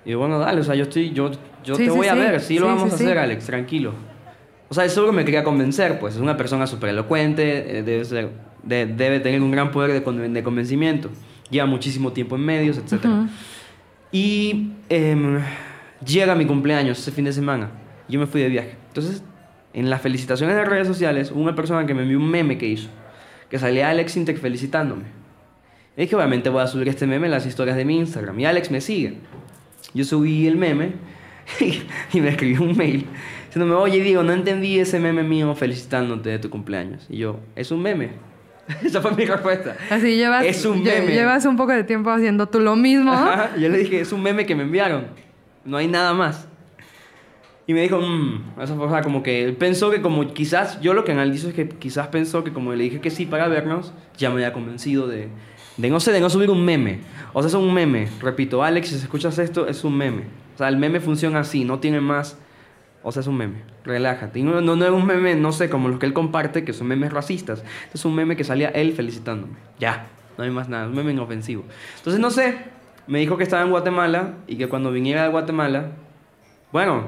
Y 0.03 0.11
yo, 0.11 0.19
bueno, 0.19 0.37
dale, 0.37 0.59
o 0.59 0.63
sea, 0.65 0.75
yo 0.75 0.83
estoy, 0.83 1.11
yo, 1.11 1.31
yo 1.63 1.75
Sí, 1.75 1.85
te 1.85 1.89
sí, 1.91 1.95
voy 1.97 2.07
a 2.07 2.13
sí. 2.13 2.19
ver, 2.19 2.41
sí, 2.41 2.59
lo 2.59 2.65
vamos 2.67 2.91
a 2.91 2.95
hacer, 2.95 3.17
Alex, 3.17 3.45
tranquilo. 3.45 3.93
O 4.67 4.73
sea, 4.73 4.83
eso 4.83 4.99
es 5.01 5.05
lo 5.05 5.11
que 5.11 5.17
me 5.17 5.23
quería 5.23 5.45
convencer, 5.45 5.97
pues. 5.97 6.15
Es 6.15 6.21
una 6.21 6.35
persona 6.35 6.67
súper 6.67 6.89
elocuente, 6.89 7.77
eh, 7.79 7.83
debe, 7.83 8.03
ser- 8.03 8.31
de- 8.63 8.85
debe 8.85 9.21
tener 9.21 9.41
un 9.41 9.51
gran 9.51 9.71
poder 9.71 9.91
de, 10.03 10.29
de 10.29 10.43
convencimiento. 10.43 11.09
Lleva 11.49 11.65
muchísimo 11.67 12.11
tiempo 12.11 12.35
en 12.35 12.41
medios, 12.45 12.77
etc. 12.77 13.05
Y 14.11 14.71
em, 14.89 15.39
llega 16.05 16.35
mi 16.35 16.45
cumpleaños 16.45 16.99
ese 16.99 17.11
fin 17.11 17.25
de 17.25 17.33
semana. 17.33 17.71
Yo 18.07 18.19
me 18.19 18.27
fui 18.27 18.41
de 18.41 18.49
viaje. 18.49 18.75
Entonces, 18.87 19.23
en 19.73 19.89
las 19.89 20.01
felicitaciones 20.01 20.55
de 20.55 20.65
redes 20.65 20.87
sociales, 20.87 21.31
una 21.31 21.55
persona 21.55 21.85
que 21.85 21.93
me 21.93 22.03
envió 22.03 22.17
un 22.17 22.29
meme 22.29 22.57
que 22.57 22.67
hizo, 22.67 22.89
que 23.49 23.57
salía 23.57 23.89
Alex 23.89 24.17
Intec 24.17 24.39
felicitándome. 24.39 25.03
Y 25.95 26.01
dije, 26.01 26.15
obviamente 26.15 26.49
voy 26.49 26.61
a 26.61 26.67
subir 26.67 26.89
este 26.89 27.07
meme 27.07 27.27
en 27.27 27.31
las 27.31 27.45
historias 27.45 27.77
de 27.77 27.85
mi 27.85 27.97
Instagram. 27.97 28.39
Y 28.39 28.45
Alex 28.45 28.71
me 28.71 28.81
sigue. 28.81 29.17
Yo 29.93 30.03
subí 30.03 30.47
el 30.47 30.57
meme 30.57 30.93
y 32.13 32.21
me 32.21 32.29
escribió 32.29 32.61
un 32.61 32.75
mail 32.77 33.05
diciéndome, 33.51 33.73
oye, 33.73 34.01
Diego, 34.01 34.23
no 34.23 34.31
entendí 34.31 34.79
ese 34.79 34.97
meme 34.97 35.23
mío 35.23 35.53
felicitándote 35.55 36.29
de 36.29 36.39
tu 36.39 36.49
cumpleaños. 36.49 37.05
Y 37.09 37.17
yo, 37.17 37.41
es 37.57 37.71
un 37.71 37.81
meme. 37.81 38.11
Esa 38.83 39.01
fue 39.01 39.11
mi 39.15 39.25
respuesta. 39.25 39.75
Así 39.89 40.15
llevas, 40.15 40.45
Es 40.45 40.65
un 40.65 40.83
meme. 40.83 41.13
llevas 41.13 41.45
un 41.45 41.57
poco 41.57 41.71
de 41.71 41.83
tiempo 41.83 42.09
haciendo 42.09 42.47
tú 42.47 42.59
lo 42.59 42.75
mismo. 42.75 43.11
Ajá, 43.13 43.51
Yo 43.57 43.69
le 43.69 43.77
dije, 43.79 44.01
es 44.01 44.11
un 44.11 44.21
meme 44.23 44.45
que 44.45 44.55
me 44.55 44.63
enviaron. 44.63 45.07
No 45.65 45.77
hay 45.77 45.87
nada 45.87 46.13
más. 46.13 46.47
Y 47.67 47.73
me 47.73 47.81
dijo, 47.83 47.99
mmm, 48.01 48.41
o 48.59 48.67
sea, 48.89 49.01
como 49.01 49.23
que 49.23 49.43
él 49.43 49.55
pensó 49.55 49.91
que 49.91 50.01
como 50.01 50.33
quizás, 50.33 50.81
yo 50.81 50.93
lo 50.93 51.03
que 51.03 51.11
analizo 51.11 51.47
es 51.49 51.53
que 51.53 51.69
quizás 51.69 52.07
pensó 52.07 52.43
que 52.43 52.51
como 52.51 52.73
le 52.73 52.83
dije 52.83 52.99
que 52.99 53.11
sí 53.11 53.25
para 53.25 53.47
vernos, 53.47 53.93
ya 54.17 54.29
me 54.29 54.35
había 54.35 54.51
convencido 54.51 55.07
de, 55.07 55.29
de 55.77 55.89
no 55.89 55.99
sé, 55.99 56.11
de 56.11 56.19
no 56.19 56.29
subir 56.29 56.49
un 56.49 56.65
meme. 56.65 56.99
O 57.33 57.41
sea, 57.41 57.47
es 57.49 57.53
un 57.53 57.73
meme. 57.73 58.09
Repito, 58.19 58.63
Alex, 58.63 58.89
si 58.89 58.95
escuchas 58.95 59.37
esto, 59.39 59.67
es 59.67 59.83
un 59.83 59.95
meme. 59.95 60.23
O 60.55 60.57
sea, 60.57 60.67
el 60.67 60.77
meme 60.77 60.99
funciona 60.99 61.39
así, 61.39 61.63
no 61.63 61.79
tiene 61.79 62.01
más. 62.01 62.37
O 63.03 63.11
sea, 63.11 63.21
es 63.21 63.27
un 63.27 63.37
meme. 63.37 63.63
Relájate. 63.83 64.41
No, 64.43 64.61
no, 64.61 64.75
no 64.75 64.85
es 64.85 64.91
un 64.91 65.05
meme, 65.05 65.35
no 65.35 65.51
sé, 65.51 65.69
como 65.69 65.89
los 65.89 65.97
que 65.99 66.05
él 66.05 66.13
comparte, 66.13 66.63
que 66.63 66.73
son 66.73 66.87
memes 66.87 67.11
racistas. 67.11 67.63
Es 67.93 68.05
un 68.05 68.13
meme 68.15 68.35
que 68.35 68.43
salía 68.43 68.69
él 68.69 68.93
felicitándome. 68.93 69.53
Ya. 69.79 70.07
No 70.37 70.43
hay 70.43 70.51
más 70.51 70.69
nada. 70.69 70.83
Es 70.83 70.89
un 70.89 70.95
meme 70.95 71.11
inofensivo. 71.11 71.63
Entonces, 71.97 72.19
no 72.21 72.29
sé. 72.29 72.57
Me 73.07 73.19
dijo 73.19 73.37
que 73.37 73.43
estaba 73.43 73.63
en 73.63 73.71
Guatemala 73.71 74.35
y 74.47 74.55
que 74.57 74.67
cuando 74.69 74.91
viniera 74.91 75.23
de 75.23 75.29
Guatemala. 75.29 75.87
Bueno, 76.71 77.05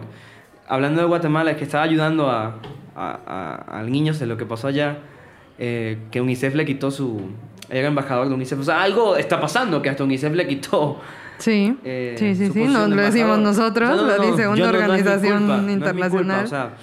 hablando 0.67 1.01
de 1.01 1.07
Guatemala, 1.07 1.51
es 1.51 1.57
que 1.57 1.63
estaba 1.63 1.83
ayudando 1.83 2.29
a, 2.29 2.59
a, 2.95 3.19
a- 3.27 3.79
al 3.79 3.91
niño 3.91 4.13
de 4.13 4.25
lo 4.25 4.35
que 4.37 4.45
pasó 4.45 4.67
allá. 4.67 4.97
eh, 5.59 5.99
que 6.11 6.19
UNICEF 6.21 6.55
le 6.55 6.65
quitó 6.65 6.89
su. 6.91 7.29
Era 7.69 7.87
embajador 7.87 8.27
de 8.27 8.33
UNICEF. 8.33 8.59
O 8.59 8.63
sea, 8.63 8.81
algo 8.81 9.15
está 9.15 9.39
pasando 9.39 9.81
que 9.81 9.89
hasta 9.89 10.03
UNICEF 10.03 10.33
le 10.33 10.47
quitó. 10.47 10.99
Sí, 11.39 11.77
Eh, 11.83 12.15
sí, 12.17 12.35
sí, 12.35 12.51
sí. 12.51 12.63
No 12.65 12.87
lo 12.87 12.95
decimos 13.01 13.39
nosotros, 13.39 13.89
O 13.89 13.93
sea, 13.95 14.01
no, 14.05 14.07
lo 14.11 14.17
no, 14.23 14.31
dice 14.31 14.47
una 14.47 14.57
no- 14.65 14.71
no 14.71 14.77
organización 14.79 15.37
culpa, 15.39 15.57
no 15.57 15.71
internacional. 15.71 16.45
o 16.45 16.47
sea, 16.47 16.73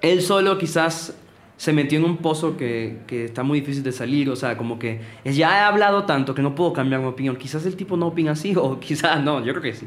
él 0.00 0.22
solo 0.22 0.58
quizás 0.58 1.14
se 1.56 1.72
metió 1.74 1.98
en 1.98 2.04
un 2.06 2.16
pozo 2.16 2.56
que, 2.56 3.00
que 3.06 3.26
está 3.26 3.42
muy 3.42 3.60
difícil 3.60 3.82
de 3.82 3.92
salir. 3.92 4.30
O 4.30 4.36
sea, 4.36 4.56
como 4.56 4.78
que 4.78 5.00
ya 5.24 5.58
he 5.58 5.60
hablado 5.60 6.04
tanto 6.04 6.34
que 6.34 6.40
no 6.42 6.54
puedo 6.54 6.72
cambiar 6.72 7.00
mi 7.02 7.06
opinión. 7.06 7.36
Quizás 7.36 7.66
el 7.66 7.76
tipo 7.76 7.96
no 7.98 8.06
opina 8.06 8.32
así, 8.32 8.54
o 8.56 8.80
quizás 8.80 9.22
no, 9.22 9.44
yo 9.44 9.52
creo 9.52 9.62
que 9.62 9.74
sí. 9.74 9.86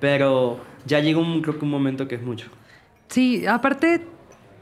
Pero 0.00 0.60
ya 0.86 1.00
llega 1.00 1.18
un, 1.20 1.42
creo 1.42 1.58
que 1.58 1.64
un 1.64 1.70
momento 1.70 2.08
que 2.08 2.14
es 2.14 2.22
mucho. 2.22 2.48
Sí, 3.08 3.46
aparte, 3.46 4.00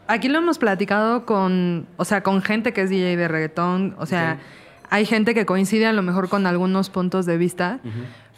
aquí 0.09 0.29
lo 0.29 0.39
hemos 0.39 0.59
platicado 0.59 1.25
con, 1.27 1.87
o 1.97 2.05
sea, 2.05 2.23
con 2.23 2.43
gente 2.43 2.73
que 2.73 2.83
es 2.83 2.91
DJ 2.91 3.17
de 3.17 3.29
reggaetón, 3.29 3.95
o 3.99 4.07
sea, 4.07 4.39
hay 4.91 5.05
gente 5.05 5.35
que 5.35 5.45
coincide 5.47 5.87
a 5.87 5.93
lo 5.93 6.03
mejor 6.03 6.29
con 6.31 6.47
algunos 6.47 6.89
puntos 6.91 7.25
de 7.27 7.37
vista, 7.37 7.79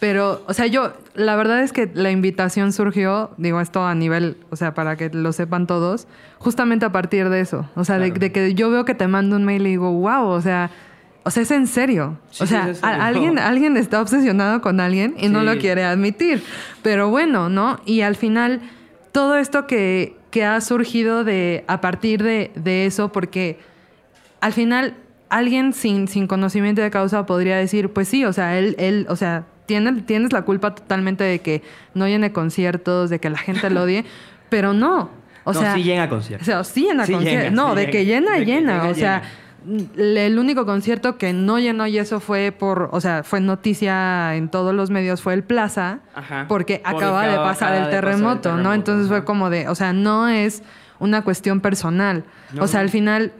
pero, 0.00 0.42
o 0.48 0.54
sea, 0.54 0.66
yo, 0.66 0.94
la 1.14 1.36
verdad 1.36 1.62
es 1.62 1.72
que 1.72 1.90
la 1.92 2.10
invitación 2.10 2.72
surgió, 2.72 3.30
digo 3.36 3.60
esto 3.60 3.84
a 3.84 3.94
nivel, 3.94 4.38
o 4.48 4.56
sea, 4.56 4.72
para 4.74 4.96
que 4.96 5.10
lo 5.10 5.32
sepan 5.32 5.66
todos, 5.66 6.08
justamente 6.38 6.86
a 6.86 6.90
partir 6.92 7.28
de 7.28 7.40
eso, 7.40 7.68
o 7.76 7.84
sea, 7.84 7.98
de, 7.98 8.06
Claro. 8.06 8.20
de 8.20 8.32
que 8.32 8.54
yo 8.54 8.70
veo 8.70 8.86
que 8.86 8.94
te 8.94 9.06
mando 9.06 9.36
un 9.36 9.44
mail 9.44 9.66
y 9.66 9.70
digo, 9.70 9.92
wow, 9.92 10.26
o 10.28 10.40
sea... 10.40 10.70
O 11.22 11.30
sea, 11.30 11.42
es 11.42 11.50
en 11.50 11.66
serio. 11.66 12.16
Sí, 12.30 12.44
o 12.44 12.46
sea, 12.46 12.72
serio. 12.74 12.80
alguien, 12.82 13.38
alguien 13.38 13.76
está 13.76 14.00
obsesionado 14.00 14.62
con 14.62 14.80
alguien 14.80 15.14
y 15.18 15.28
no 15.28 15.42
lo 15.42 15.58
quiere 15.58 15.84
admitir. 15.84 16.42
Pero 16.82 17.10
bueno, 17.10 17.50
¿no? 17.50 17.78
Y 17.84 18.00
al 18.00 18.16
final, 18.16 18.62
todo 19.12 19.36
esto 19.36 19.66
que, 19.66 20.16
que 20.30 20.46
ha 20.46 20.58
surgido 20.62 21.22
de, 21.22 21.62
a 21.68 21.82
partir 21.82 22.22
de, 22.22 22.50
de 22.54 22.86
eso, 22.86 23.12
porque 23.12 23.58
al 24.40 24.54
final 24.54 24.94
alguien 25.28 25.74
sin, 25.74 26.08
sin 26.08 26.26
conocimiento 26.26 26.80
de 26.80 26.90
causa 26.90 27.26
podría 27.26 27.58
decir, 27.58 27.90
pues 27.90 28.08
sí, 28.08 28.24
o 28.24 28.32
sea, 28.32 28.58
él, 28.58 28.74
él 28.78 29.06
o 29.10 29.14
sea, 29.14 29.44
tiene, 29.70 30.02
tienes 30.02 30.32
la 30.32 30.42
culpa 30.42 30.74
totalmente 30.74 31.22
de 31.22 31.38
que 31.38 31.62
no 31.94 32.08
llene 32.08 32.32
conciertos, 32.32 33.08
de 33.08 33.20
que 33.20 33.30
la 33.30 33.38
gente 33.38 33.70
lo 33.70 33.82
odie, 33.84 34.04
pero 34.48 34.72
no. 34.72 35.10
O 35.44 35.52
No, 35.52 35.60
sea, 35.60 35.74
sí 35.74 35.84
llega 35.84 36.02
a 36.02 36.08
conciertos. 36.08 36.46
O 36.48 36.50
sea, 36.50 36.64
sí 36.64 36.82
llena 36.88 37.06
Sí 37.06 37.12
conciertos. 37.12 37.44
llena, 37.50 37.56
No, 37.62 37.70
sí 37.70 37.76
de 37.76 37.80
llena. 37.82 37.92
que 37.92 38.04
llena, 38.04 38.32
De 38.32 38.38
que 38.40 38.44
llena. 38.46 38.72
llena, 38.78 38.90
o 38.90 38.94
sea, 38.94 39.22
l- 39.96 40.26
el 40.26 40.38
único 40.40 40.66
concierto 40.66 41.16
que 41.18 41.32
no 41.32 41.60
llenó 41.60 41.86
y 41.86 41.98
eso 41.98 42.18
fue 42.18 42.50
por, 42.50 42.88
o 42.92 43.00
sea, 43.00 43.22
fue 43.22 43.40
noticia 43.40 44.34
en 44.34 44.48
todos 44.48 44.74
los 44.74 44.90
medios, 44.90 45.22
fue 45.22 45.34
el 45.34 45.44
Plaza, 45.44 46.00
Ajá. 46.14 46.46
porque 46.48 46.82
acaba 46.84 47.26
de 47.26 47.36
pasar 47.36 47.68
acaba 47.72 47.76
el 47.76 47.84
de 47.84 47.84
pasar 47.84 47.84
el 47.84 47.90
terremoto, 47.90 48.56
¿no? 48.56 48.74
Entonces 48.74 49.06
fue 49.08 49.24
como 49.24 49.50
de, 49.50 49.68
o 49.68 49.74
sea, 49.76 49.92
no 49.92 50.28
es 50.28 50.62
una 50.98 51.22
cuestión 51.22 51.60
personal. 51.60 52.24
No, 52.52 52.64
o 52.64 52.66
sea, 52.66 52.80
al 52.80 52.90
final, 52.90 53.32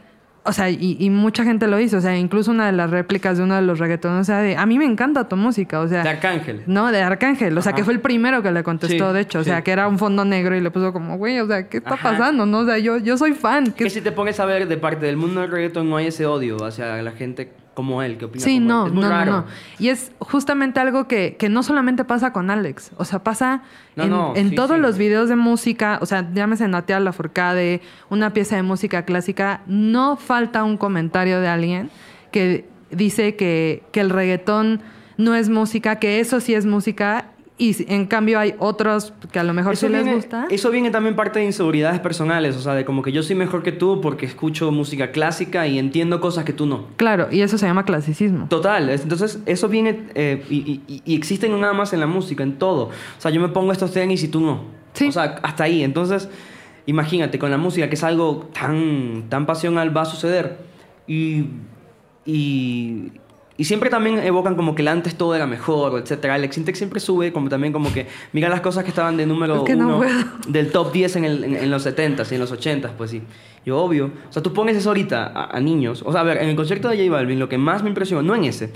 o 0.43 0.53
sea, 0.53 0.71
y, 0.71 0.97
y 0.99 1.11
mucha 1.11 1.45
gente 1.45 1.67
lo 1.67 1.79
hizo, 1.79 1.99
o 1.99 2.01
sea, 2.01 2.17
incluso 2.17 2.51
una 2.51 2.67
de 2.67 2.73
las 2.73 2.91
réplicas 2.91 3.37
de 3.39 3.45
uno 3.45 3.57
de 3.57 3.63
los 3.63 3.79
reggaetones, 3.79 4.23
o 4.23 4.25
sea, 4.25 4.39
de, 4.39 4.57
a 4.57 4.65
mí 4.67 4.79
me 4.79 4.85
encanta 4.87 5.29
tu 5.29 5.37
música, 5.37 5.81
o 5.81 5.89
sea... 5.89 6.03
De 6.03 6.09
Arcángel. 6.09 6.63
No, 6.67 6.91
de 6.91 7.03
Arcángel, 7.03 7.57
o 7.59 7.63
sea, 7.63 7.71
Ajá. 7.71 7.77
que 7.77 7.85
fue 7.85 7.93
el 7.93 8.01
primero 8.01 8.43
que 8.43 8.51
le 8.51 8.63
contestó, 8.63 9.09
Sí, 9.09 9.15
de 9.15 9.21
hecho, 9.21 9.41
o 9.41 9.45
sea, 9.45 9.59
sí. 9.59 9.63
que 9.65 9.71
era 9.71 9.87
un 9.87 9.99
fondo 9.99 10.25
negro 10.25 10.57
y 10.57 10.61
le 10.61 10.71
puso 10.71 10.93
como, 10.93 11.19
güey, 11.19 11.41
o 11.41 11.47
sea, 11.47 11.69
¿qué 11.69 11.79
está 11.79 11.95
Ajá. 11.95 12.11
pasando? 12.13 12.47
No, 12.47 12.61
o 12.61 12.65
sea, 12.65 12.79
yo, 12.79 12.97
yo 12.99 13.17
soy 13.19 13.33
fan. 13.33 13.73
¿qué 13.73 13.85
Que 13.85 13.91
si 13.91 14.01
te 14.01 14.13
pones 14.13 14.41
a 14.41 14.47
ver 14.47 14.67
de 14.67 14.77
parte 14.79 15.07
del 15.07 15.17
mundo 15.17 15.43
del 15.43 15.51
reggaetón 15.51 15.91
no 15.91 15.97
hay 15.97 16.07
ese 16.07 16.27
odio 16.27 16.65
hacia 16.65 17.03
la 17.03 17.13
gente 17.13 17.53
como 17.75 18.03
él, 18.03 18.19
que 18.19 18.27
opina 18.27 18.45
Sí, 18.45 18.57
como 18.57 18.69
no, 18.69 18.83
él. 18.83 18.89
Es 18.89 18.95
muy 18.95 19.03
no, 19.03 19.09
no, 19.09 19.15
raro. 19.15 19.33
no. 19.33 19.45
Y 19.79 19.89
es 19.89 20.13
justamente 20.19 20.81
algo 20.81 21.07
que, 21.09 21.37
que 21.39 21.49
no 21.49 21.63
solamente 21.63 22.05
pasa 22.05 22.33
con 22.33 22.51
Alex, 22.51 22.91
o 22.97 23.05
sea, 23.05 23.23
pasa 23.23 23.63
No, 23.97 24.05
en, 24.05 24.11
no, 24.11 24.33
en 24.37 24.49
sí, 24.51 24.55
todos 24.55 24.77
sí. 24.77 24.83
los 24.83 24.99
videos 24.99 25.29
de 25.29 25.37
música, 25.37 25.99
o 26.03 26.07
sea, 26.07 26.29
llámese 26.33 26.67
Natea 26.69 27.01
Lafourcade, 27.01 27.81
una 28.11 28.33
pieza 28.33 28.57
de 28.57 28.63
música 28.63 29.05
clásica, 29.05 29.63
no 29.67 30.17
falta 30.17 30.65
un 30.65 30.77
comentario 30.77 31.41
de 31.41 31.49
alguien 31.49 31.91
que 32.33 32.69
dice 32.91 33.37
que, 33.37 33.83
que 33.93 34.01
el 34.01 34.11
reggaetón 34.11 34.81
no 35.17 35.35
es 35.35 35.49
música, 35.49 35.97
que 35.97 36.21
eso 36.21 36.41
sí 36.41 36.55
es 36.55 36.67
música, 36.67 37.27
y 37.61 37.77
en 37.93 38.07
cambio 38.07 38.39
hay 38.39 38.55
otros 38.59 39.13
que 39.31 39.39
a 39.39 39.45
lo 39.45 39.53
mejor 39.53 39.77
sí 39.77 39.87
les 39.89 40.03
viene, 40.03 40.17
gusta. 40.17 40.47
eso 40.51 40.71
viene 40.71 40.91
también 40.91 41.15
parte 41.15 41.39
de 41.41 41.45
inseguridades 41.45 42.01
personales, 42.01 42.57
o 42.57 42.61
sea, 42.61 42.75
de 42.75 42.85
como 42.85 43.03
que 43.03 43.13
yo 43.13 43.23
soy 43.23 43.37
mejor 43.37 43.63
que 43.63 43.71
tú 43.73 44.01
porque 44.01 44.25
escucho 44.27 44.73
música 44.73 45.13
clásica 45.13 45.67
y 45.67 45.79
entiendo 45.79 46.21
cosas 46.21 46.45
que 46.45 46.53
tú 46.55 46.65
no. 46.67 46.87
Claro, 46.97 47.29
y 47.31 47.43
eso 47.43 47.59
se 47.59 47.67
llama 47.67 47.85
clasicismo. 47.85 48.47
Total, 48.49 48.89
es- 48.89 49.03
entonces 49.03 49.41
eso 49.47 49.69
viene 49.69 50.07
eh, 50.15 50.43
y, 50.51 50.81
y- 50.89 51.03
y 51.05 51.15
existe 51.15 51.49
no 51.49 51.59
nada 51.59 51.75
más 51.75 51.93
en 51.93 52.01
la 52.01 52.07
música, 52.07 52.43
en 52.43 52.59
todo. 52.59 52.85
O 52.87 52.91
sea, 53.21 53.31
yo 53.31 53.41
me 53.41 53.49
pongo 53.49 53.73
estos 53.73 53.93
tenis 53.93 54.25
y 54.25 54.29
tú 54.29 54.41
no. 54.41 54.63
Sí. 54.95 55.09
O 55.09 55.13
sea, 55.13 55.39
hasta 55.43 55.65
ahí. 55.65 55.85
Entonces, 55.85 56.29
imagínate, 56.87 57.39
con 57.39 57.51
la 57.51 57.59
música, 57.59 57.89
que 57.89 57.95
es 57.95 58.03
algo 58.05 58.49
tan, 58.53 59.25
tan 59.29 59.45
pasional, 59.47 59.95
va 59.97 60.03
a 60.03 60.07
suceder. 60.07 60.59
Y, 61.07 61.45
y, 62.25 63.13
y 63.61 63.65
siempre 63.65 63.91
también 63.91 64.19
evocan 64.21 64.55
como 64.57 64.75
que 64.75 64.81
el 64.83 64.89
antes 64.89 65.15
todo 65.17 65.35
era 65.35 65.47
mejor, 65.47 66.01
etcétera. 66.01 66.35
Alex 66.35 66.57
Intec 66.57 66.75
siempre 66.77 66.99
sube 66.99 67.31
como 67.33 67.49
también 67.51 67.73
como 67.73 67.93
que 67.93 68.07
mira 68.33 68.49
las 68.49 68.63
cosas 68.63 68.85
que 68.85 68.89
estaban 68.91 69.17
de 69.19 69.27
número 69.27 69.57
no 69.57 69.63
uno 69.87 69.99
puedo. 69.99 70.13
del 70.49 70.71
top 70.73 70.93
10 70.93 71.17
en, 71.17 71.25
el- 71.27 71.45
en- 71.45 71.57
en 71.57 71.71
los 71.71 71.85
70s 71.87 72.33
y 72.33 72.35
en 72.37 72.41
los 72.41 72.53
80s, 72.53 72.91
pues 72.97 73.11
sí. 73.11 73.23
Yo, 73.67 73.77
obvio. 73.79 74.11
O 74.29 74.33
sea, 74.33 74.43
tú 74.43 74.53
pones 74.55 74.77
eso 74.79 74.89
ahorita 74.89 75.27
a, 75.27 75.57
a 75.57 75.61
niños. 75.61 76.03
O 76.07 76.11
sea, 76.13 76.23
a 76.23 76.25
ver, 76.25 76.39
en 76.39 76.49
el 76.49 76.57
concierto 76.57 76.89
de 76.89 76.97
J 76.97 77.11
Balvin, 77.11 77.39
lo 77.39 77.49
que 77.51 77.59
más 77.59 77.83
me 77.83 77.91
impresionó, 77.91 78.23
no 78.23 78.35
en 78.35 78.45
ese. 78.45 78.73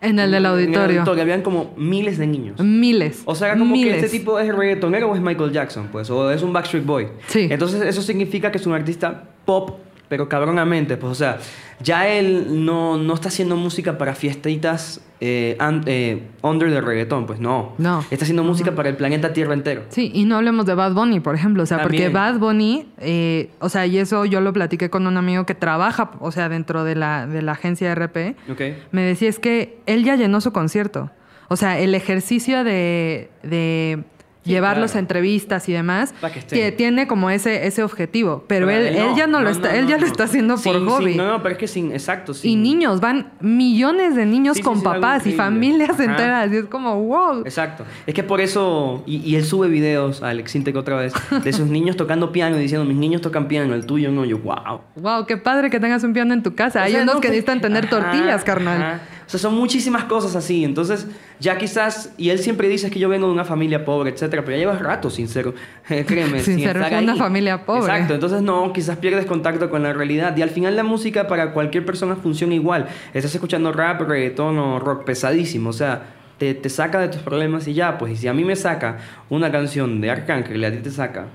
En 0.00 0.18
el 0.18 0.30
del 0.30 0.34
En 0.34 0.34
el 0.34 0.46
auditorio. 0.46 1.00
auditorio 1.00 1.22
habían 1.22 1.42
como 1.42 1.72
miles 1.76 2.18
de 2.18 2.26
niños. 2.26 2.60
Miles. 2.60 3.22
O 3.24 3.34
sea, 3.34 3.48
era 3.48 3.58
como 3.58 3.72
miles. 3.72 3.94
que 4.00 4.06
este 4.06 4.18
tipo 4.18 4.38
es 4.38 4.54
reggaetonero 4.54 5.10
o 5.10 5.14
es 5.16 5.20
Michael 5.20 5.50
Jackson, 5.50 5.88
pues, 5.90 6.08
o 6.10 6.30
es 6.30 6.42
un 6.42 6.52
Backstreet 6.52 6.84
Boy. 6.84 7.08
Sí. 7.26 7.48
Entonces, 7.50 7.82
eso 7.82 8.02
significa 8.02 8.52
que 8.52 8.58
es 8.58 8.66
un 8.66 8.74
artista 8.74 9.24
pop, 9.46 9.78
pero 10.14 10.28
cabronamente, 10.28 10.96
pues, 10.96 11.10
o 11.10 11.14
sea, 11.16 11.40
ya 11.80 12.06
él 12.06 12.64
no, 12.64 12.96
no 12.96 13.14
está 13.14 13.30
haciendo 13.30 13.56
música 13.56 13.98
para 13.98 14.14
fiestitas 14.14 15.00
eh, 15.18 15.58
eh, 15.86 16.22
under 16.40 16.70
de 16.70 16.80
reggaetón, 16.80 17.26
pues 17.26 17.40
no. 17.40 17.72
No. 17.78 18.04
Está 18.12 18.24
haciendo 18.24 18.44
música 18.44 18.76
para 18.76 18.90
el 18.90 18.96
planeta 18.96 19.32
Tierra 19.32 19.54
entero. 19.54 19.82
Sí, 19.88 20.12
y 20.14 20.24
no 20.24 20.36
hablemos 20.36 20.66
de 20.66 20.74
Bad 20.74 20.92
Bunny, 20.92 21.18
por 21.18 21.34
ejemplo, 21.34 21.64
o 21.64 21.66
sea, 21.66 21.82
porque. 21.82 22.10
Bad 22.10 22.38
Bunny, 22.38 22.86
eh, 22.98 23.50
o 23.58 23.68
sea, 23.68 23.86
y 23.86 23.98
eso 23.98 24.24
yo 24.24 24.40
lo 24.40 24.52
platiqué 24.52 24.88
con 24.88 25.08
un 25.08 25.16
amigo 25.16 25.46
que 25.46 25.56
trabaja, 25.56 26.12
o 26.20 26.30
sea, 26.30 26.48
dentro 26.48 26.84
de 26.84 26.94
la, 26.94 27.26
de 27.26 27.42
la 27.42 27.50
agencia 27.50 27.92
RP, 27.92 28.36
¿Ok? 28.52 28.60
me 28.92 29.02
decía 29.02 29.28
es 29.28 29.40
que 29.40 29.80
él 29.86 30.04
ya 30.04 30.14
llenó 30.14 30.40
su 30.40 30.52
concierto. 30.52 31.10
O 31.48 31.56
sea, 31.56 31.76
el 31.80 31.96
ejercicio 31.96 32.62
de, 32.62 33.30
de 33.42 34.04
Sí, 34.44 34.50
llevarlos 34.50 34.90
claro. 34.90 34.98
a 34.98 35.00
entrevistas 35.00 35.68
y 35.68 35.72
demás 35.72 36.14
que 36.50 36.70
tiene 36.70 37.06
como 37.06 37.30
ese, 37.30 37.66
ese 37.66 37.82
objetivo. 37.82 38.44
Pero, 38.46 38.68
él, 38.68 38.86
él 38.94 39.08
ya 39.16 39.26
no, 39.26 39.40
lo 39.40 39.48
está, 39.48 39.74
él 39.74 39.86
ya 39.86 39.96
lo 39.96 40.06
está 40.06 40.24
haciendo 40.24 40.56
por 40.56 40.74
sí, 40.78 40.84
hobby. 40.86 41.14
no, 41.14 41.26
no, 41.26 41.42
pero 41.42 41.54
es 41.54 41.58
que 41.58 41.66
sin, 41.66 41.92
exacto, 41.92 42.34
sí. 42.34 42.50
Y 42.50 42.56
niños, 42.56 43.00
van 43.00 43.32
millones 43.40 44.14
de 44.14 44.26
niños 44.26 44.58
Sí, 44.58 44.62
con 44.62 44.78
sí, 44.78 44.84
papás 44.84 45.26
y 45.26 45.32
familias 45.32 45.90
Ajá. 45.90 46.04
enteras. 46.04 46.52
Y 46.52 46.56
es 46.58 46.64
como, 46.66 47.02
wow. 47.02 47.40
Exacto. 47.40 47.84
Es 48.06 48.12
que 48.14 48.22
por 48.22 48.40
eso, 48.42 49.02
y, 49.06 49.16
y 49.16 49.36
él 49.36 49.44
sube 49.44 49.68
videos, 49.68 50.22
Alex 50.22 50.54
Intec 50.54 50.76
otra 50.76 50.96
vez, 50.96 51.14
de 51.42 51.52
sus 51.52 51.66
niños 51.68 51.96
tocando 51.96 52.30
piano 52.30 52.56
y 52.58 52.60
diciendo, 52.60 52.84
mis 52.84 52.98
niños 52.98 53.22
tocan 53.22 53.48
piano, 53.48 53.74
el 53.74 53.86
tuyo 53.86 54.10
no, 54.10 54.24
yo, 54.26 54.38
wow. 54.38 54.80
Wow, 54.96 55.26
qué 55.26 55.36
padre 55.38 55.70
que 55.70 55.80
tengas 55.80 56.04
un 56.04 56.12
piano 56.12 56.34
en 56.34 56.42
tu 56.42 56.54
casa. 56.54 56.80
O 56.80 56.82
Hay 56.82 56.94
unos 56.94 57.06
no, 57.06 57.12
que 57.14 57.28
pues, 57.28 57.30
necesitan 57.30 57.60
tener 57.62 57.86
ajá, 57.86 57.90
tortillas, 58.00 58.44
carnal. 58.44 58.82
ajá. 58.82 59.00
O 59.26 59.30
sea, 59.30 59.40
son 59.40 59.54
muchísimas 59.54 60.04
cosas 60.04 60.36
así. 60.36 60.64
Entonces, 60.64 61.06
ya 61.40 61.56
quizás, 61.58 62.12
y 62.18 62.28
él 62.30 62.38
siempre 62.38 62.68
dice 62.68 62.90
que 62.90 62.98
yo 62.98 63.08
vengo 63.08 63.26
de 63.26 63.32
una 63.32 63.44
familia 63.44 63.84
pobre, 63.84 64.10
etcétera, 64.10 64.42
pero 64.44 64.56
ya 64.56 64.60
llevas 64.60 64.80
rato 64.82 65.08
sin 65.10 65.28
ser, 65.28 65.52
créeme, 66.06 66.40
Sin 66.40 66.58
ser 66.60 66.76
estar 66.76 67.02
una 67.02 67.12
ahí. 67.12 67.18
familia 67.18 67.64
pobre. 67.64 67.80
Exacto, 67.92 68.14
entonces 68.14 68.42
no, 68.42 68.72
quizás 68.72 68.98
pierdes 68.98 69.26
contacto 69.26 69.70
con 69.70 69.82
la 69.82 69.92
realidad. 69.92 70.36
Y 70.36 70.42
al 70.42 70.50
final 70.50 70.76
la 70.76 70.84
música 70.84 71.26
para 71.26 71.52
cualquier 71.52 71.84
persona 71.86 72.16
funciona 72.16 72.54
igual. 72.54 72.86
Estás 73.14 73.34
escuchando 73.34 73.72
rap, 73.72 74.02
reggaetón 74.02 74.58
o 74.58 74.78
rock 74.78 75.04
pesadísimo, 75.04 75.70
o 75.70 75.72
sea, 75.72 76.14
te, 76.38 76.52
te 76.54 76.68
saca 76.68 76.98
de 77.00 77.08
tus 77.08 77.22
problemas 77.22 77.66
y 77.68 77.74
ya, 77.74 77.96
pues. 77.96 78.12
Y 78.12 78.16
si 78.16 78.28
a 78.28 78.34
mí 78.34 78.44
me 78.44 78.56
saca 78.56 78.98
una 79.30 79.50
canción 79.52 80.00
de 80.00 80.10
Arcángel 80.10 80.60
y 80.60 80.64
a 80.64 80.70
ti 80.72 80.78
te 80.78 80.90
saca 80.90 81.26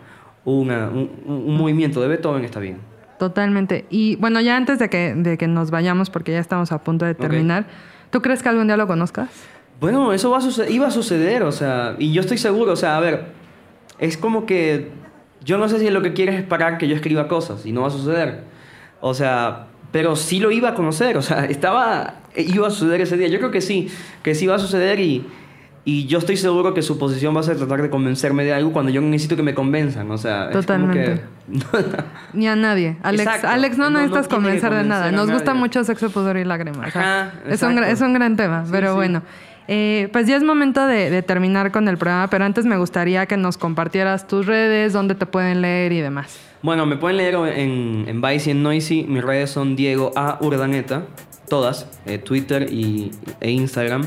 una- 0.46 0.90
un, 0.90 1.10
un- 1.26 1.44
un 1.48 1.58
movimiento 1.58 2.02
de 2.02 2.08
Beethoven, 2.08 2.44
está 2.46 2.60
bien. 2.60 2.78
Totalmente. 3.20 3.86
Y 3.90 4.16
bueno, 4.16 4.40
ya 4.40 4.56
antes 4.56 4.80
de 4.80 4.90
que, 4.90 5.14
de 5.14 5.38
que 5.38 5.48
nos 5.48 5.72
vayamos, 5.72 6.10
porque 6.10 6.32
ya 6.32 6.40
estamos 6.40 6.72
a 6.72 6.82
punto 6.82 7.06
de 7.06 7.16
terminar, 7.16 7.66
¿tú 8.10 8.22
crees 8.22 8.42
que 8.42 8.48
algún 8.48 8.68
día 8.68 8.78
lo 8.78 8.88
conozcas? 8.88 9.30
Bueno, 9.82 10.14
eso 10.14 10.32
va 10.32 10.40
a 10.40 10.70
iba 10.70 10.88
a 10.88 10.92
suceder, 10.92 11.44
o 11.44 11.52
sea, 11.52 11.96
y 12.00 12.14
yo 12.14 12.22
estoy 12.22 12.38
seguro, 12.38 12.72
o 12.72 12.76
sea, 12.78 12.96
a 12.96 13.00
ver, 13.02 13.28
es 14.00 14.18
como 14.18 14.46
que 14.46 14.90
yo 15.44 15.58
no 15.58 15.68
sé 15.68 15.80
si 15.80 15.90
lo 15.90 16.02
que 16.02 16.14
quieres 16.14 16.36
es 16.36 16.44
parar 16.44 16.78
que 16.78 16.88
yo 16.88 16.96
escriba 16.96 17.28
cosas 17.28 17.66
y 17.66 17.74
no 17.74 17.82
va 17.82 17.88
a 17.88 17.92
suceder. 17.92 18.44
O 19.02 19.14
sea, 19.14 19.68
pero 19.92 20.16
sí 20.16 20.40
lo 20.40 20.52
iba 20.52 20.70
a 20.70 20.74
conocer, 20.74 21.18
o 21.18 21.22
sea, 21.22 21.46
estaba, 21.50 22.16
iba 22.36 22.68
a 22.68 22.72
suceder 22.72 23.02
ese 23.02 23.18
día. 23.18 23.28
Yo 23.28 23.40
creo 23.40 23.52
que 23.52 23.62
sí, 23.62 23.90
que 24.24 24.34
sí 24.34 24.48
va 24.48 24.56
a 24.56 24.60
suceder 24.60 25.00
y, 25.02 25.26
y 25.86 26.06
yo 26.08 26.20
estoy 26.20 26.38
seguro 26.38 26.74
que 26.74 26.82
su 26.82 26.98
posición 27.00 27.36
va 27.36 27.40
a 27.40 27.44
ser 27.44 27.58
tratar 27.58 27.82
de 27.82 27.90
convencerme 27.90 28.44
de 28.44 28.54
algo 28.54 28.72
cuando 28.74 28.92
yo 28.92 29.02
necesito 29.02 29.36
que 29.36 29.44
me 29.44 29.54
convenzan, 29.54 30.10
o 30.12 30.18
sea, 30.18 30.50
Totalmente. 30.52 31.14
es 31.14 31.64
como 31.64 31.84
que... 31.88 31.98
Ni 32.34 32.48
a 32.48 32.56
nadie. 32.56 32.98
Alex, 33.02 33.24
Exacto. 33.24 33.48
Alex 33.48 33.78
no, 33.78 33.90
No, 33.90 34.00
necesitas 34.00 34.28
convencer 34.28 34.74
de 34.74 34.84
nada. 34.84 35.12
Nos 35.12 35.32
gusta 35.32 35.54
mucho 35.54 35.84
sexo, 35.84 36.10
pudor 36.10 36.38
y 36.38 36.44
lágrimas. 36.46 36.96
Ajá, 36.96 37.34
es, 37.48 37.62
un, 37.64 37.78
es 37.84 38.02
un 38.02 38.14
gran 38.14 38.36
tema, 38.36 38.66
Sí, 38.66 38.72
pero 38.72 38.90
sí. 38.92 38.96
bueno. 38.96 39.24
Eh, 39.72 40.10
pues 40.12 40.26
ya 40.28 40.36
es 40.36 40.42
momento 40.44 40.86
de, 40.88 41.12
de 41.12 41.22
terminar 41.22 41.72
con 41.72 41.88
el 41.88 41.98
programa, 41.98 42.28
pero 42.28 42.44
antes 42.44 42.66
me 42.66 42.76
gustaría 42.78 43.28
que 43.28 43.38
nos 43.38 43.58
compartieras 43.58 44.28
tus 44.28 44.48
redes, 44.48 44.94
dónde 44.94 45.14
te 45.14 45.28
pueden 45.28 45.62
leer 45.62 45.92
y 45.92 46.02
demás. 46.02 46.40
Bueno, 46.64 46.88
me 46.88 46.98
pueden 46.98 47.18
leer 47.18 47.36
en, 47.36 48.06
en 48.08 48.20
Vice 48.22 48.50
y 48.50 48.52
en 48.52 48.64
Noisy. 48.64 49.04
Mis 49.08 49.24
redes 49.24 49.52
son 49.52 49.76
Diego 49.76 50.12
A. 50.16 50.40
Urdaneta. 50.42 51.04
Todas. 51.48 51.88
eh, 52.08 52.18
Twitter 52.18 52.68
y, 52.74 53.12
e 53.42 53.52
Instagram. 53.52 54.04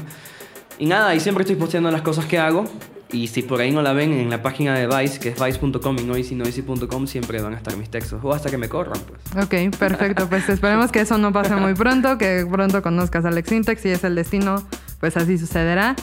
Y 0.83 0.87
nada, 0.87 1.11
ahí 1.11 1.20
siempre 1.20 1.43
estoy 1.43 1.55
posteando 1.55 1.93
las 1.93 2.03
cosas 2.03 2.24
que 2.24 2.41
hago. 2.41 2.64
Y 3.12 3.28
si 3.28 3.43
por 3.43 3.61
ahí 3.61 3.70
no 3.70 3.83
la 3.83 3.93
ven 3.93 4.12
en 4.12 4.28
la 4.30 4.43
página 4.43 4.74
de 4.74 4.89
Vice, 4.89 5.20
que 5.20 5.28
es 5.28 5.41
vice.com 5.41 5.97
y 5.97 6.03
noisy, 6.03 6.35
noisy.com, 6.35 7.07
siempre 7.07 7.41
van 7.41 7.55
a 7.55 7.57
estar 7.57 7.76
mis 7.76 7.89
textos. 7.89 8.18
O 8.24 8.33
hasta 8.33 8.51
que 8.51 8.59
me 8.59 8.68
corran, 8.68 9.01
pues. 9.07 9.45
Ok, 9.45 9.76
perfecto. 9.78 10.28
Pues 10.28 10.49
esperemos 10.49 10.91
que 10.91 11.03
eso 11.03 11.18
no 11.18 11.33
pase 11.33 11.55
muy 11.55 11.74
pronto, 11.74 12.18
que 12.18 12.45
pronto 12.51 12.83
conozcas 12.83 13.24
a 13.24 13.28
Alex 13.28 13.49
Sintex. 13.49 13.80
Si 13.80 13.91
es 13.91 14.03
el 14.03 14.16
destino, 14.16 14.66
pues 14.99 15.16
así 15.16 15.39
sucederá. 15.39 15.95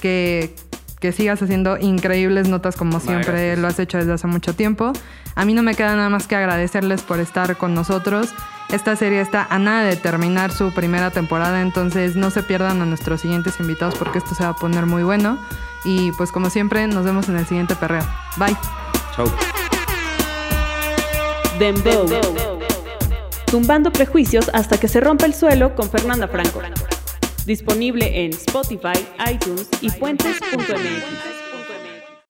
Que, 0.00 0.54
que 1.02 1.10
sigas 1.10 1.42
haciendo 1.42 1.76
increíbles 1.78 2.48
notas 2.48 2.76
como 2.76 3.00
siempre 3.00 3.32
gracias. 3.32 3.58
lo 3.58 3.66
has 3.66 3.78
hecho 3.80 3.98
desde 3.98 4.12
hace 4.12 4.28
mucho 4.28 4.54
tiempo. 4.54 4.92
A 5.34 5.44
mí 5.44 5.52
no 5.52 5.64
me 5.64 5.74
queda 5.74 5.96
nada 5.96 6.08
más 6.08 6.28
que 6.28 6.36
agradecerles 6.36 7.02
por 7.02 7.18
estar 7.18 7.56
con 7.56 7.74
nosotros. 7.74 8.28
Esta 8.70 8.94
serie 8.94 9.20
está 9.20 9.44
a 9.50 9.58
nada 9.58 9.82
de 9.82 9.96
terminar 9.96 10.52
su 10.52 10.72
primera 10.72 11.10
temporada, 11.10 11.60
entonces 11.60 12.14
no 12.14 12.30
se 12.30 12.44
pierdan 12.44 12.80
a 12.80 12.86
nuestros 12.86 13.20
siguientes 13.20 13.58
invitados 13.58 13.96
porque 13.96 14.18
esto 14.18 14.36
se 14.36 14.44
va 14.44 14.50
a 14.50 14.54
poner 14.54 14.86
muy 14.86 15.02
bueno. 15.02 15.38
Y 15.84 16.12
pues 16.12 16.30
como 16.30 16.50
siempre, 16.50 16.86
nos 16.86 17.04
vemos 17.04 17.28
en 17.28 17.36
el 17.36 17.46
siguiente 17.46 17.74
perreo. 17.74 18.06
Bye. 18.36 18.56
Chau. 19.16 19.26
Dembow. 21.58 22.08
Tumbando 23.46 23.92
prejuicios 23.92 24.48
hasta 24.54 24.78
que 24.78 24.86
se 24.86 25.00
rompa 25.00 25.26
el 25.26 25.34
suelo 25.34 25.74
con 25.74 25.90
Fernanda 25.90 26.28
Franco. 26.28 26.62
Disponible 27.46 28.24
en 28.24 28.32
Spotify, 28.32 29.04
iTunes 29.28 29.68
y 29.80 29.90
puentes.mx. 29.90 31.41